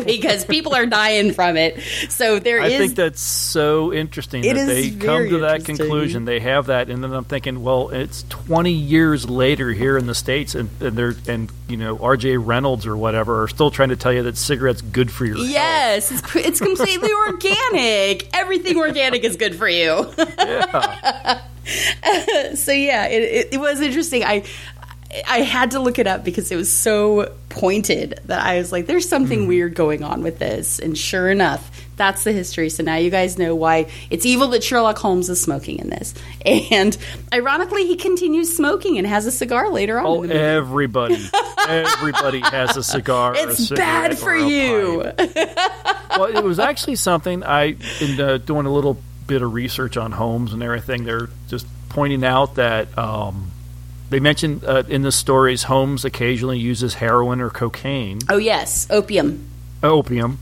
because 0.04 0.44
people 0.44 0.74
are 0.74 0.86
dying 0.86 1.32
from 1.32 1.56
it 1.56 1.78
so 2.08 2.38
there 2.38 2.60
I 2.60 2.68
is 2.68 2.78
think 2.78 2.94
that's 2.94 3.20
so 3.20 3.92
interesting 3.92 4.44
It 4.44 4.54
that 4.54 4.66
they 4.66 4.90
come 4.90 5.28
to 5.28 5.38
that 5.40 5.64
conclusion. 5.64 6.24
They 6.24 6.40
have 6.40 6.66
that, 6.66 6.88
and 6.90 7.02
then 7.02 7.12
I'm 7.12 7.24
thinking, 7.24 7.62
well, 7.62 7.90
it's 7.90 8.24
20 8.28 8.72
years 8.72 9.28
later 9.28 9.70
here 9.70 9.96
in 9.96 10.06
the 10.06 10.14
states, 10.14 10.54
and, 10.54 10.70
and 10.80 10.96
they're 10.96 11.14
and 11.26 11.50
you 11.68 11.76
know 11.76 11.98
R.J. 11.98 12.36
Reynolds 12.38 12.86
or 12.86 12.96
whatever 12.96 13.42
are 13.42 13.48
still 13.48 13.70
trying 13.70 13.90
to 13.90 13.96
tell 13.96 14.12
you 14.12 14.22
that 14.24 14.36
cigarettes 14.36 14.82
good 14.82 15.10
for 15.10 15.24
your 15.24 15.38
Yes, 15.38 16.10
it's, 16.10 16.36
it's 16.36 16.60
completely 16.60 17.10
organic. 17.28 18.34
Everything 18.36 18.76
organic 18.76 19.24
is 19.24 19.36
good 19.36 19.54
for 19.54 19.68
you. 19.68 20.12
yeah. 20.18 21.40
so 22.54 22.72
yeah, 22.72 23.06
it, 23.06 23.22
it, 23.22 23.48
it 23.54 23.58
was 23.58 23.80
interesting. 23.80 24.24
I 24.24 24.44
I 25.26 25.38
had 25.38 25.72
to 25.72 25.80
look 25.80 25.98
it 25.98 26.06
up 26.06 26.24
because 26.24 26.50
it 26.50 26.56
was 26.56 26.70
so 26.70 27.32
pointed 27.48 28.20
that 28.26 28.44
I 28.44 28.58
was 28.58 28.72
like, 28.72 28.86
"There's 28.86 29.08
something 29.08 29.46
weird 29.46 29.74
going 29.74 30.02
on 30.02 30.22
with 30.22 30.38
this." 30.38 30.78
And 30.78 30.96
sure 30.96 31.30
enough, 31.30 31.70
that's 31.96 32.24
the 32.24 32.32
history. 32.32 32.70
So 32.70 32.82
now 32.82 32.96
you 32.96 33.10
guys 33.10 33.38
know 33.38 33.54
why 33.54 33.86
it's 34.10 34.24
evil 34.24 34.48
that 34.48 34.64
Sherlock 34.64 34.98
Holmes 34.98 35.28
is 35.28 35.40
smoking 35.40 35.78
in 35.78 35.90
this. 35.90 36.14
And 36.70 36.96
ironically, 37.32 37.86
he 37.86 37.96
continues 37.96 38.54
smoking 38.54 38.98
and 38.98 39.06
has 39.06 39.26
a 39.26 39.30
cigar 39.30 39.70
later 39.70 39.98
on. 39.98 40.06
Oh, 40.06 40.22
in 40.22 40.28
the 40.28 40.34
movie. 40.34 40.46
everybody, 40.46 41.28
everybody 41.66 42.40
has 42.40 42.76
a 42.76 42.82
cigar. 42.82 43.34
a 43.36 43.48
It's 43.48 43.68
cigarette 43.68 43.78
bad 43.78 44.12
or 44.12 44.16
for 44.16 44.34
a 44.34 44.46
you. 44.46 44.98
well, 46.10 46.24
it 46.24 46.42
was 46.42 46.58
actually 46.58 46.96
something 46.96 47.42
I, 47.42 47.76
in 48.00 48.20
uh, 48.20 48.38
doing 48.38 48.66
a 48.66 48.72
little 48.72 48.98
bit 49.26 49.42
of 49.42 49.52
research 49.52 49.96
on 49.96 50.12
Holmes 50.12 50.52
and 50.52 50.62
everything, 50.62 51.04
they're 51.04 51.28
just 51.48 51.66
pointing 51.90 52.24
out 52.24 52.56
that 52.56 52.96
um, 52.98 53.50
they 54.10 54.20
mentioned 54.20 54.64
uh, 54.64 54.84
in 54.88 55.02
the 55.02 55.12
stories 55.12 55.64
Holmes 55.64 56.04
occasionally 56.04 56.58
uses 56.58 56.94
heroin 56.94 57.40
or 57.40 57.50
cocaine, 57.50 58.20
Oh 58.28 58.36
yes, 58.38 58.86
opium. 58.90 59.48
opium, 59.82 60.38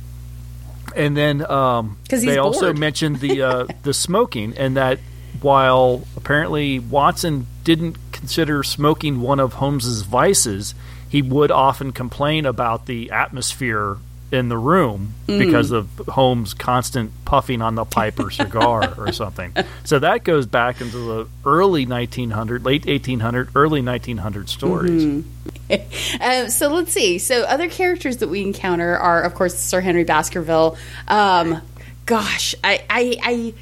and 0.95 1.17
then 1.17 1.49
um, 1.51 1.97
they 2.09 2.39
also 2.39 2.73
mentioned 2.87 3.21
the 3.21 3.43
uh, 3.43 3.67
the 3.83 3.93
smoking 3.95 4.57
and 4.57 4.77
that 4.77 4.99
while 5.43 6.07
apparently 6.17 6.79
Watson 6.79 7.47
didn't 7.65 7.97
consider 8.13 8.63
smoking 8.63 9.21
one 9.21 9.39
of 9.41 9.55
Holmes's 9.55 10.03
vices, 10.03 10.75
he 11.09 11.21
would 11.23 11.51
often 11.51 11.93
complain 11.93 12.47
about 12.47 12.87
the 12.87 13.11
atmosphere 13.11 13.99
in 14.33 14.49
the 14.49 14.59
room 14.59 15.15
Mm. 15.29 15.39
because 15.39 15.71
of 15.71 15.89
Holmes' 16.09 16.55
constant 16.55 17.11
puffing 17.25 17.61
on 17.63 17.75
the 17.75 17.85
pipe 17.85 18.19
or 18.21 18.31
cigar 18.33 18.95
or 18.97 19.13
something. 19.13 19.53
So 19.85 19.99
that 19.99 20.23
goes 20.25 20.47
back 20.47 20.81
into 20.81 20.97
the 20.99 21.29
early 21.45 21.85
1900, 21.87 22.65
late 22.65 22.87
1800, 22.87 23.51
early 23.55 23.83
1900 23.83 24.49
stories. 24.49 25.05
Mm-hmm. 25.05 25.31
Uh, 26.21 26.49
so 26.49 26.69
let's 26.69 26.93
see. 26.93 27.19
So 27.19 27.43
other 27.43 27.69
characters 27.69 28.19
that 28.19 28.29
we 28.29 28.43
encounter 28.43 28.97
are, 28.97 29.23
of 29.23 29.35
course, 29.35 29.57
Sir 29.59 29.81
Henry 29.81 30.05
Baskerville. 30.05 30.77
Um, 31.09 31.61
gosh, 32.05 32.55
I, 32.63 32.85
I, 32.89 33.17
I, 33.23 33.55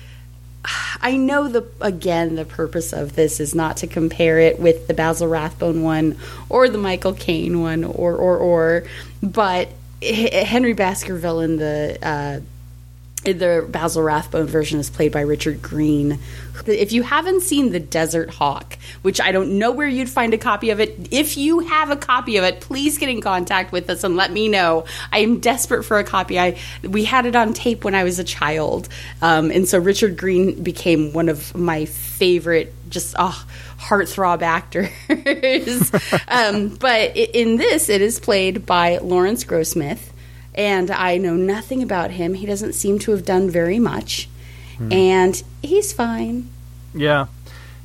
I 1.01 1.17
know 1.17 1.49
the 1.49 1.67
again 1.81 2.37
the 2.37 2.45
purpose 2.45 2.93
of 2.93 3.17
this 3.17 3.41
is 3.41 3.55
not 3.55 3.79
to 3.79 3.87
compare 3.87 4.39
it 4.39 4.59
with 4.61 4.87
the 4.87 4.95
Basil 4.95 5.29
Rathbone 5.29 5.83
one 5.83 6.17
or 6.49 6.69
the 6.69 6.79
Michael 6.79 7.13
Caine 7.15 7.61
one 7.61 7.85
or 7.85 8.15
or 8.15 8.37
or, 8.39 8.85
but 9.23 9.69
Henry 10.05 10.73
Baskerville 10.73 11.41
in 11.41 11.57
the. 11.57 11.99
Uh, 12.03 12.41
the 13.33 13.67
Basil 13.69 14.03
Rathbone 14.03 14.47
version 14.47 14.79
is 14.79 14.91
played 14.91 15.13
by 15.13 15.23
Richard 15.23 15.63
Greene. 15.63 16.19
If 16.67 16.93
you 16.93 17.03
haven't 17.03 17.43
seen 17.43 17.73
The 17.73 17.81
Desert 17.81 18.31
Hawk, 18.31 18.79
which 19.03 19.21
I 19.21 19.33
don't 19.33 19.59
know 19.59 19.73
where 19.73 19.89
you'd 19.89 20.09
find 20.09 20.33
a 20.35 20.39
copy 20.39 20.71
of 20.71 20.81
it, 20.81 21.09
if 21.11 21.37
you 21.37 21.61
have 21.61 21.91
a 21.91 21.97
copy 21.97 22.37
of 22.37 22.45
it, 22.45 22.61
please 22.61 22.99
get 22.99 23.09
in 23.09 23.21
contact 23.21 23.73
with 23.73 23.91
us 23.91 24.05
and 24.05 24.17
let 24.17 24.33
me 24.33 24.49
know. 24.49 24.85
I 25.13 25.19
am 25.19 25.41
desperate 25.41 25.85
for 25.85 25.99
a 25.99 26.05
copy. 26.05 26.39
I 26.39 26.59
we 26.83 27.05
had 27.05 27.27
it 27.27 27.35
on 27.35 27.53
tape 27.53 27.85
when 27.85 27.95
I 27.95 28.05
was 28.05 28.19
a 28.19 28.25
child, 28.25 28.89
um, 29.21 29.51
and 29.51 29.69
so 29.69 29.79
Richard 29.79 30.17
Greene 30.17 30.63
became 30.63 31.13
one 31.13 31.29
of 31.29 31.55
my 31.55 31.87
favorite, 31.87 32.73
just 32.89 33.17
oh, 33.19 33.45
heartthrob 33.79 34.43
actors. 34.43 34.91
um, 36.29 36.77
but 36.77 37.17
in 37.17 37.57
this, 37.57 37.89
it 37.89 38.01
is 38.01 38.21
played 38.21 38.65
by 38.65 38.99
Lawrence 38.99 39.45
Grossmith 39.45 40.11
and 40.55 40.91
I 40.91 41.19
know 41.19 41.35
nothing 41.35 41.83
about 41.83 42.11
him. 42.13 42.35
He 42.35 42.47
doesn't 42.47 42.75
seem 42.75 42.99
to 43.01 43.11
have 43.13 43.25
done 43.25 43.51
very 43.51 43.79
much, 43.79 44.29
and 44.91 45.43
he's 45.63 45.93
fine. 45.93 46.51
Yeah. 46.95 47.27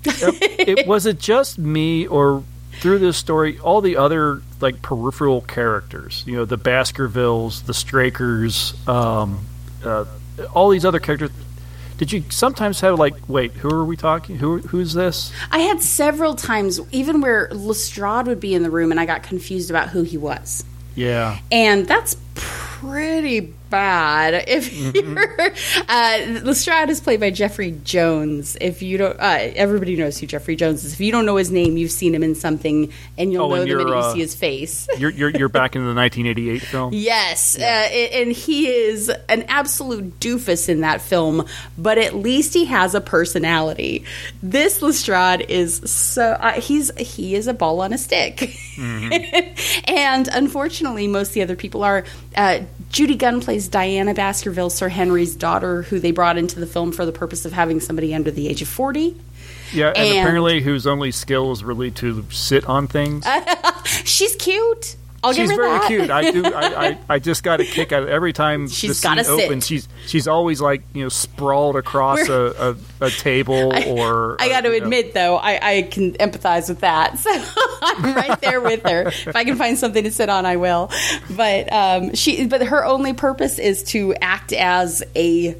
Yep. 0.05 0.35
it 0.39 0.87
was 0.87 1.05
it 1.05 1.19
just 1.19 1.59
me 1.59 2.07
or 2.07 2.43
through 2.79 2.99
this 2.99 3.17
story 3.17 3.59
all 3.59 3.81
the 3.81 3.97
other 3.97 4.41
like 4.61 4.81
peripheral 4.81 5.41
characters 5.41 6.23
you 6.25 6.37
know 6.37 6.45
the 6.45 6.55
baskervilles 6.55 7.63
the 7.63 7.73
strakers 7.73 8.73
um, 8.87 9.45
uh, 9.83 10.05
all 10.53 10.69
these 10.69 10.85
other 10.85 10.99
characters 10.99 11.31
did 11.97 12.13
you 12.13 12.23
sometimes 12.29 12.79
have 12.79 12.97
like 12.97 13.13
wait 13.27 13.51
who 13.51 13.69
are 13.69 13.83
we 13.83 13.97
talking 13.97 14.37
who 14.37 14.59
who's 14.59 14.93
this 14.93 15.33
I 15.51 15.59
had 15.59 15.81
several 15.81 16.35
times, 16.35 16.79
even 16.91 17.19
where 17.19 17.49
Lestrade 17.51 18.27
would 18.27 18.39
be 18.39 18.53
in 18.53 18.63
the 18.63 18.71
room, 18.71 18.91
and 18.91 18.99
I 18.99 19.05
got 19.05 19.23
confused 19.23 19.69
about 19.69 19.89
who 19.89 20.03
he 20.03 20.17
was. 20.17 20.63
yeah 20.95 21.39
And 21.51 21.85
that's 21.87 22.15
pretty 22.39 23.39
bad. 23.69 24.45
If 24.47 24.69
Mm-hmm. 24.69 25.17
you're, 25.17 25.51
uh, 25.87 26.41
Lestrade 26.43 26.89
is 26.89 26.99
played 27.01 27.19
by 27.19 27.29
Jeffrey 27.29 27.71
Jones. 27.83 28.57
If 28.59 28.81
you 28.81 28.97
don't, 28.97 29.19
uh, 29.19 29.37
everybody 29.55 29.95
knows 29.95 30.17
who 30.17 30.25
Jeffrey 30.25 30.55
Jones 30.55 30.83
is. 30.85 30.93
If 30.93 30.99
you 31.01 31.11
don't 31.11 31.25
know 31.25 31.35
his 31.35 31.51
name, 31.51 31.77
you've 31.77 31.91
seen 31.91 32.15
him 32.15 32.23
in 32.23 32.33
something, 32.35 32.91
and 33.17 33.31
you'll 33.31 33.43
Oh, 33.45 33.49
know 33.49 33.55
and 33.55 33.63
the 33.69 33.75
minute 33.75 33.87
you're, 33.89 33.95
you 33.97 34.01
uh, 34.03 34.13
see 34.13 34.19
his 34.19 34.33
face. 34.33 34.87
You're, 34.97 35.11
you're 35.11 35.29
you're 35.29 35.49
back 35.49 35.75
in 35.75 35.83
the 35.85 35.93
1988 35.93 36.61
film. 36.61 36.93
Yes, 36.93 37.57
uh, 37.59 37.61
and 37.61 38.31
he 38.31 38.67
is 38.69 39.09
an 39.27 39.43
absolute 39.49 40.19
doofus 40.19 40.67
in 40.69 40.81
that 40.81 41.01
film, 41.01 41.45
but 41.77 41.97
at 41.99 42.15
least 42.15 42.53
he 42.53 42.65
has 42.65 42.95
a 42.95 43.01
personality. 43.01 44.03
This 44.41 44.81
Lestrade 44.81 45.41
is 45.49 45.81
so 45.91 46.23
uh, 46.39 46.53
he's 46.53 46.91
he 46.97 47.35
is 47.35 47.45
a 47.47 47.53
ball 47.53 47.81
on 47.81 47.93
a 47.93 47.97
stick, 47.99 48.57
and 48.79 50.27
unfortunately, 50.29 51.07
most 51.07 51.29
of 51.29 51.33
the 51.35 51.41
other 51.43 51.55
people 51.55 51.83
are. 51.83 52.05
Uh, 52.35 52.61
Judy 52.89 53.15
Gunn 53.15 53.41
plays 53.41 53.67
Diana 53.67 54.13
Baskerville, 54.13 54.69
Sir 54.69 54.89
Henry's 54.89 55.35
daughter, 55.35 55.83
who 55.83 55.99
they 55.99 56.11
brought 56.11 56.37
into 56.37 56.59
the 56.59 56.67
film 56.67 56.91
for 56.91 57.05
the 57.05 57.11
purpose 57.11 57.45
of 57.45 57.51
having 57.51 57.79
somebody 57.79 58.13
under 58.13 58.31
the 58.31 58.47
age 58.47 58.61
of 58.61 58.67
forty. 58.67 59.15
Yeah, 59.73 59.89
and, 59.89 59.97
And- 59.97 60.19
apparently 60.19 60.61
whose 60.61 60.87
only 60.87 61.11
skill 61.11 61.51
is 61.51 61.63
really 61.63 61.91
to 61.91 62.25
sit 62.31 62.65
on 62.65 62.87
things. 62.87 63.25
She's 64.05 64.35
cute. 64.35 64.95
I'll 65.23 65.33
she's 65.33 65.49
very 65.51 65.69
that. 65.69 65.87
cute. 65.87 66.09
I 66.09 66.31
do. 66.31 66.45
I, 66.45 66.87
I, 66.87 66.97
I 67.15 67.19
just 67.19 67.43
got 67.43 67.59
a 67.59 67.65
kick 67.65 67.91
out 67.91 68.03
of 68.03 68.09
every 68.09 68.33
time 68.33 68.67
She's 68.67 69.01
the 69.01 69.23
sit. 69.23 69.27
opens. 69.27 69.67
She's 69.67 69.87
she's 70.07 70.27
always 70.27 70.61
like 70.61 70.83
you 70.93 71.03
know 71.03 71.09
sprawled 71.09 71.75
across 71.75 72.27
a, 72.29 72.75
a, 73.01 73.05
a 73.05 73.09
table 73.09 73.73
or 73.87 74.41
I 74.41 74.47
got 74.49 74.61
to 74.61 74.69
you 74.73 74.79
know- 74.79 74.85
admit, 74.85 75.13
though, 75.13 75.37
I, 75.37 75.77
I 75.77 75.81
can 75.83 76.13
empathize 76.13 76.69
with 76.69 76.81
that. 76.81 77.17
So 77.29 77.29
I'm 77.81 78.15
right 78.15 78.39
there 78.41 78.61
with 78.61 78.83
her. 78.83 79.07
If 79.07 79.35
I 79.35 79.43
can 79.43 79.55
find 79.55 79.77
something 79.77 80.03
to 80.03 80.11
sit 80.11 80.29
on, 80.29 80.45
I 80.45 80.55
will. 80.55 80.89
But 81.35 81.71
um, 81.71 82.13
she, 82.15 82.47
but 82.47 82.61
her 82.63 82.85
only 82.85 83.13
purpose 83.13 83.59
is 83.59 83.83
to 83.85 84.13
act 84.15 84.53
as 84.53 85.03
a 85.15 85.55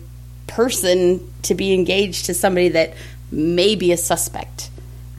person 0.48 1.32
to 1.44 1.56
be 1.56 1.74
engaged 1.74 2.26
to 2.26 2.34
somebody 2.34 2.70
that 2.70 2.94
may 3.32 3.76
be 3.76 3.92
a 3.92 3.98
suspect, 3.98 4.70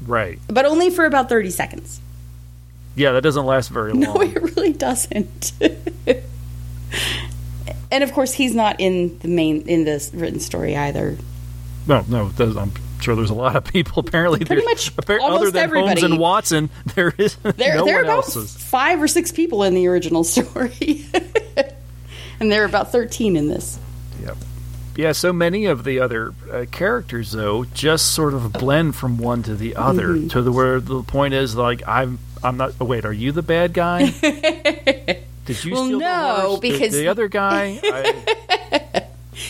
right. 0.07 0.38
but 0.49 0.64
only 0.66 0.91
for 0.91 1.05
about 1.05 1.28
thirty 1.28 1.51
seconds. 1.51 2.01
Yeah, 3.01 3.12
that 3.12 3.22
doesn't 3.22 3.46
last 3.46 3.68
very 3.70 3.92
long. 3.92 4.01
No, 4.01 4.20
it 4.20 4.34
really 4.42 4.72
doesn't. 4.74 5.53
and 7.90 8.05
of 8.05 8.12
course, 8.12 8.32
he's 8.32 8.55
not 8.55 8.76
in 8.80 9.18
the 9.20 9.28
main 9.28 9.62
in 9.62 9.84
this 9.84 10.11
written 10.12 10.40
story 10.40 10.76
either. 10.76 11.16
No, 11.86 12.05
no, 12.09 12.30
I'm 12.38 12.72
sure 13.01 13.16
there's 13.16 13.30
a 13.30 13.34
lot 13.34 13.57
of 13.57 13.64
people. 13.64 14.01
Apparently, 14.01 14.44
Pretty 14.44 14.64
much 14.64 14.92
almost 15.09 15.22
other 15.22 15.51
than 15.51 15.70
Holmes 15.70 15.88
everybody. 15.88 16.03
and 16.05 16.18
Watson, 16.18 16.70
there 16.94 17.12
is 17.16 17.34
There, 17.42 17.76
no 17.76 17.84
there 17.86 17.98
are 18.01 18.03
about 18.03 18.16
else's. 18.26 18.55
five 18.57 19.01
or 19.03 19.09
six 19.09 19.32
people 19.32 19.62
in 19.64 19.74
the 19.74 19.86
original 19.88 20.22
story, 20.36 21.07
and 22.38 22.53
there 22.53 22.62
are 22.62 22.66
about 22.66 22.92
thirteen 22.92 23.36
in 23.36 23.48
this. 23.48 23.78
Yep. 24.22 24.36
Yeah, 24.96 25.12
so 25.12 25.32
many 25.32 25.64
of 25.66 25.84
the 25.84 26.01
other 26.01 26.34
uh, 26.53 26.66
characters 26.70 27.32
though 27.32 27.64
just 27.64 28.12
sort 28.12 28.34
of 28.34 28.53
blend 28.53 28.94
from 28.94 29.16
one 29.16 29.42
to 29.44 29.55
the 29.55 29.76
other 29.76 30.09
Mhm. 30.09 30.30
to 30.32 30.42
the 30.42 30.53
where 30.53 30.80
the 30.80 31.03
point 31.03 31.32
is 31.32 31.57
like 31.57 31.82
I'm 31.88 32.18
I'm 32.43 32.57
not. 32.57 32.72
Oh, 32.80 32.84
wait, 32.84 33.05
are 33.05 33.12
you 33.12 33.32
the 33.32 33.43
bad 33.43 33.72
guy? 33.72 34.09
Did 35.47 35.64
you 35.64 35.72
Well, 35.72 35.84
steal 35.86 35.99
the 35.99 36.05
no? 36.05 36.57
The- 36.57 36.70
because- 36.70 36.93
the, 36.93 37.09
other 37.09 37.28
guy. 37.28 37.80
I, 37.84 39.07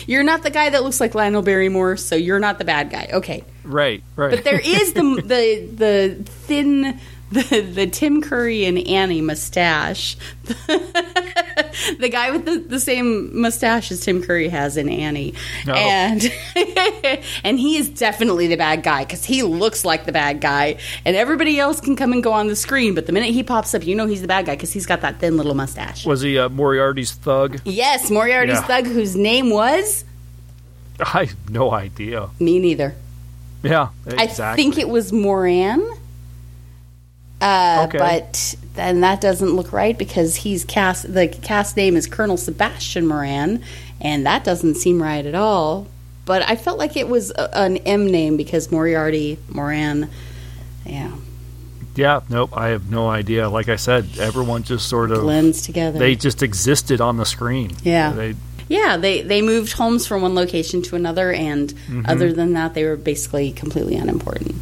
You're 0.07 0.23
not 0.23 0.41
the 0.43 0.49
guy 0.49 0.69
that 0.69 0.83
looks 0.83 0.99
like 0.99 1.13
Lionel 1.15 1.41
Barrymore, 1.41 1.97
so 1.97 2.15
you're 2.15 2.39
not 2.39 2.57
the 2.57 2.63
bad 2.65 2.89
guy. 2.89 3.09
Okay, 3.13 3.43
right, 3.63 4.01
right. 4.15 4.31
but 4.31 4.43
there 4.43 4.59
is 4.59 4.93
the 4.93 5.01
the 5.25 5.67
the 5.75 6.23
thin. 6.23 6.99
The, 7.31 7.61
the 7.61 7.87
Tim 7.87 8.21
Curry 8.21 8.65
and 8.65 8.77
Annie 8.77 9.21
mustache. 9.21 10.17
the 10.43 12.09
guy 12.11 12.31
with 12.31 12.45
the, 12.45 12.57
the 12.57 12.79
same 12.79 13.39
mustache 13.39 13.89
as 13.91 14.01
Tim 14.01 14.21
Curry 14.21 14.49
has 14.49 14.75
in 14.77 14.89
Annie. 14.89 15.33
No. 15.65 15.73
And 15.73 16.21
and 17.43 17.57
he 17.59 17.77
is 17.77 17.89
definitely 17.89 18.47
the 18.47 18.57
bad 18.57 18.83
guy 18.83 19.05
because 19.05 19.23
he 19.23 19.43
looks 19.43 19.85
like 19.85 20.05
the 20.05 20.11
bad 20.11 20.41
guy. 20.41 20.77
And 21.05 21.15
everybody 21.15 21.59
else 21.59 21.79
can 21.79 21.95
come 21.95 22.11
and 22.11 22.21
go 22.21 22.33
on 22.33 22.47
the 22.47 22.55
screen, 22.55 22.95
but 22.95 23.05
the 23.05 23.13
minute 23.13 23.29
he 23.29 23.43
pops 23.43 23.73
up, 23.73 23.85
you 23.85 23.95
know 23.95 24.07
he's 24.07 24.21
the 24.21 24.27
bad 24.27 24.45
guy 24.45 24.55
because 24.55 24.73
he's 24.73 24.85
got 24.85 24.99
that 25.01 25.19
thin 25.19 25.37
little 25.37 25.53
mustache. 25.55 26.05
was 26.05 26.21
he 26.21 26.37
uh, 26.37 26.49
Moriarty's 26.49 27.13
thug? 27.13 27.59
Yes, 27.63 28.11
Moriarty's 28.11 28.55
Yeah. 28.55 28.63
thug, 28.67 28.85
whose 28.87 29.15
name 29.15 29.49
was 29.51 30.03
I 30.99 31.25
have 31.25 31.49
no 31.49 31.71
idea. 31.71 32.29
me 32.39 32.59
neither. 32.59 32.93
Yeah, 33.63 33.89
exactly. 34.05 34.43
I 34.43 34.55
think 34.55 34.77
it 34.77 34.89
was 34.89 35.13
Moran. 35.13 35.81
Uh, 37.41 37.85
Okay. 37.87 37.97
But 37.97 38.55
then 38.75 39.01
that 39.01 39.19
doesn't 39.21 39.51
look 39.55 39.73
right 39.73 39.97
because 39.97 40.35
he's 40.37 40.63
cast. 40.63 41.11
The 41.13 41.27
cast 41.27 41.75
name 41.75 41.95
is 41.97 42.07
Colonel 42.07 42.37
Sebastian 42.37 43.05
Moran, 43.07 43.63
and 43.99 44.25
that 44.25 44.43
doesn't 44.43 44.75
seem 44.75 45.01
right 45.01 45.25
at 45.25 45.35
all. 45.35 45.87
But 46.25 46.47
I 46.47 46.55
felt 46.55 46.77
like 46.77 46.95
it 46.95 47.07
was 47.09 47.31
a, 47.31 47.57
an 47.57 47.77
M 47.77 48.05
name 48.09 48.37
because 48.37 48.71
Moriarty 48.71 49.39
Moran. 49.49 50.09
Yeah, 50.85 51.11
Yeah, 51.95 52.21
nope. 52.29 52.55
I 52.55 52.69
have 52.69 52.89
no 52.89 53.09
idea. 53.09 53.49
Like 53.49 53.69
I 53.69 53.75
said, 53.75 54.07
everyone 54.19 54.63
just 54.63 54.87
sort 54.87 55.11
of 55.11 55.21
blends 55.21 55.63
together. 55.63 55.99
They 55.99 56.15
just 56.15 56.41
existed 56.43 57.01
on 57.01 57.17
the 57.17 57.25
screen. 57.25 57.71
Yeah. 57.83 58.11
They, 58.13 58.35
yeah, 58.69 58.97
they 58.97 59.21
they 59.21 59.41
moved 59.41 59.73
Holmes 59.73 60.07
from 60.07 60.21
one 60.21 60.33
location 60.35 60.81
to 60.83 60.95
another, 60.95 61.31
and 61.33 61.73
Mhm. 61.89 62.07
other 62.07 62.31
than 62.31 62.53
that, 62.53 62.73
they 62.73 62.85
were 62.85 62.95
basically 62.95 63.51
completely 63.51 63.95
unimportant. 63.95 64.55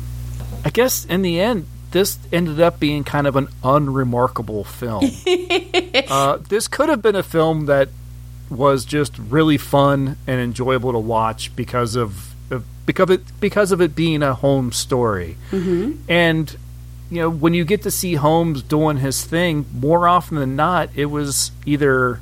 I 0.65 0.71
guess 0.71 1.05
in 1.05 1.21
the 1.21 1.39
end, 1.39 1.65
this 1.91 2.17
ended 2.31 2.59
up 2.61 2.79
being 2.79 3.03
kind 3.03 3.25
of 3.27 3.35
an 3.35 3.47
unremarkable 3.63 4.63
film. 4.63 5.05
uh, 6.09 6.37
this 6.49 6.67
could 6.67 6.89
have 6.89 7.01
been 7.01 7.15
a 7.15 7.23
film 7.23 7.65
that 7.65 7.89
was 8.49 8.85
just 8.85 9.17
really 9.17 9.57
fun 9.57 10.17
and 10.27 10.39
enjoyable 10.41 10.91
to 10.91 10.99
watch 10.99 11.55
because 11.55 11.95
of, 11.95 12.33
of 12.51 12.63
because 12.85 13.03
of 13.03 13.11
it 13.11 13.39
because 13.39 13.71
of 13.71 13.81
it 13.81 13.95
being 13.95 14.23
a 14.23 14.33
home 14.33 14.71
story. 14.71 15.37
Mm-hmm. 15.51 16.01
And 16.09 16.57
you 17.11 17.21
know, 17.21 17.29
when 17.29 17.53
you 17.55 17.65
get 17.65 17.81
to 17.83 17.91
see 17.91 18.15
Holmes 18.15 18.61
doing 18.61 18.97
his 18.97 19.23
thing, 19.25 19.65
more 19.73 20.07
often 20.07 20.37
than 20.37 20.55
not, 20.55 20.89
it 20.95 21.05
was 21.05 21.51
either 21.65 22.21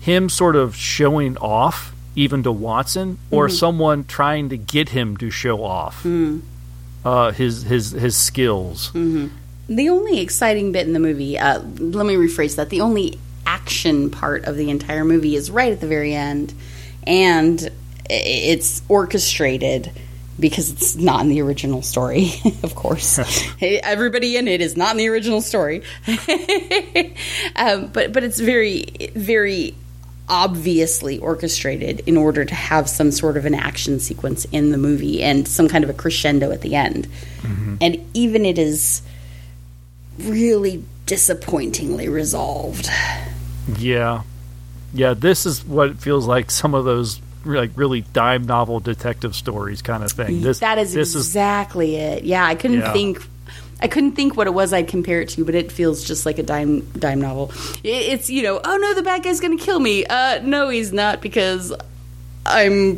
him 0.00 0.28
sort 0.28 0.54
of 0.56 0.74
showing 0.76 1.36
off, 1.38 1.92
even 2.14 2.42
to 2.44 2.52
Watson, 2.52 3.18
or 3.30 3.48
Mhm. 3.48 3.52
someone 3.52 4.04
trying 4.04 4.48
to 4.48 4.56
get 4.56 4.90
him 4.90 5.16
to 5.18 5.30
show 5.30 5.62
off 5.64 6.02
Mm. 6.04 6.40
Uh, 7.04 7.32
his 7.32 7.62
his 7.62 7.90
his 7.92 8.16
skills. 8.16 8.88
hmm 8.88 9.28
The 9.68 9.88
only 9.88 10.20
exciting 10.20 10.72
bit 10.72 10.86
in 10.86 10.92
the 10.92 11.00
movie, 11.00 11.38
uh, 11.38 11.60
let 11.78 12.06
me 12.06 12.14
rephrase 12.14 12.56
that. 12.56 12.70
The 12.70 12.80
only 12.80 13.18
action 13.46 14.10
part 14.10 14.44
of 14.44 14.56
the 14.56 14.70
entire 14.70 15.04
movie 15.04 15.34
is 15.34 15.50
right 15.50 15.72
at 15.72 15.80
the 15.80 15.86
very 15.86 16.14
end, 16.14 16.54
and 17.06 17.70
it's 18.08 18.82
orchestrated 18.88 19.90
because 20.38 20.70
it's 20.70 20.96
not 20.96 21.20
in 21.20 21.28
the 21.28 21.42
original 21.42 21.82
story, 21.82 22.32
of 22.62 22.74
course. 22.74 23.18
Everybody 23.60 24.36
in 24.36 24.48
it 24.48 24.60
is 24.60 24.76
not 24.76 24.92
in 24.92 24.96
the 24.96 25.08
original 25.08 25.40
story, 25.40 25.82
um, 27.56 27.88
but 27.88 28.12
but 28.12 28.24
it's 28.24 28.40
very 28.40 28.84
very 29.14 29.74
obviously 30.30 31.18
orchestrated 31.18 32.00
in 32.06 32.16
order 32.16 32.44
to 32.44 32.54
have 32.54 32.88
some 32.88 33.10
sort 33.10 33.36
of 33.36 33.44
an 33.44 33.54
action 33.54 33.98
sequence 34.00 34.46
in 34.46 34.70
the 34.70 34.78
movie 34.78 35.22
and 35.22 35.46
some 35.46 35.68
kind 35.68 35.82
of 35.84 35.90
a 35.90 35.92
crescendo 35.92 36.52
at 36.52 36.62
the 36.62 36.76
end. 36.76 37.06
Mm-hmm. 37.42 37.76
And 37.80 38.08
even 38.14 38.46
it 38.46 38.56
is 38.58 39.02
really 40.20 40.84
disappointingly 41.06 42.08
resolved. 42.08 42.88
Yeah, 43.76 44.22
yeah. 44.94 45.14
This 45.14 45.46
is 45.46 45.64
what 45.64 45.90
it 45.90 45.98
feels 45.98 46.26
like. 46.26 46.50
Some 46.50 46.74
of 46.74 46.84
those 46.84 47.20
like 47.44 47.70
really 47.74 48.02
dime 48.02 48.44
novel 48.44 48.80
detective 48.80 49.34
stories 49.34 49.82
kind 49.82 50.04
of 50.04 50.12
thing. 50.12 50.42
This 50.42 50.60
that 50.60 50.78
is 50.78 50.92
this 50.94 51.14
exactly 51.14 51.96
it. 51.96 52.24
Yeah, 52.24 52.44
I 52.44 52.54
couldn't 52.54 52.80
Yeah. 52.80 52.92
think. 52.92 53.26
I 53.82 53.88
couldn't 53.88 54.12
think 54.12 54.36
what 54.36 54.46
it 54.46 54.54
was 54.54 54.72
I'd 54.72 54.88
compare 54.88 55.20
it 55.22 55.30
to, 55.30 55.44
but 55.44 55.54
it 55.54 55.72
feels 55.72 56.04
just 56.04 56.26
like 56.26 56.38
a 56.38 56.42
dime 56.42 56.80
dime 56.98 57.20
novel. 57.20 57.50
It's 57.82 58.28
you 58.28 58.42
know, 58.42 58.60
oh 58.62 58.76
no, 58.76 58.94
the 58.94 59.02
bad 59.02 59.22
guy's 59.22 59.40
going 59.40 59.56
to 59.56 59.64
kill 59.64 59.80
me. 59.80 60.04
Uh, 60.06 60.40
no, 60.42 60.68
he's 60.68 60.92
not 60.92 61.20
because 61.22 61.72
I'm 62.44 62.96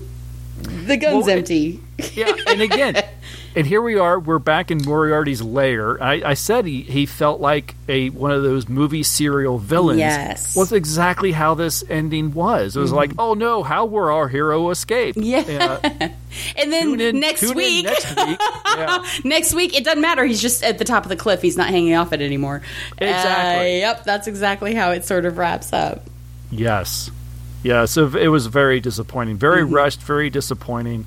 the 0.62 0.96
gun's 0.96 1.24
Well, 1.26 1.28
it- 1.28 1.38
empty. 1.38 1.80
yeah, 2.14 2.32
and 2.48 2.60
again, 2.62 2.94
and 3.54 3.66
here 3.66 3.82
we 3.82 3.98
are. 3.98 4.18
We're 4.18 4.38
back 4.38 4.70
in 4.70 4.78
Moriarty's 4.84 5.42
lair. 5.42 6.02
I, 6.02 6.22
I 6.30 6.34
said 6.34 6.64
he, 6.66 6.82
he 6.82 7.06
felt 7.06 7.40
like 7.40 7.74
a 7.88 8.10
one 8.10 8.30
of 8.30 8.42
those 8.42 8.68
movie 8.68 9.02
serial 9.02 9.58
villains. 9.58 9.98
Yes. 9.98 10.56
was 10.56 10.72
exactly 10.72 11.32
how 11.32 11.54
this 11.54 11.84
ending 11.88 12.32
was. 12.32 12.76
It 12.76 12.80
was 12.80 12.92
Mhm. 12.92 12.96
like, 12.96 13.10
oh 13.18 13.34
no, 13.34 13.62
how 13.62 13.84
will 13.86 14.04
our 14.04 14.28
hero 14.28 14.70
escape? 14.70 15.16
Yeah. 15.18 15.78
and 15.82 16.12
then 16.72 17.00
in- 17.00 17.20
next 17.20 17.54
week, 17.54 17.84
next 17.84 18.16
week. 18.16 18.38
Yeah. 18.74 19.04
next 19.24 19.52
week, 19.54 19.76
it 19.76 19.84
doesn't 19.84 20.00
matter. 20.00 20.24
He's 20.24 20.40
just 20.40 20.62
at 20.64 20.78
the 20.78 20.84
top 20.84 21.02
of 21.04 21.10
the 21.10 21.16
cliff. 21.16 21.42
He's 21.42 21.58
not 21.58 21.68
hanging 21.68 21.94
off 21.94 22.12
it 22.14 22.22
anymore. 22.22 22.62
Exactly. 22.96 23.82
Uh, 23.84 23.88
yep, 23.88 24.04
that's 24.04 24.26
exactly 24.26 24.74
how 24.74 24.92
it 24.92 25.04
sort 25.04 25.26
of 25.26 25.36
wraps 25.36 25.72
up. 25.74 26.06
Yes. 26.50 27.10
Yeah, 27.62 27.84
so 27.84 28.16
it 28.16 28.28
was 28.28 28.46
very 28.46 28.80
disappointing. 28.80 29.36
Very 29.36 29.62
Mm-hmm. 29.62 29.74
rushed, 29.74 30.00
very 30.00 30.30
disappointing. 30.30 31.06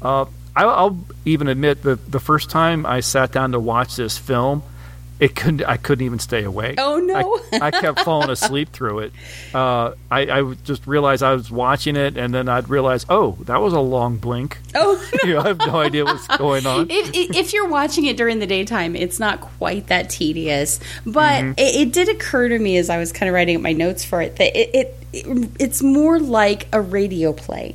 Uh, 0.00 0.26
I'll 0.64 0.98
even 1.24 1.48
admit 1.48 1.82
that 1.82 2.10
the 2.10 2.20
first 2.20 2.50
time 2.50 2.86
I 2.86 3.00
sat 3.00 3.32
down 3.32 3.52
to 3.52 3.60
watch 3.60 3.96
this 3.96 4.16
film, 4.18 4.62
it 5.18 5.36
couldn't. 5.36 5.62
I 5.66 5.76
couldn't 5.76 6.06
even 6.06 6.18
stay 6.18 6.44
awake. 6.44 6.76
Oh 6.78 6.96
no! 6.98 7.38
I, 7.60 7.66
I 7.66 7.70
kept 7.70 8.00
falling 8.00 8.30
asleep 8.30 8.70
through 8.72 9.00
it. 9.00 9.12
Uh, 9.52 9.92
I, 10.10 10.20
I 10.40 10.54
just 10.64 10.86
realized 10.86 11.22
I 11.22 11.34
was 11.34 11.50
watching 11.50 11.94
it, 11.94 12.16
and 12.16 12.32
then 12.32 12.48
I'd 12.48 12.70
realize, 12.70 13.04
oh, 13.10 13.32
that 13.42 13.60
was 13.60 13.74
a 13.74 13.80
long 13.80 14.16
blink. 14.16 14.56
Oh, 14.74 14.98
you 15.24 15.34
know, 15.34 15.40
I 15.40 15.48
have 15.48 15.58
no 15.58 15.76
idea 15.78 16.06
what's 16.06 16.26
going 16.38 16.64
on. 16.64 16.90
It, 16.90 17.14
it, 17.14 17.36
if 17.36 17.52
you're 17.52 17.68
watching 17.68 18.06
it 18.06 18.16
during 18.16 18.38
the 18.38 18.46
daytime, 18.46 18.96
it's 18.96 19.20
not 19.20 19.42
quite 19.42 19.88
that 19.88 20.08
tedious. 20.08 20.80
But 21.04 21.42
Mm-hmm. 21.42 21.52
it, 21.58 21.76
it 21.88 21.92
did 21.92 22.08
occur 22.08 22.48
to 22.48 22.58
me 22.58 22.78
as 22.78 22.88
I 22.88 22.96
was 22.96 23.12
kind 23.12 23.28
of 23.28 23.34
writing 23.34 23.56
up 23.56 23.62
my 23.62 23.72
notes 23.72 24.02
for 24.04 24.22
it 24.22 24.36
that 24.36 24.56
it 24.58 24.96
it's 25.12 25.82
more 25.82 26.18
like 26.18 26.66
a 26.72 26.80
radio 26.80 27.32
play. 27.34 27.74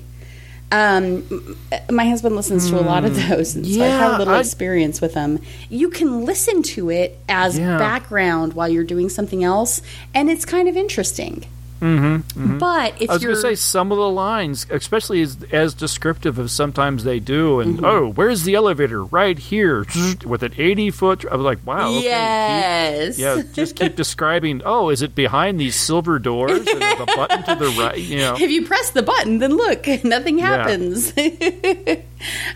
Um, 0.76 1.58
my 1.90 2.06
husband 2.06 2.36
listens 2.36 2.70
to 2.70 2.80
a 2.80 2.82
lot 2.82 3.06
of 3.06 3.16
those, 3.30 3.56
and 3.56 3.66
so 3.66 3.82
I 3.82 3.86
have 3.86 3.94
Hmm. 3.94 4.02
Yeah, 4.12 4.18
a 4.18 4.20
little 4.20 4.34
I- 4.34 4.40
experience 4.40 5.00
with 5.02 5.14
them. 5.14 5.40
You 5.70 5.90
can 5.90 6.26
listen 6.26 6.62
to 6.64 6.90
it 6.90 7.18
as 7.30 7.58
Yeah. 7.58 7.78
background 7.78 8.54
while 8.54 8.68
you're 8.68 8.84
doing 8.84 9.08
something 9.10 9.44
else, 9.44 9.82
and 10.14 10.30
it's 10.30 10.44
kind 10.46 10.68
of 10.68 10.76
interesting. 10.76 11.46
Mm-hmm, 11.86 12.58
But 12.58 13.02
if 13.02 13.10
I 13.10 13.14
was 13.14 13.22
you're 13.24 13.34
going 13.34 13.42
to 13.44 13.48
say 13.50 13.56
some 13.56 13.92
of 13.92 13.98
the 13.98 14.10
lines, 14.10 14.66
especially 14.70 15.22
as, 15.22 15.38
as 15.52 15.74
descriptive 15.74 16.40
as 16.40 16.52
sometimes 16.52 17.04
they 17.04 17.20
do, 17.20 17.60
and 17.60 17.76
Mm-hmm. 17.76 17.86
oh, 17.86 18.12
where's 18.14 18.44
the 18.44 18.56
elevator? 18.56 19.04
Right 19.04 19.38
here, 19.38 19.86
with 20.26 20.44
an 20.44 20.54
eighty 20.58 20.90
foot. 20.92 21.26
I 21.30 21.36
was 21.36 21.44
like, 21.46 21.60
wow. 21.66 21.90
Okay, 21.90 21.98
keep- 22.00 22.04
yes, 22.06 23.20
yeah, 23.20 23.42
just 23.54 23.76
keep 23.76 23.96
describing. 24.06 24.62
Oh, 24.66 24.90
is 24.90 25.02
it 25.02 25.14
behind 25.16 25.60
these 25.60 25.76
silver 25.76 26.18
doors? 26.20 26.52
And 26.68 26.82
there's 26.82 27.00
a 27.00 27.06
button 27.06 27.44
to 27.44 27.56
the 27.56 27.70
right. 27.80 27.98
You 27.98 28.18
know, 28.18 28.36
if 28.40 28.50
you 28.50 28.66
press 28.66 28.92
the 28.92 29.04
button, 29.04 29.40
then 29.40 29.56
look, 29.56 29.86
nothing 30.04 30.40
Yeah. 30.40 30.46
happens. 30.68 31.10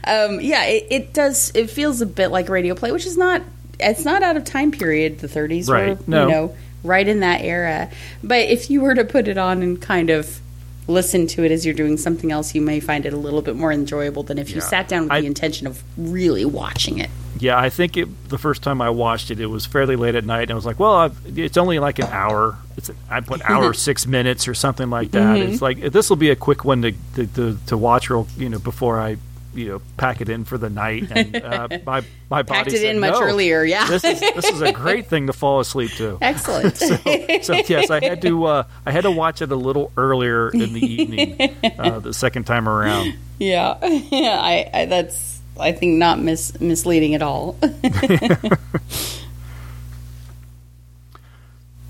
um, 0.06 0.40
yeah, 0.42 0.66
it, 0.66 0.88
it 0.90 1.14
does. 1.14 1.52
It 1.56 1.70
feels 1.70 2.02
a 2.02 2.06
bit 2.06 2.30
like 2.30 2.50
radio 2.50 2.76
play, 2.76 2.92
which 2.92 3.06
is 3.06 3.18
not. 3.18 3.42
It's 3.80 4.04
not 4.04 4.24
out 4.24 4.36
of 4.36 4.44
time 4.44 4.72
period. 4.72 5.20
The 5.20 5.28
30s, 5.28 5.70
Right. 5.70 5.98
Were, 5.98 6.04
No. 6.08 6.26
you 6.26 6.32
know, 6.34 6.56
right 6.84 7.08
in 7.08 7.20
that 7.22 7.42
era. 7.42 7.90
But 8.24 8.48
if 8.50 8.70
you 8.70 8.82
were 8.82 8.96
to 8.96 9.04
put 9.06 9.28
it 9.28 9.38
on 9.38 9.62
and 9.62 9.82
kind 9.82 10.10
of 10.10 10.40
listen 10.88 11.28
to 11.28 11.44
it 11.44 11.52
as 11.52 11.66
you're 11.66 11.76
doing 11.76 11.98
something 11.98 12.32
else, 12.32 12.56
you 12.56 12.62
may 12.62 12.80
find 12.80 13.06
it 13.06 13.14
a 13.14 13.18
little 13.18 13.42
bit 13.44 13.56
more 13.56 13.72
enjoyable 13.72 14.24
than 14.24 14.38
if 14.40 14.50
you 14.50 14.56
Yeah. 14.58 14.62
sat 14.64 14.88
down 14.88 15.04
with 15.04 15.12
I- 15.12 15.22
the 15.22 15.28
intention 15.28 15.68
of 15.68 15.84
really 15.98 16.46
watching 16.46 16.98
it. 16.98 17.10
yeah. 17.38 17.60
I 17.60 17.70
think 17.70 17.96
it, 17.96 18.08
the 18.30 18.40
first 18.40 18.64
time 18.64 18.82
I 18.82 18.90
watched 18.90 19.30
it, 19.30 19.40
it 19.40 19.46
was 19.46 19.66
fairly 19.68 19.96
late 19.96 20.16
at 20.16 20.26
night, 20.26 20.44
and 20.44 20.52
I 20.52 20.56
was 20.56 20.66
like, 20.66 20.80
well, 20.80 20.94
I've, 20.96 21.38
it's 21.38 21.58
only 21.58 21.78
like 21.78 22.00
an 22.00 22.08
hour. 22.08 22.58
It's 22.76 22.90
I 23.10 23.20
put 23.22 23.42
hour 23.50 23.72
six 23.74 24.08
minutes 24.08 24.48
or 24.48 24.54
something 24.56 24.90
like 24.90 25.12
that. 25.12 25.38
Mhm. 25.38 25.50
It's 25.54 25.62
like 25.62 25.80
this 25.92 26.10
will 26.10 26.18
be 26.18 26.32
a 26.32 26.36
quick 26.36 26.66
one 26.66 26.82
to 26.82 26.92
to, 27.16 27.28
to, 27.28 27.58
to 27.68 27.78
watch, 27.78 28.10
real 28.10 28.28
you 28.38 28.50
know, 28.50 28.60
before 28.60 29.00
I. 29.00 29.18
You 29.54 29.68
know, 29.68 29.82
pack 29.98 30.22
it 30.22 30.30
in 30.30 30.46
for 30.46 30.58
the 30.58 30.70
night, 30.70 31.08
and 31.12 31.36
uh, 31.44 31.68
my 31.86 32.04
my 32.30 32.44
Packed 32.44 32.48
body 32.66 32.76
it 32.76 32.82
said, 32.82 32.96
in 32.96 33.00
much 33.00 33.14
"No, 33.14 33.22
earlier, 33.22 33.64
yeah. 33.64 33.88
this 33.88 34.04
is 34.04 34.20
this 34.20 34.46
is 34.46 34.62
a 34.62 34.72
great 34.72 35.08
thing 35.08 35.28
to 35.28 35.34
fall 35.34 35.60
asleep 35.60 35.92
to. 35.94 36.18
Excellent. 36.22 36.78
so, 36.78 36.96
so 36.96 37.54
yes, 37.68 37.90
I 37.90 38.04
had 38.04 38.22
to 38.22 38.46
uh, 38.46 38.64
I 38.86 38.92
had 38.92 39.02
to 39.02 39.12
watch 39.12 39.42
it 39.42 39.52
a 39.52 39.56
little 39.56 39.92
earlier 39.98 40.50
in 40.50 40.74
the 40.74 40.82
evening 40.82 41.56
uh, 41.80 42.00
the 42.00 42.14
second 42.14 42.46
time 42.46 42.70
around. 42.70 43.16
Yeah, 43.40 43.84
yeah. 43.86 44.40
I, 44.40 44.70
I 44.74 44.86
that's 44.86 45.40
I 45.60 45.72
think 45.72 45.98
not 45.98 46.20
mis- 46.20 46.60
misleading 46.60 47.16
at 47.16 47.22
all. 47.22 47.58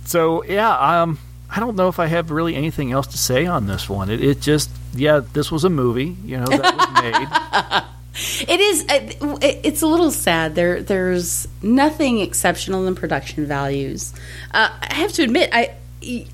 So 0.09 0.43
yeah, 0.43 1.03
um, 1.03 1.19
I 1.51 1.59
don't 1.59 1.75
know 1.75 1.87
if 1.87 1.99
I 1.99 2.05
have 2.07 2.31
really 2.31 2.55
anything 2.55 2.91
else 2.91 3.07
to 3.07 3.17
say 3.17 3.45
on 3.45 3.65
this 3.67 3.89
one. 3.89 4.09
It, 4.09 4.23
it 4.23 4.39
just 4.41 4.69
yeah, 4.93 5.21
this 5.33 5.51
was 5.51 5.63
a 5.63 5.69
movie, 5.69 6.15
you 6.25 6.37
know, 6.37 6.45
that 6.45 6.75
was 6.75 7.03
made. 8.45 8.49
It 8.49 8.59
is. 8.59 8.83
uh, 8.89 9.37
it- 9.41 9.59
It's 9.63 9.81
a 9.81 9.87
little 9.87 10.11
sad. 10.11 10.55
There, 10.55 10.81
there's 10.83 11.47
nothing 11.61 12.19
exceptional 12.19 12.85
in 12.87 12.95
production 12.95 13.45
values. 13.45 14.13
Uh, 14.53 14.69
I 14.81 14.93
have 14.95 15.11
to 15.13 15.23
admit, 15.23 15.49
I, 15.53 15.73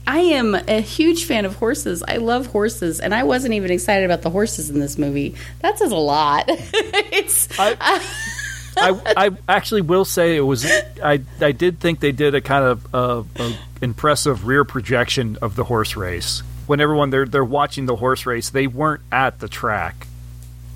I 0.07 0.19
am 0.19 0.55
a 0.55 0.81
huge 0.81 1.25
fan 1.25 1.45
of 1.45 1.55
horses. 1.55 2.03
I 2.07 2.17
love 2.17 2.47
horses, 2.47 2.99
and 2.99 3.13
I 3.13 3.23
wasn't 3.23 3.53
even 3.53 3.71
excited 3.71 4.05
about 4.05 4.21
the 4.21 4.29
horses 4.29 4.69
in 4.69 4.79
this 4.79 4.97
movie. 4.97 5.35
That 5.61 5.77
says 5.79 5.91
a 5.91 5.95
lot. 5.97 6.45
it's. 6.49 7.47
I, 7.59 8.01
I 9.17 9.31
actually 9.47 9.81
will 9.81 10.05
say 10.05 10.35
it 10.35 10.41
was. 10.41 10.65
I 11.03 11.21
I 11.41 11.51
did 11.51 11.79
think 11.79 11.99
they 11.99 12.11
did 12.11 12.35
a 12.35 12.41
kind 12.41 12.65
of 12.65 12.95
uh, 12.95 13.23
a 13.37 13.53
impressive 13.81 14.45
rear 14.47 14.63
projection 14.65 15.37
of 15.41 15.55
the 15.55 15.63
horse 15.63 15.95
race. 15.95 16.41
When 16.67 16.79
everyone 16.79 17.09
they're 17.09 17.25
they're 17.25 17.43
watching 17.43 17.85
the 17.85 17.95
horse 17.95 18.25
race, 18.25 18.49
they 18.49 18.67
weren't 18.67 19.01
at 19.11 19.39
the 19.39 19.47
track. 19.47 20.07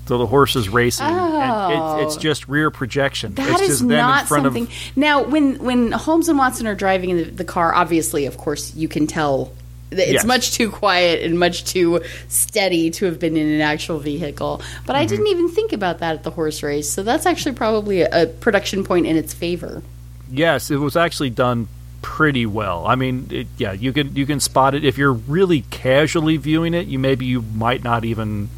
So 0.06 0.18
the 0.18 0.26
horse 0.26 0.56
is 0.56 0.68
racing, 0.68 1.06
and 1.06 2.00
it, 2.00 2.04
it's 2.04 2.16
Oh. 2.16 2.18
just 2.20 2.48
rear 2.48 2.70
projection. 2.72 3.34
That 3.34 3.48
it's 3.50 3.60
is 3.60 3.68
just 3.68 3.80
them 3.82 3.90
in 3.92 3.96
not 3.98 4.26
front 4.26 4.44
something. 4.44 4.64
of 4.64 4.96
Now, 4.96 5.22
when 5.22 5.62
when 5.62 5.92
Holmes 5.92 6.28
and 6.28 6.36
Watson 6.36 6.66
are 6.66 6.74
driving 6.74 7.10
in 7.10 7.16
the, 7.18 7.24
the 7.24 7.44
car, 7.44 7.72
obviously, 7.72 8.26
of 8.26 8.36
course, 8.36 8.74
you 8.74 8.88
can 8.88 9.06
tell 9.06 9.52
it's 9.90 10.12
Yes. 10.12 10.24
much 10.24 10.52
too 10.52 10.70
quiet 10.70 11.22
and 11.24 11.38
much 11.38 11.64
too 11.64 12.00
steady 12.28 12.90
to 12.92 13.06
have 13.06 13.18
been 13.18 13.36
in 13.36 13.48
an 13.48 13.60
actual 13.60 13.98
vehicle. 13.98 14.60
But 14.86 14.96
I 14.96 15.00
Mm-hmm. 15.04 15.08
didn't 15.10 15.26
even 15.28 15.48
think 15.50 15.72
about 15.72 15.98
that 15.98 16.14
at 16.14 16.22
the 16.22 16.30
horse 16.30 16.62
race, 16.62 16.88
so 16.90 17.02
that's 17.02 17.26
actually 17.26 17.54
probably 17.54 18.02
a, 18.02 18.22
a 18.22 18.26
production 18.26 18.84
point 18.84 19.06
in 19.06 19.16
its 19.16 19.34
favor. 19.34 19.82
Yes, 20.30 20.70
it 20.70 20.76
was 20.76 20.96
actually 20.96 21.30
done 21.30 21.66
pretty 22.02 22.46
well. 22.46 22.86
I 22.86 22.94
mean, 22.94 23.26
it, 23.30 23.46
yeah, 23.58 23.72
you 23.72 23.92
can 23.92 24.14
you 24.16 24.24
can 24.26 24.40
spot 24.40 24.74
it 24.74 24.84
if 24.84 24.96
you're 24.96 25.12
really 25.12 25.62
casually 25.70 26.36
viewing 26.36 26.72
it. 26.72 26.86
You 26.86 26.98
maybe 26.98 27.26
you 27.26 27.42
might 27.42 27.82
not 27.84 28.04
even 28.04 28.48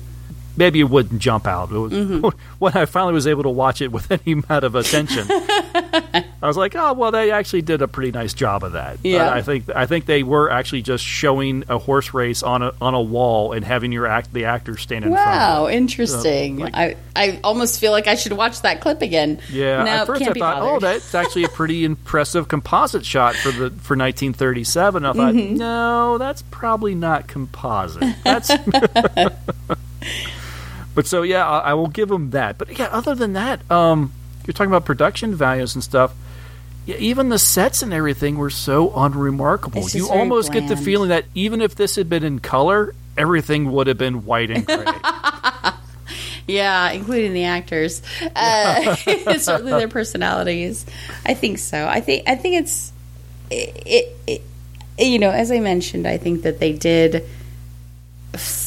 maybe 0.57 0.80
it 0.80 0.85
wouldn't 0.91 1.20
jump 1.22 1.47
out. 1.47 1.70
It 1.72 1.78
was, 1.78 1.93
Mm-hmm. 1.93 2.28
When 2.59 2.76
I 2.76 2.85
finally 2.85 3.14
was 3.14 3.26
able 3.26 3.43
to 3.45 3.49
watch 3.49 3.80
it 3.80 3.91
with 3.91 4.11
any 4.26 4.33
amount 4.33 4.64
of 4.64 4.74
attention, 4.74 5.26
I 6.43 6.47
was 6.49 6.57
like, 6.57 6.74
oh 6.74 6.93
well, 6.95 7.11
they 7.11 7.30
actually 7.30 7.62
did 7.62 7.82
a 7.82 7.88
pretty 7.88 8.11
nice 8.12 8.34
job 8.34 8.64
of 8.64 8.72
that. 8.72 8.99
Yeah. 9.03 9.28
I, 9.30 9.38
I 9.38 9.43
think 9.43 9.68
I 9.74 9.86
think 9.86 10.07
they 10.07 10.22
were 10.22 10.51
actually 10.51 10.82
just 10.82 11.05
showing 11.05 11.64
a 11.68 11.78
horse 11.78 12.12
race 12.14 12.43
on 12.43 12.62
a 12.62 12.72
on 12.80 12.95
a 12.95 13.01
wall 13.01 13.53
and 13.53 13.64
having 13.64 13.93
your 13.93 14.07
act 14.07 14.32
the 14.32 14.47
actors 14.47 14.80
stand 14.82 15.05
in 15.05 15.12
front. 15.12 15.26
Wow, 15.26 15.66
of 15.66 15.70
it. 15.72 15.76
interesting. 15.76 16.59
So, 16.59 16.64
like- 16.64 16.74
I 16.74 16.97
I 17.14 17.40
almost 17.45 17.78
feel 17.78 17.93
like 17.93 18.07
I 18.07 18.14
should 18.14 18.32
watch 18.32 18.62
that 18.62 18.80
clip 18.80 19.03
again. 19.03 19.40
Yeah, 19.51 19.84
no, 19.84 19.90
at 19.90 20.07
first 20.07 20.22
I 20.22 20.26
thought, 20.26 20.34
bothered. 20.38 20.68
oh, 20.70 20.78
that's 20.80 21.14
actually 21.14 21.45
a 21.45 21.49
pretty 21.61 21.84
impressive 21.84 22.49
composite 22.49 23.05
shot 23.05 23.34
for 23.36 23.49
the 23.51 23.70
for 23.70 23.97
1937. 23.97 25.05
I 25.05 25.12
thought, 25.12 25.34
Mhm. 25.34 25.57
no, 25.59 26.18
that's 26.18 26.43
probably 26.51 26.95
not 26.95 27.28
composite. 27.28 28.03
That's. 28.24 28.51
but 30.95 31.07
so 31.07 31.22
yeah, 31.22 31.47
I, 31.49 31.59
I 31.70 31.74
will 31.74 31.88
give 31.88 32.09
them 32.09 32.30
that. 32.30 32.59
But 32.59 32.78
yeah, 32.78 32.86
other 32.93 33.14
than 33.14 33.32
that, 33.34 33.68
um, 33.70 34.12
you're 34.47 34.53
talking 34.53 34.70
about 34.70 34.84
production 34.84 35.34
values 35.34 35.74
and 35.74 35.82
stuff. 35.82 36.14
Even 36.86 37.28
the 37.28 37.38
sets 37.38 37.82
and 37.82 37.93
everything 37.93 38.36
were 38.36 38.51
so 38.51 38.93
unremarkable. 38.97 39.88
You 39.88 40.09
almost 40.09 40.53
get 40.53 40.68
the 40.68 40.76
feeling 40.76 41.11
that 41.11 41.26
even 41.34 41.61
if 41.61 41.76
this 41.76 41.95
had 41.95 42.09
been 42.09 42.24
in 42.24 42.40
color, 42.40 42.93
everything 43.16 43.70
would 43.70 43.86
have 43.86 43.99
been 43.99 44.24
white 44.24 44.51
and 44.51 44.66
gray. 44.66 44.84
Yeah, 46.47 46.90
including 46.90 47.34
the 47.34 47.45
actors. 47.45 48.03
Uh, 48.34 48.97
certainly 49.38 49.72
their 49.72 49.88
personalities. 49.88 50.84
I 51.24 51.34
think 51.34 51.59
so. 51.59 51.86
I 51.86 52.01
think 52.01 52.28
I 52.28 52.34
think 52.34 52.62
it's 52.62 52.93
it, 53.51 53.82
it, 53.86 54.16
it 54.26 54.43
you 54.99 55.18
know, 55.18 55.30
as 55.30 55.51
I 55.51 55.61
mentioned, 55.61 56.07
I 56.07 56.18
think 56.18 56.43
that 56.43 56.59
they 56.59 56.72
did 56.72 57.26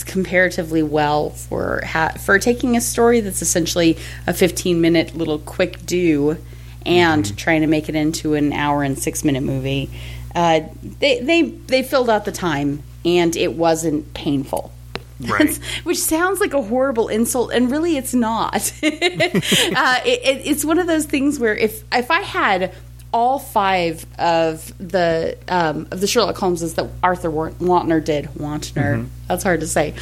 comparatively 0.05 0.83
well 0.83 1.31
for 1.31 1.81
ha- 1.85 2.13
for 2.19 2.37
taking 2.39 2.77
a 2.77 2.81
story 2.81 3.19
that's 3.19 3.41
essentially 3.41 3.97
a 4.27 4.33
15 4.33 4.79
minute 4.79 5.15
little 5.15 5.39
quick 5.39 5.85
do 5.85 6.37
and 6.85 7.35
trying 7.37 7.61
to 7.61 7.67
make 7.67 7.89
it 7.89 7.95
into 7.95 8.35
an 8.35 8.53
hour 8.53 8.83
and 8.83 8.97
6 8.97 9.23
minute 9.23 9.41
movie. 9.41 9.89
Uh, 10.33 10.61
they 10.99 11.19
they 11.21 11.43
they 11.43 11.81
filled 11.81 12.09
out 12.09 12.25
the 12.25 12.31
time 12.31 12.83
and 13.05 13.35
it 13.35 13.53
wasn't 13.53 14.13
painful. 14.13 14.71
Right. 15.19 15.55
Which 15.83 15.99
sounds 15.99 16.41
like 16.41 16.53
a 16.53 16.61
horrible 16.61 17.07
insult, 17.07 17.53
and 17.53 17.71
really, 17.71 17.95
it's 17.95 18.13
not. 18.13 18.55
uh, 18.83 18.89
it, 20.05 20.19
it, 20.25 20.41
it's 20.45 20.65
one 20.65 20.77
of 20.77 20.87
those 20.87 21.05
things 21.05 21.39
where 21.39 21.55
if 21.55 21.83
if 21.93 22.11
I 22.11 22.19
had 22.19 22.73
all 23.15 23.39
five 23.39 24.05
of 24.19 24.73
the 24.77 25.37
um, 25.47 25.87
of 25.89 26.01
the 26.01 26.05
Sherlock 26.07 26.35
Holmeses 26.35 26.75
that 26.75 26.89
Arthur 27.01 27.31
Wa- 27.31 27.51
Wontner 27.61 28.03
did, 28.03 28.25
Wontner, 28.37 28.97
Mhm. 28.99 29.05
that's 29.29 29.41
hard 29.43 29.61
to 29.61 29.67
say. 29.67 29.93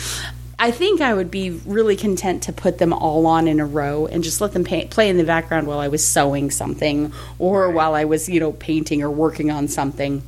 I 0.57 0.72
think 0.72 0.99
I 0.99 1.14
would 1.14 1.30
be 1.30 1.51
really 1.51 1.95
content 1.95 2.41
to 2.43 2.53
put 2.53 2.80
them 2.80 2.91
all 2.91 3.28
on 3.28 3.47
in 3.47 3.59
a 3.59 3.66
row 3.68 4.07
and 4.07 4.24
just 4.24 4.41
let 4.41 4.53
them 4.53 4.64
pay, 4.64 4.86
play 4.86 5.09
in 5.09 5.18
the 5.18 5.24
background 5.24 5.68
while 5.68 5.80
I 5.80 5.89
was 5.89 6.03
sewing 6.03 6.49
something 6.49 7.11
or 7.38 7.70
while 7.70 7.93
I 7.93 8.05
was, 8.05 8.28
you 8.30 8.39
know, 8.39 8.51
painting 8.53 9.03
or 9.03 9.11
working 9.11 9.51
on 9.51 9.68
something. 9.68 10.24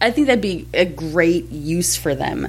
I 0.00 0.10
think 0.10 0.28
that'd 0.28 0.40
be 0.40 0.66
a 0.72 0.86
great 0.86 1.50
use 1.50 1.94
for 1.96 2.14
them. 2.14 2.48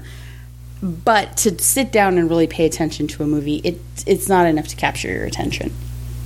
But 0.81 1.35
to 1.37 1.57
sit 1.61 1.91
down 1.91 2.17
and 2.17 2.29
really 2.29 2.47
pay 2.47 2.65
attention 2.65 3.07
to 3.07 3.23
a 3.23 3.27
movie, 3.27 3.57
it 3.65 3.81
it's 4.07 4.29
not 4.29 4.45
enough 4.45 4.67
to 4.69 4.77
capture 4.77 5.09
your 5.09 5.25
attention. 5.25 5.73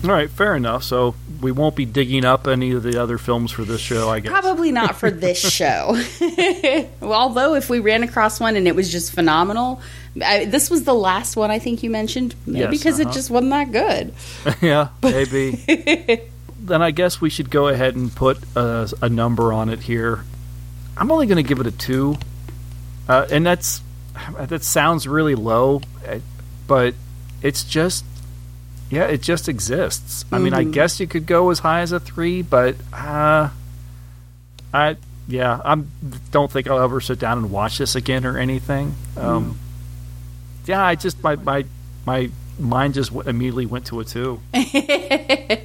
All 0.03 0.09
right, 0.09 0.29
fair 0.29 0.55
enough. 0.55 0.83
So 0.83 1.15
we 1.41 1.51
won't 1.51 1.75
be 1.75 1.85
digging 1.85 2.25
up 2.25 2.47
any 2.47 2.71
of 2.71 2.83
the 2.83 3.01
other 3.01 3.17
films 3.17 3.51
for 3.51 3.63
this 3.63 3.79
show, 3.79 4.09
I 4.09 4.19
guess. 4.19 4.31
Probably 4.31 4.71
not 4.71 4.97
for 4.97 5.09
this 5.11 5.39
show. 5.49 5.97
well, 6.99 7.13
although 7.13 7.55
if 7.55 7.69
we 7.69 7.79
ran 7.79 8.03
across 8.03 8.39
one 8.39 8.57
and 8.57 8.67
it 8.67 8.75
was 8.75 8.91
just 8.91 9.13
phenomenal, 9.13 9.81
I, 10.21 10.45
this 10.45 10.69
was 10.69 10.83
the 10.83 10.93
last 10.93 11.37
one 11.37 11.51
I 11.51 11.59
think 11.59 11.83
you 11.83 11.89
mentioned, 11.89 12.35
maybe 12.45 12.59
Yes, 12.59 12.69
because 12.69 12.99
uh-huh. 12.99 13.09
it 13.09 13.13
just 13.13 13.29
wasn't 13.29 13.51
that 13.51 13.71
good. 13.71 14.13
yeah, 14.61 14.89
maybe. 15.01 16.21
then 16.59 16.81
I 16.81 16.91
guess 16.91 17.21
we 17.21 17.29
should 17.29 17.49
go 17.49 17.69
ahead 17.69 17.95
and 17.95 18.13
put 18.13 18.37
a, 18.55 18.91
a 19.01 19.09
number 19.09 19.53
on 19.53 19.69
it 19.69 19.79
here. 19.79 20.25
I'm 20.97 21.11
only 21.11 21.27
going 21.27 21.37
to 21.37 21.47
give 21.47 21.59
it 21.59 21.67
a 21.67 21.71
two, 21.71 22.17
uh, 23.07 23.25
and 23.31 23.45
that's 23.45 23.81
that 24.37 24.63
sounds 24.63 25.07
really 25.07 25.33
low, 25.33 25.81
uh, 26.07 26.19
but 26.67 26.93
it's 27.41 27.63
just 27.63 28.05
yeah, 28.93 29.05
it 29.05 29.21
just 29.21 29.49
exists. 29.49 30.23
I 30.31 30.37
mean, 30.39 30.53
I 30.53 30.63
Mhm. 30.65 30.71
guess 30.73 30.99
you 30.99 31.07
could 31.07 31.25
go 31.25 31.49
as 31.49 31.59
high 31.59 31.81
as 31.81 31.91
a 31.91 31.99
three, 31.99 32.41
but 32.41 32.75
uh, 32.93 33.49
I 34.73 34.97
yeah, 35.27 35.59
I'm 35.63 35.89
don't 36.31 36.51
think 36.51 36.67
I'll 36.67 36.79
ever 36.81 36.99
sit 37.01 37.17
down 37.19 37.37
and 37.39 37.51
watch 37.51 37.77
this 37.77 37.95
again 37.95 38.25
or 38.25 38.37
anything. 38.37 38.95
Um, 39.17 39.57
Yeah, 40.65 40.83
I 40.85 40.95
just 40.95 41.21
my 41.23 41.35
my 41.35 41.65
my 42.05 42.29
mind 42.59 42.93
just 42.93 43.09
w- 43.11 43.27
immediately 43.29 43.65
went 43.65 43.85
to 43.87 43.99
a 43.99 44.05
two. 44.05 44.39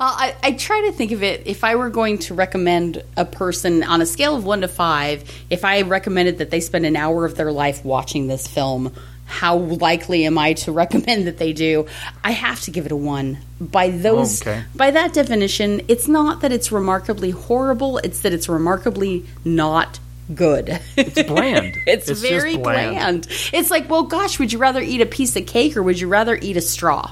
Uh, 0.00 0.16
I, 0.18 0.34
I 0.42 0.52
try 0.52 0.80
to 0.86 0.92
think 0.92 1.12
of 1.12 1.22
it 1.22 1.42
if 1.46 1.62
I 1.62 1.76
were 1.76 1.88
going 1.88 2.18
to 2.18 2.34
recommend 2.34 3.04
a 3.16 3.24
person 3.24 3.84
on 3.84 4.00
a 4.02 4.06
scale 4.06 4.34
of 4.34 4.44
one 4.44 4.62
to 4.62 4.68
five, 4.68 5.22
if 5.50 5.64
I 5.64 5.82
recommended 5.82 6.38
that 6.38 6.50
they 6.50 6.58
spend 6.58 6.84
an 6.84 6.96
hour 6.96 7.24
of 7.24 7.36
their 7.36 7.52
life 7.52 7.84
watching 7.84 8.26
this 8.26 8.44
film, 8.48 8.92
how 9.32 9.56
likely 9.56 10.26
am 10.26 10.36
I 10.38 10.52
to 10.54 10.72
recommend 10.82 11.26
that 11.26 11.38
they 11.38 11.52
do? 11.52 11.86
I 12.22 12.30
have 12.32 12.60
to 12.62 12.70
give 12.70 12.86
it 12.86 12.92
a 12.92 12.96
one. 12.96 13.38
By 13.60 13.90
those, 13.90 14.42
Okay. 14.42 14.62
by 14.74 14.90
that 14.90 15.12
definition, 15.14 15.80
it's 15.88 16.06
not 16.06 16.42
that 16.42 16.52
it's 16.52 16.70
remarkably 16.70 17.30
horrible; 17.30 17.98
it's 17.98 18.20
that 18.20 18.32
it's 18.32 18.48
remarkably 18.48 19.24
not 19.44 19.98
good. 20.34 20.80
It's 20.96 21.22
bland. 21.28 21.74
it's, 21.86 22.08
It's 22.08 22.20
very 22.20 22.56
bland. 22.56 22.94
bland. 22.94 23.28
It's 23.52 23.70
like, 23.70 23.88
well, 23.90 24.04
gosh, 24.04 24.38
would 24.38 24.52
you 24.52 24.58
rather 24.58 24.80
eat 24.80 25.00
a 25.00 25.06
piece 25.06 25.34
of 25.36 25.46
cake 25.46 25.76
or 25.76 25.82
would 25.82 25.98
you 26.00 26.08
rather 26.08 26.38
eat 26.40 26.56
a 26.56 26.60
straw? 26.60 27.10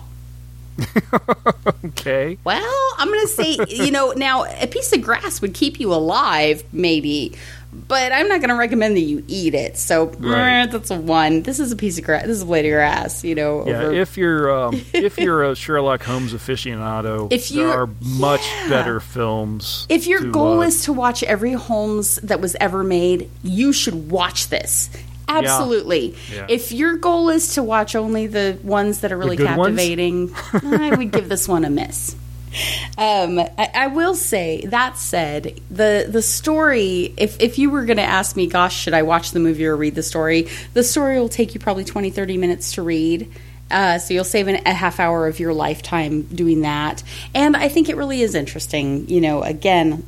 Okay. 1.84 2.38
Well, 2.44 2.94
I'm 2.98 3.08
going 3.08 3.20
to 3.20 3.28
say, 3.28 3.56
you 3.68 3.90
know, 3.90 4.12
now 4.12 4.44
a 4.44 4.66
piece 4.66 4.92
of 4.92 5.02
grass 5.02 5.40
would 5.42 5.54
keep 5.54 5.80
you 5.80 5.92
alive, 5.92 6.62
maybe, 6.72 7.36
but 7.72 8.12
I'm 8.12 8.28
not 8.28 8.40
going 8.40 8.48
to 8.50 8.56
recommend 8.56 8.96
that 8.96 9.00
you 9.02 9.24
eat 9.28 9.54
it. 9.54 9.76
So 9.78 10.06
Right. 10.18 10.66
that's 10.70 10.90
a 10.90 10.96
one. 11.00 11.42
This 11.42 11.60
is 11.60 11.70
a 11.72 11.76
piece 11.76 11.98
of 11.98 12.04
grass. 12.04 12.22
This 12.22 12.36
is 12.36 12.42
a 12.42 12.46
blade 12.46 12.66
of 12.66 12.72
grass, 12.72 13.22
you 13.24 13.34
know. 13.34 13.64
Yeah, 13.66 13.82
over- 13.82 13.92
if 13.92 14.16
you're 14.16 14.50
um, 14.64 14.80
if 14.92 15.18
you're 15.18 15.44
a 15.44 15.54
Sherlock 15.54 16.02
Holmes 16.02 16.32
aficionado, 16.32 17.32
If 17.32 17.50
you- 17.50 17.66
there 17.68 17.80
are 17.82 17.88
much 18.02 18.42
yeah. 18.44 18.68
better 18.68 19.00
films. 19.00 19.86
if 19.88 20.06
your 20.06 20.20
to, 20.20 20.30
goal 20.32 20.60
uh, 20.60 20.66
is 20.66 20.84
to 20.84 20.92
watch 20.92 21.22
every 21.22 21.52
Holmes 21.52 22.16
that 22.16 22.40
was 22.40 22.56
ever 22.60 22.82
made, 22.82 23.30
you 23.42 23.72
should 23.72 24.10
watch 24.10 24.48
this. 24.48 24.90
Absolutely. 25.28 26.16
Yeah. 26.34 26.46
If 26.48 26.72
your 26.72 26.96
goal 26.96 27.28
is 27.28 27.54
to 27.54 27.62
watch 27.62 27.94
only 27.94 28.26
the 28.26 28.58
ones 28.64 29.00
that 29.02 29.12
are 29.12 29.16
really 29.16 29.36
captivating, 29.36 30.34
I 30.52 30.92
would 30.96 31.12
give 31.12 31.28
this 31.28 31.46
one 31.46 31.64
a 31.64 31.70
miss. 31.70 32.16
Um, 32.98 33.38
I, 33.38 33.70
I 33.74 33.86
will 33.88 34.14
say 34.14 34.66
that 34.66 34.98
said, 34.98 35.60
the 35.70 36.06
the 36.08 36.22
story. 36.22 37.14
If 37.16 37.40
if 37.40 37.58
you 37.58 37.70
were 37.70 37.84
going 37.84 37.98
to 37.98 38.02
ask 38.02 38.36
me, 38.36 38.46
gosh, 38.46 38.76
should 38.76 38.94
I 38.94 39.02
watch 39.02 39.30
the 39.30 39.40
movie 39.40 39.66
or 39.66 39.76
read 39.76 39.94
the 39.94 40.02
story? 40.02 40.48
The 40.74 40.82
story 40.82 41.18
will 41.20 41.28
take 41.28 41.54
you 41.54 41.60
probably 41.60 41.84
20, 41.84 42.10
30 42.10 42.36
minutes 42.36 42.72
to 42.74 42.82
read. 42.82 43.32
Uh, 43.70 43.98
so 43.98 44.12
you'll 44.12 44.24
save 44.24 44.48
an, 44.48 44.60
a 44.66 44.72
half 44.72 44.98
hour 44.98 45.28
of 45.28 45.38
your 45.38 45.54
lifetime 45.54 46.22
doing 46.22 46.62
that, 46.62 47.04
and 47.34 47.56
I 47.56 47.68
think 47.68 47.88
it 47.88 47.96
really 47.96 48.20
is 48.20 48.34
interesting. 48.34 49.08
You 49.08 49.20
know, 49.20 49.42
again, 49.44 50.04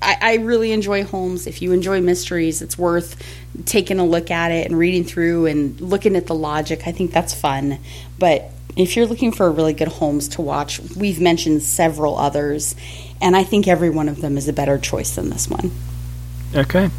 I, 0.00 0.16
I 0.20 0.34
really 0.36 0.72
enjoy 0.72 1.04
Holmes. 1.04 1.46
If 1.46 1.60
you 1.60 1.72
enjoy 1.72 2.00
mysteries, 2.00 2.62
it's 2.62 2.78
worth 2.78 3.22
taking 3.66 3.98
a 3.98 4.06
look 4.06 4.30
at 4.30 4.50
it 4.50 4.66
and 4.66 4.78
reading 4.78 5.04
through 5.04 5.46
and 5.46 5.78
looking 5.80 6.16
at 6.16 6.26
the 6.26 6.34
logic. 6.34 6.86
I 6.86 6.92
think 6.92 7.12
that's 7.12 7.34
fun. 7.34 7.78
But 8.18 8.50
if 8.76 8.96
you're 8.96 9.06
looking 9.06 9.32
for 9.32 9.46
a 9.46 9.50
really 9.50 9.72
good 9.72 9.88
Holmes 9.88 10.28
to 10.28 10.42
watch, 10.42 10.80
we've 10.96 11.20
mentioned 11.20 11.62
several 11.62 12.18
others, 12.18 12.74
and 13.20 13.36
I 13.36 13.44
think 13.44 13.68
every 13.68 13.90
one 13.90 14.08
of 14.08 14.20
them 14.20 14.36
is 14.36 14.48
a 14.48 14.52
better 14.52 14.78
choice 14.78 15.14
than 15.14 15.30
this 15.30 15.48
one. 15.48 15.70
Okay. 16.54 16.90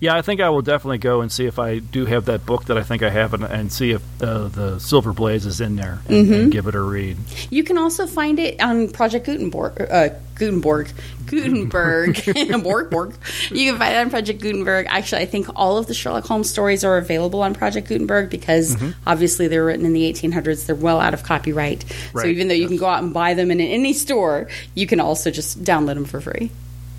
Yeah, 0.00 0.16
I 0.16 0.22
think 0.22 0.40
I 0.40 0.48
will 0.48 0.62
definitely 0.62 0.98
go 0.98 1.20
and 1.20 1.30
see 1.30 1.46
if 1.46 1.58
I 1.60 1.78
do 1.78 2.04
have 2.06 2.24
that 2.24 2.44
book 2.44 2.64
that 2.64 2.76
I 2.76 2.82
think 2.82 3.02
I 3.04 3.10
have, 3.10 3.34
and, 3.34 3.44
and 3.44 3.70
see 3.70 3.92
if 3.92 4.02
uh, 4.20 4.48
the 4.48 4.78
Silver 4.80 5.12
Blaze 5.12 5.46
is 5.46 5.60
in 5.60 5.76
there, 5.76 6.00
and, 6.08 6.26
Mhm. 6.26 6.42
and 6.44 6.52
give 6.52 6.66
it 6.66 6.74
a 6.74 6.80
read. 6.80 7.16
You 7.50 7.62
can 7.62 7.78
also 7.78 8.06
find 8.08 8.38
it 8.40 8.60
on 8.60 8.88
Project 8.88 9.26
Gutenberg. 9.26 9.86
Uh, 9.88 10.08
Gutenberg. 10.34 10.90
Gutenberg. 11.30 12.20
Borg, 12.62 12.90
Borg. 12.90 13.14
You 13.50 13.70
can 13.70 13.78
find 13.78 13.94
it 13.94 13.98
on 13.98 14.10
Project 14.10 14.40
Gutenberg. 14.42 14.86
Actually, 14.88 15.22
I 15.22 15.26
think 15.26 15.46
all 15.56 15.78
of 15.78 15.86
the 15.86 15.94
Sherlock 15.94 16.24
Holmes 16.26 16.50
stories 16.50 16.84
are 16.84 16.98
available 16.98 17.42
on 17.42 17.54
Project 17.54 17.88
Gutenberg 17.88 18.30
because 18.30 18.76
Mhm. 18.76 18.94
obviously 19.06 19.48
they 19.48 19.58
were 19.58 19.64
written 19.66 19.86
in 19.86 19.92
the 19.92 20.04
1800s. 20.04 20.64
They're 20.66 20.74
well 20.76 21.00
out 21.00 21.14
of 21.14 21.22
copyright. 21.22 21.84
So 22.14 22.26
even 22.26 22.48
though 22.48 22.54
you 22.54 22.68
can 22.68 22.76
go 22.76 22.86
out 22.86 23.02
and 23.02 23.12
buy 23.14 23.34
them 23.34 23.50
in 23.50 23.60
any 23.60 23.92
store, 23.92 24.48
you 24.74 24.86
can 24.86 25.00
also 25.00 25.30
just 25.30 25.62
download 25.64 25.94
them 25.94 26.04
for 26.04 26.20
free. 26.20 26.50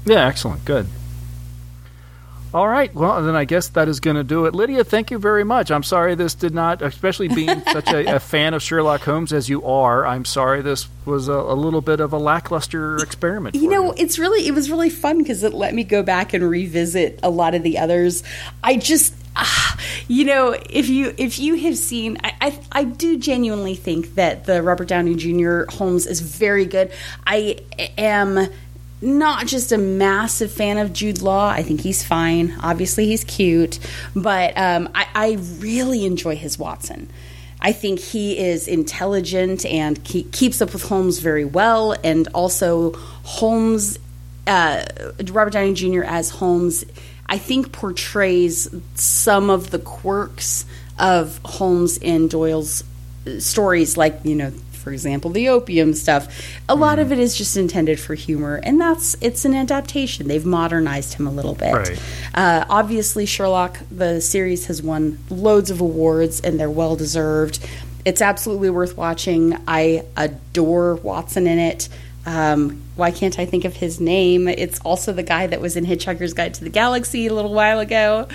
Yeah, 0.05 0.25
excellent. 0.27 0.65
Good. 0.65 0.87
All 2.53 2.67
right. 2.67 2.93
Well, 2.93 3.23
then 3.23 3.35
I 3.35 3.45
guess 3.45 3.69
that 3.69 3.87
is 3.87 4.01
going 4.01 4.17
to 4.17 4.23
do 4.23 4.45
it. 4.45 4.53
Lydia, 4.53 4.83
thank 4.83 5.09
you 5.09 5.17
very 5.17 5.45
much. 5.45 5.71
I'm 5.71 5.83
sorry 5.83 6.15
this 6.15 6.35
did 6.35 6.53
not, 6.53 6.81
especially 6.81 7.29
being 7.29 7.61
such 7.71 7.89
a, 7.89 8.15
a 8.15 8.19
fan 8.19 8.53
of 8.53 8.61
Sherlock 8.61 9.01
Holmes 9.01 9.31
as 9.31 9.47
you 9.47 9.63
are, 9.63 10.05
I'm 10.05 10.25
sorry 10.25 10.61
this 10.61 10.87
was 11.05 11.27
a, 11.29 11.33
a 11.33 11.55
little 11.55 11.81
bit 11.81 11.99
of 11.99 12.13
a 12.13 12.17
lackluster 12.17 12.97
experiment. 12.97 13.55
You 13.55 13.69
know, 13.69 13.91
it's 13.91 14.19
really 14.19 14.47
it 14.47 14.51
was 14.51 14.69
really 14.69 14.89
fun 14.89 15.19
because 15.19 15.43
it 15.43 15.53
let 15.53 15.73
me 15.73 15.83
go 15.83 16.03
back 16.03 16.33
and 16.33 16.47
revisit 16.47 17.19
a 17.23 17.29
lot 17.29 17.55
of 17.55 17.63
the 17.63 17.77
others. 17.77 18.23
I 18.63 18.77
just 18.77 19.15
ah, 19.35 19.79
you 20.07 20.25
know, 20.25 20.55
if 20.69 20.89
you 20.89 21.13
if 21.17 21.39
you 21.39 21.55
have 21.55 21.77
seen 21.77 22.17
I, 22.23 22.33
I 22.41 22.59
I 22.71 22.83
do 22.83 23.17
genuinely 23.17 23.75
think 23.75 24.15
that 24.15 24.45
the 24.45 24.61
Robert 24.61 24.87
Downey 24.87 25.15
Jr. 25.15 25.63
Holmes 25.69 26.05
is 26.05 26.19
very 26.19 26.65
good. 26.65 26.91
I 27.25 27.59
am 27.97 28.49
not 29.01 29.47
just 29.47 29.71
a 29.71 29.77
massive 29.77 30.51
fan 30.51 30.77
of 30.77 30.93
Jude 30.93 31.21
Law. 31.21 31.49
I 31.49 31.63
think 31.63 31.81
he's 31.81 32.03
fine. 32.03 32.55
Obviously, 32.61 33.07
he's 33.07 33.23
cute, 33.23 33.79
but 34.15 34.55
um, 34.57 34.89
I, 34.93 35.07
I 35.13 35.31
really 35.59 36.05
enjoy 36.05 36.35
his 36.35 36.59
Watson. 36.59 37.09
I 37.59 37.73
think 37.73 37.99
he 37.99 38.37
is 38.39 38.67
intelligent 38.67 39.65
and 39.65 40.03
ke- 40.03 40.31
keeps 40.31 40.61
up 40.61 40.73
with 40.73 40.83
Holmes 40.83 41.19
very 41.19 41.45
well, 41.45 41.95
and 42.03 42.27
also 42.33 42.93
Holmes, 42.93 43.99
uh, 44.47 44.83
Robert 45.31 45.53
Downey 45.53 45.73
Jr. 45.73 46.03
as 46.03 46.31
Holmes, 46.31 46.85
I 47.27 47.37
think 47.37 47.71
portrays 47.71 48.67
some 48.95 49.49
of 49.49 49.71
the 49.71 49.79
quirks 49.79 50.65
of 50.99 51.39
Holmes 51.45 51.97
in 51.97 52.27
Doyle's 52.27 52.83
uh, 53.27 53.39
stories, 53.39 53.95
like 53.95 54.19
you 54.23 54.35
know, 54.35 54.51
for 54.81 54.91
example, 54.91 55.31
the 55.31 55.49
opium 55.49 55.93
stuff. 55.93 56.59
A 56.67 56.75
lot 56.75 56.99
of 56.99 57.11
it 57.11 57.19
is 57.19 57.37
just 57.37 57.55
intended 57.55 57.99
for 57.99 58.15
humor, 58.15 58.59
and 58.63 58.79
that's 58.79 59.15
it's 59.21 59.45
an 59.45 59.55
adaptation. 59.55 60.27
They've 60.27 60.45
modernized 60.45 61.13
him 61.13 61.27
a 61.27 61.31
little 61.31 61.55
bit. 61.55 61.73
Right. 61.73 62.01
Uh, 62.33 62.65
obviously, 62.69 63.25
Sherlock, 63.25 63.79
the 63.91 64.19
series 64.19 64.65
has 64.67 64.81
won 64.81 65.19
loads 65.29 65.69
of 65.69 65.81
awards, 65.81 66.41
and 66.41 66.59
they're 66.59 66.69
well 66.69 66.95
deserved. 66.95 67.59
It's 68.03 68.21
absolutely 68.21 68.71
worth 68.71 68.97
watching. 68.97 69.55
I 69.67 70.03
adore 70.17 70.95
Watson 70.95 71.47
in 71.47 71.59
it. 71.59 71.87
Um, 72.25 72.83
why 72.95 73.11
can't 73.11 73.39
I 73.39 73.45
think 73.45 73.65
of 73.65 73.75
his 73.75 73.99
name? 73.99 74.47
It's 74.47 74.79
also 74.81 75.11
the 75.11 75.23
guy 75.23 75.47
that 75.47 75.59
was 75.59 75.75
in 75.75 75.85
Hitchhiker's 75.85 76.33
Guide 76.33 76.53
to 76.55 76.63
the 76.63 76.69
Galaxy 76.69 77.27
a 77.27 77.33
little 77.33 77.53
while 77.53 77.79
ago. 77.79 78.27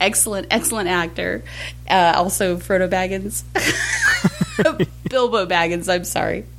Excellent, 0.00 0.46
excellent 0.50 0.88
actor. 0.88 1.44
Uh, 1.88 2.14
also, 2.16 2.56
Frodo 2.56 2.88
Baggins. 2.88 3.44
Bilbo 5.14 5.46
Baggins, 5.46 5.88
I'm 5.88 6.04
sorry. 6.04 6.44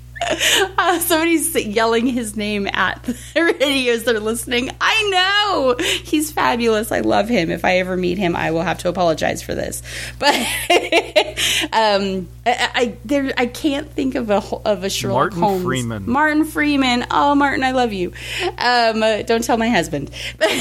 Uh, 0.78 1.00
somebody's 1.00 1.56
yelling 1.56 2.06
his 2.08 2.36
name 2.38 2.68
at 2.68 3.04
the 3.04 3.18
radios 3.60 4.04
they're 4.04 4.20
listening. 4.20 4.70
I 4.80 5.10
know 5.10 5.86
he's 5.86 6.32
fabulous. 6.32 6.92
I 6.92 7.00
love 7.02 7.28
him. 7.28 7.50
If 7.50 7.66
I 7.66 7.80
ever 7.80 7.98
meet 7.98 8.18
him, 8.18 8.36
I 8.36 8.52
will 8.52 8.62
have 8.62 8.80
to 8.80 8.90
apologize 8.90 9.42
for 9.42 9.56
this. 9.56 9.82
But 10.20 10.36
um, 11.74 12.28
I, 12.46 12.70
I 12.76 12.98
there 13.04 13.34
I 13.38 13.48
can't 13.48 13.90
think 13.92 14.16
of 14.16 14.30
a 14.30 14.42
of 14.66 14.84
a 14.84 14.90
Sherlock 14.90 15.34
Martin 15.34 15.40
Holmes. 15.40 15.64
Freeman. 15.64 16.10
Martin 16.10 16.46
Freeman. 16.46 17.06
Oh, 17.10 17.34
Martin, 17.34 17.64
I 17.64 17.72
love 17.72 17.92
you. 17.92 18.14
Um, 18.58 19.02
uh, 19.02 19.24
don't 19.24 19.44
tell 19.44 19.58
my 19.58 19.70
husband. 19.70 20.12
but 20.40 20.54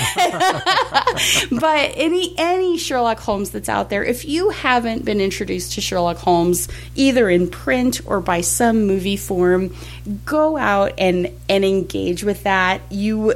any 1.95 2.35
any 2.39 2.79
Sherlock 2.79 3.21
Holmes 3.21 3.51
that's 3.51 3.69
out 3.69 3.91
there, 3.91 4.03
if 4.03 4.25
you 4.25 4.51
haven't 4.51 5.05
been 5.05 5.21
introduced 5.21 5.75
to 5.75 5.83
Sherlock 5.83 6.17
Holmes 6.17 6.69
either 6.95 7.29
in 7.29 7.49
print 7.49 8.01
or 8.07 8.21
by 8.21 8.41
some 8.41 8.87
movie 8.87 9.19
form, 9.19 9.77
go 10.25 10.57
out 10.57 10.95
and 10.99 11.29
and 11.49 11.65
engage 11.65 12.25
with 12.25 12.45
that. 12.45 12.81
You 12.91 13.35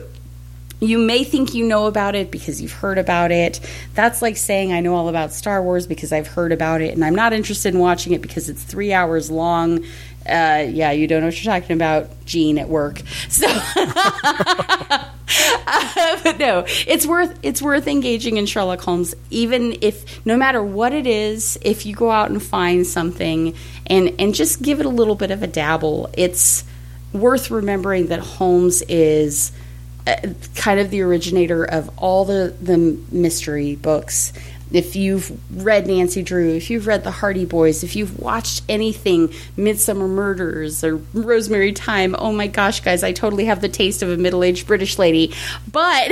you 0.81 0.99
may 0.99 1.25
think 1.25 1.55
you 1.55 1.65
know 1.67 1.87
about 1.87 2.15
it 2.15 2.31
because 2.31 2.63
you've 2.63 2.73
heard 2.73 2.99
about 2.99 3.31
it. 3.31 3.61
That's 3.95 4.23
like 4.23 4.37
saying 4.37 4.73
I 4.73 4.81
know 4.81 4.95
all 4.95 5.09
about 5.09 5.33
Star 5.33 5.63
Wars 5.63 5.87
because 5.87 6.13
I've 6.13 6.29
heard 6.29 6.53
about 6.53 6.81
it 6.81 6.95
and 6.95 7.05
I'm 7.05 7.15
not 7.15 7.33
interested 7.33 7.75
in 7.75 7.81
watching 7.81 8.13
it 8.13 8.23
because 8.23 8.49
it's 8.49 8.63
three 8.63 8.93
hours 8.93 9.31
long. 9.31 9.85
Uh, 10.29 10.67
yeah, 10.69 10.91
you 10.91 11.07
don't 11.07 11.21
know 11.21 11.29
what 11.29 11.43
you're 11.43 11.53
talking 11.53 11.75
about, 11.75 12.25
Gene 12.27 12.59
at 12.59 12.69
work. 12.69 13.03
So, 13.29 13.47
uh, 15.67 16.21
but 16.23 16.39
no, 16.39 16.65
it's 16.67 17.07
worth 17.07 17.39
it's 17.43 17.61
worth 17.61 17.87
engaging 17.87 18.37
in 18.39 18.47
Sherlock 18.47 18.81
Holmes, 18.81 19.15
even 19.31 19.77
if 19.83 20.25
no 20.27 20.37
matter 20.37 20.63
what 20.63 20.93
it 20.93 21.07
is. 21.07 21.59
If 21.63 21.87
you 21.87 21.95
go 21.95 22.11
out 22.11 22.31
and 22.31 22.43
find 22.43 22.87
something 22.87 23.55
and 23.87 24.15
and 24.19 24.35
just 24.35 24.63
give 24.63 24.81
it 24.81 24.87
a 24.87 24.91
little 24.91 25.15
bit 25.15 25.31
of 25.31 25.43
a 25.43 25.47
dabble, 25.47 26.09
it's 26.15 26.65
worth 27.13 27.51
remembering 27.51 28.07
that 28.07 28.21
Holmes 28.21 28.83
is 28.83 29.53
kind 30.55 30.81
of 30.81 30.91
the 30.91 31.01
originator 31.03 31.65
of 31.65 31.91
all 31.99 32.25
the 32.25 32.55
the 32.61 32.99
mystery 33.11 33.77
books. 33.77 34.33
If 34.71 34.97
you've 34.97 35.33
read 35.65 35.87
Nancy 35.87 36.23
Drew, 36.23 36.55
if 36.55 36.69
you've 36.69 36.87
read 36.87 37.03
The 37.03 37.11
Hardy 37.11 37.47
Boys, 37.47 37.83
if 37.83 37.97
you've 37.97 38.19
watched 38.19 38.63
anything 38.69 39.29
Midsomer 39.57 40.07
Murders 40.07 40.85
or 40.85 40.97
Rosemary 41.15 41.73
Thyme, 41.73 42.15
oh 42.19 42.33
my 42.33 42.49
gosh, 42.49 42.81
guys, 42.81 43.03
I 43.03 43.13
totally 43.13 43.47
have 43.47 43.63
the 43.63 43.71
taste 43.71 44.03
of 44.03 44.11
a 44.11 44.19
middle 44.19 44.45
aged 44.45 44.67
British 44.67 44.99
lady. 44.99 45.33
But 45.73 46.09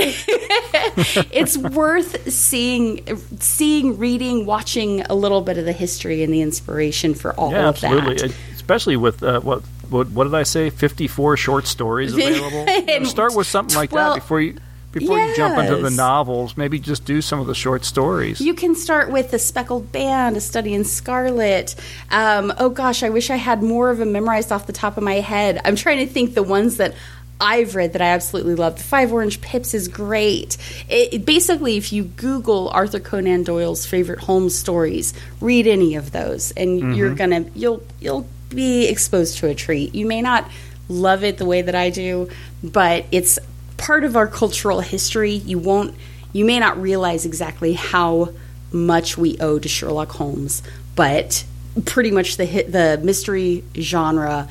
it's 1.31 1.59
worth 1.59 2.33
seeing, 2.33 3.05
seeing, 3.41 3.99
reading, 3.99 4.47
watching 4.47 5.03
a 5.03 5.15
little 5.15 5.43
bit 5.43 5.59
of 5.59 5.67
the 5.67 5.73
history 5.73 6.23
and 6.23 6.33
the 6.33 6.41
inspiration 6.41 7.13
for 7.13 7.35
all 7.35 7.53
yeah, 7.53 7.69
of 7.69 7.85
absolutely. 7.85 8.29
that. 8.29 8.37
Especially 8.55 8.97
with 8.97 9.23
uh, 9.23 9.41
what, 9.41 9.63
what 9.91 10.09
what 10.11 10.25
did 10.25 10.35
I 10.35 10.43
say? 10.45 10.71
Fifty 10.71 11.09
four 11.09 11.37
short 11.37 11.67
stories 11.67 12.13
available. 12.15 12.67
You 12.67 13.01
know, 13.01 13.05
start 13.07 13.35
with 13.35 13.47
something 13.47 13.77
like 13.77 13.93
Well, 13.93 14.15
that 14.15 14.21
before 14.21 14.41
you 14.41 14.57
before 14.93 15.19
you 15.19 15.35
jump 15.37 15.59
into 15.59 15.77
the 15.77 15.91
novels. 15.91 16.57
Maybe 16.57 16.79
just 16.79 17.05
do 17.05 17.21
some 17.21 17.39
of 17.39 17.47
the 17.47 17.55
short 17.55 17.85
stories. 17.85 18.41
You 18.41 18.55
can 18.55 18.75
start 18.75 19.11
with 19.11 19.31
The 19.31 19.39
Speckled 19.39 19.93
Band, 19.93 20.37
A 20.39 20.41
Study 20.41 20.73
in 20.73 20.85
Scarlet. 20.85 21.75
Um, 22.11 22.53
oh 22.59 22.71
gosh, 22.71 23.03
I 23.03 23.11
wish 23.11 23.29
I 23.29 23.37
had 23.37 23.63
more 23.63 23.91
of 23.91 23.99
them 23.99 24.13
memorized 24.13 24.53
off 24.53 24.67
the 24.67 24.73
top 24.73 24.97
of 24.97 25.03
my 25.03 25.15
head. 25.17 25.61
I'm 25.67 25.77
trying 25.77 25.99
to 25.99 26.11
think 26.11 26.35
the 26.35 26.43
ones 26.43 26.79
that 26.79 26.95
I've 27.39 27.75
read 27.75 27.93
that 27.93 28.01
I 28.01 28.07
absolutely 28.07 28.55
love. 28.55 28.79
The 28.79 28.85
Five 28.85 29.13
Orange 29.13 29.43
Pips 29.43 29.75
is 29.75 29.89
great. 29.89 30.57
It, 30.89 31.13
it- 31.13 31.27
basically, 31.27 31.77
if 31.77 31.93
you 31.93 32.05
Google 32.05 32.71
Arthur 32.71 32.99
Conan 33.01 33.43
Doyle's 33.43 33.85
favorite 33.85 34.21
Holmes 34.21 34.59
stories, 34.59 35.13
read 35.43 35.67
any 35.67 35.97
of 35.97 36.13
those, 36.13 36.53
and 36.53 36.97
you're 36.97 37.11
Mhm. 37.11 37.17
gonna 37.19 37.45
you'll 37.55 37.83
you'll 38.01 38.27
be 38.49 38.87
exposed 38.89 39.39
to 39.39 39.49
a 39.49 39.55
treat. 39.55 39.95
You 39.95 40.07
may 40.07 40.23
not 40.23 40.49
love 40.89 41.25
it 41.25 41.39
the 41.39 41.45
way 41.45 41.63
that 41.63 41.75
I 41.75 41.91
do, 41.91 42.29
but 42.63 43.07
it's 43.11 43.39
part 43.77 44.05
of 44.05 44.17
our 44.17 44.27
cultural 44.27 44.81
history. 44.81 45.33
You 45.33 45.59
won't 45.59 45.95
you 46.33 46.45
may 46.45 46.59
not 46.59 46.81
realize 46.81 47.25
exactly 47.25 47.73
how 47.73 48.29
much 48.71 49.17
we 49.17 49.39
owe 49.39 49.59
to 49.59 49.69
Sherlock 49.69 50.13
Holmes, 50.13 50.63
but 50.95 51.45
pretty 51.87 52.11
much 52.11 52.37
the 52.37 52.45
hit, 52.45 52.71
the 52.73 53.01
mystery 53.03 53.65
genre 53.75 54.49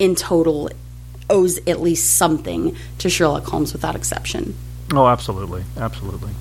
in 0.00 0.16
total 0.16 0.70
owes 1.30 1.58
at 1.66 1.80
least 1.80 2.16
something 2.16 2.76
to 2.98 3.08
Sherlock 3.08 3.44
Holmes 3.44 3.72
without 3.72 3.94
exception. 3.94 4.56
Oh, 4.92 5.06
absolutely, 5.06 5.64
absolutely. 5.76 6.32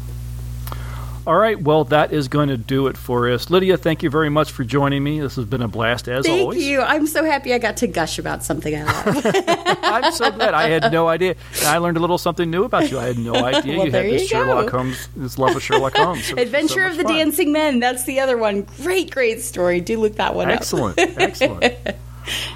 All 1.27 1.35
right, 1.35 1.61
well, 1.61 1.83
that 1.83 2.13
is 2.13 2.29
going 2.29 2.47
to 2.47 2.55
do 2.55 2.87
it 2.87 2.95
for 2.95 3.29
us. 3.29 3.49
Lydia, 3.49 3.75
thank 3.75 4.01
you 4.01 4.09
very 4.09 4.29
much 4.29 4.49
for 4.49 4.63
joining 4.63 5.03
me. 5.03 5.19
This 5.19 5.35
has 5.35 5.43
been 5.43 5.61
a 5.61 5.67
blast 5.67 6.07
as 6.07 6.25
Thank 6.25 6.39
always. 6.39 6.57
Thank 6.59 6.69
you. 6.71 6.79
I'm 6.81 7.05
so 7.05 7.25
happy 7.25 7.53
I 7.53 7.57
got 7.57 7.75
to 7.77 7.87
gush 7.87 8.17
about 8.17 8.45
something 8.45 8.73
I 8.73 8.83
love. 8.85 9.21
I'm 9.83 10.13
so 10.13 10.31
glad. 10.31 10.53
I 10.53 10.69
had 10.69 10.89
no 10.89 11.09
idea. 11.09 11.35
And 11.57 11.65
I 11.65 11.79
learned 11.79 11.97
a 11.97 11.99
little 11.99 12.17
something 12.17 12.49
new 12.49 12.63
about 12.63 12.89
you. 12.89 12.97
I 12.97 13.07
had 13.07 13.17
no 13.17 13.35
idea 13.43 13.77
Well, 13.77 13.87
you 13.87 13.91
had 13.91 14.05
this 14.05 14.21
you 14.21 14.27
Sherlock 14.29 14.71
go. 14.71 14.77
Holmes, 14.77 15.09
this 15.17 15.37
love 15.37 15.53
of 15.53 15.61
Sherlock 15.61 15.93
Holmes. 15.97 16.31
Adventure 16.31 16.85
so 16.85 16.91
of 16.91 16.95
the 16.95 17.03
fun. 17.03 17.15
Dancing 17.15 17.51
Men. 17.51 17.81
That's 17.81 18.05
the 18.05 18.21
other 18.21 18.37
one. 18.37 18.61
Great, 18.61 19.11
great 19.11 19.41
story. 19.41 19.81
Do 19.81 19.99
look 19.99 20.15
that 20.15 20.33
one 20.33 20.49
Excellent, 20.49 20.97
up. 20.97 21.09
Excellent. 21.17 21.61
Excellent. 21.61 21.97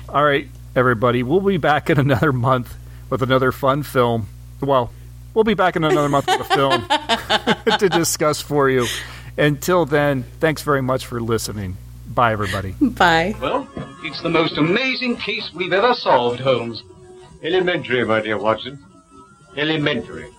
All 0.07 0.23
right, 0.23 0.47
everybody, 0.77 1.23
we'll 1.23 1.41
be 1.41 1.57
back 1.57 1.89
in 1.89 1.99
another 1.99 2.31
month 2.31 2.73
with 3.09 3.21
another 3.21 3.51
fun 3.51 3.83
film. 3.83 4.27
Well, 4.61 4.91
we'll 5.33 5.43
be 5.43 5.53
back 5.53 5.75
in 5.75 5.83
another 5.83 6.09
month 6.09 6.27
with 6.27 6.41
a 6.41 6.55
film 6.55 7.77
to 7.79 7.89
discuss 7.89 8.41
for 8.41 8.69
you. 8.69 8.85
Until 9.37 9.85
then, 9.85 10.23
thanks 10.39 10.61
very 10.61 10.81
much 10.81 11.05
for 11.05 11.21
listening. 11.21 11.77
Bye, 12.07 12.33
everybody. 12.33 12.71
Bye. 12.81 13.35
Well, 13.41 13.67
it's 14.03 14.21
the 14.21 14.29
most 14.29 14.57
amazing 14.57 15.17
case 15.17 15.49
we've 15.53 15.73
ever 15.73 15.93
solved, 15.93 16.39
Holmes. 16.41 16.83
Elementary, 17.41 18.03
my 18.05 18.21
dear 18.21 18.37
Watson. 18.37 18.79
Elementary. 19.55 20.29